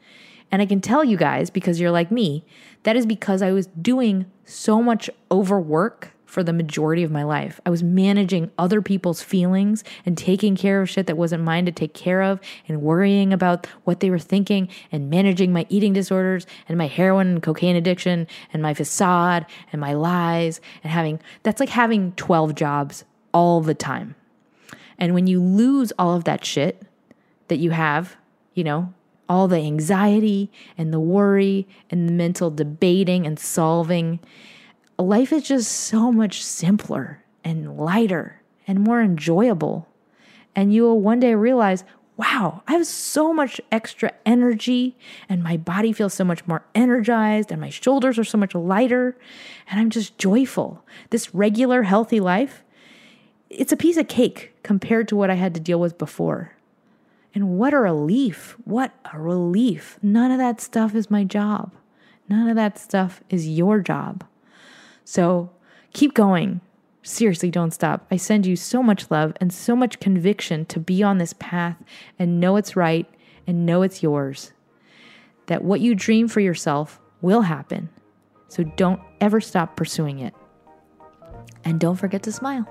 And 0.50 0.62
I 0.62 0.66
can 0.66 0.80
tell 0.80 1.04
you 1.04 1.16
guys, 1.16 1.50
because 1.50 1.80
you're 1.80 1.90
like 1.90 2.10
me, 2.10 2.44
that 2.84 2.96
is 2.96 3.06
because 3.06 3.42
I 3.42 3.52
was 3.52 3.66
doing 3.66 4.26
so 4.44 4.82
much 4.82 5.10
overwork 5.30 6.13
for 6.26 6.42
the 6.42 6.52
majority 6.52 7.02
of 7.02 7.10
my 7.10 7.22
life. 7.22 7.60
I 7.64 7.70
was 7.70 7.82
managing 7.82 8.50
other 8.58 8.82
people's 8.82 9.22
feelings 9.22 9.84
and 10.04 10.16
taking 10.16 10.56
care 10.56 10.80
of 10.80 10.90
shit 10.90 11.06
that 11.06 11.16
wasn't 11.16 11.44
mine 11.44 11.66
to 11.66 11.72
take 11.72 11.94
care 11.94 12.22
of 12.22 12.40
and 12.66 12.82
worrying 12.82 13.32
about 13.32 13.66
what 13.84 14.00
they 14.00 14.10
were 14.10 14.18
thinking 14.18 14.68
and 14.90 15.10
managing 15.10 15.52
my 15.52 15.66
eating 15.68 15.92
disorders 15.92 16.46
and 16.68 16.78
my 16.78 16.86
heroin 16.86 17.28
and 17.28 17.42
cocaine 17.42 17.76
addiction 17.76 18.26
and 18.52 18.62
my 18.62 18.74
facade 18.74 19.46
and 19.72 19.80
my 19.80 19.92
lies 19.92 20.60
and 20.82 20.92
having 20.92 21.20
that's 21.42 21.60
like 21.60 21.68
having 21.68 22.12
12 22.12 22.54
jobs 22.54 23.04
all 23.32 23.60
the 23.60 23.74
time. 23.74 24.14
And 24.98 25.14
when 25.14 25.26
you 25.26 25.42
lose 25.42 25.92
all 25.98 26.14
of 26.14 26.24
that 26.24 26.44
shit 26.44 26.82
that 27.48 27.58
you 27.58 27.70
have, 27.70 28.16
you 28.54 28.64
know, 28.64 28.92
all 29.28 29.48
the 29.48 29.56
anxiety 29.56 30.50
and 30.76 30.92
the 30.92 31.00
worry 31.00 31.66
and 31.90 32.08
the 32.08 32.12
mental 32.12 32.50
debating 32.50 33.26
and 33.26 33.38
solving 33.38 34.20
life 34.98 35.32
is 35.32 35.44
just 35.44 35.70
so 35.70 36.12
much 36.12 36.42
simpler 36.42 37.22
and 37.42 37.76
lighter 37.78 38.42
and 38.66 38.80
more 38.80 39.02
enjoyable. 39.02 39.88
And 40.54 40.72
you 40.72 40.82
will 40.82 41.00
one 41.00 41.20
day 41.20 41.34
realize, 41.34 41.84
wow, 42.16 42.62
I 42.68 42.72
have 42.72 42.86
so 42.86 43.32
much 43.32 43.60
extra 43.72 44.12
energy 44.24 44.96
and 45.28 45.42
my 45.42 45.56
body 45.56 45.92
feels 45.92 46.14
so 46.14 46.24
much 46.24 46.46
more 46.46 46.64
energized 46.74 47.50
and 47.50 47.60
my 47.60 47.70
shoulders 47.70 48.18
are 48.18 48.24
so 48.24 48.38
much 48.38 48.54
lighter 48.54 49.16
and 49.68 49.80
I'm 49.80 49.90
just 49.90 50.16
joyful. 50.16 50.84
This 51.10 51.34
regular 51.34 51.82
healthy 51.82 52.20
life, 52.20 52.62
it's 53.50 53.72
a 53.72 53.76
piece 53.76 53.96
of 53.96 54.08
cake 54.08 54.52
compared 54.62 55.08
to 55.08 55.16
what 55.16 55.30
I 55.30 55.34
had 55.34 55.54
to 55.54 55.60
deal 55.60 55.80
with 55.80 55.98
before. 55.98 56.52
And 57.34 57.58
what 57.58 57.74
a 57.74 57.78
relief. 57.78 58.56
What 58.64 58.92
a 59.12 59.18
relief. 59.18 59.98
None 60.00 60.30
of 60.30 60.38
that 60.38 60.60
stuff 60.60 60.94
is 60.94 61.10
my 61.10 61.24
job. 61.24 61.72
None 62.28 62.48
of 62.48 62.54
that 62.54 62.78
stuff 62.78 63.22
is 63.28 63.48
your 63.48 63.80
job. 63.80 64.24
So 65.04 65.50
keep 65.92 66.14
going. 66.14 66.60
Seriously, 67.02 67.50
don't 67.50 67.72
stop. 67.72 68.06
I 68.10 68.16
send 68.16 68.46
you 68.46 68.56
so 68.56 68.82
much 68.82 69.10
love 69.10 69.34
and 69.40 69.52
so 69.52 69.76
much 69.76 70.00
conviction 70.00 70.64
to 70.66 70.80
be 70.80 71.02
on 71.02 71.18
this 71.18 71.34
path 71.34 71.76
and 72.18 72.40
know 72.40 72.56
it's 72.56 72.76
right 72.76 73.06
and 73.46 73.66
know 73.66 73.82
it's 73.82 74.02
yours. 74.02 74.52
That 75.46 75.62
what 75.62 75.80
you 75.80 75.94
dream 75.94 76.28
for 76.28 76.40
yourself 76.40 76.98
will 77.20 77.42
happen. 77.42 77.90
So 78.48 78.64
don't 78.64 79.00
ever 79.20 79.40
stop 79.40 79.76
pursuing 79.76 80.20
it. 80.20 80.34
And 81.64 81.78
don't 81.78 81.96
forget 81.96 82.22
to 82.22 82.32
smile. 82.32 82.66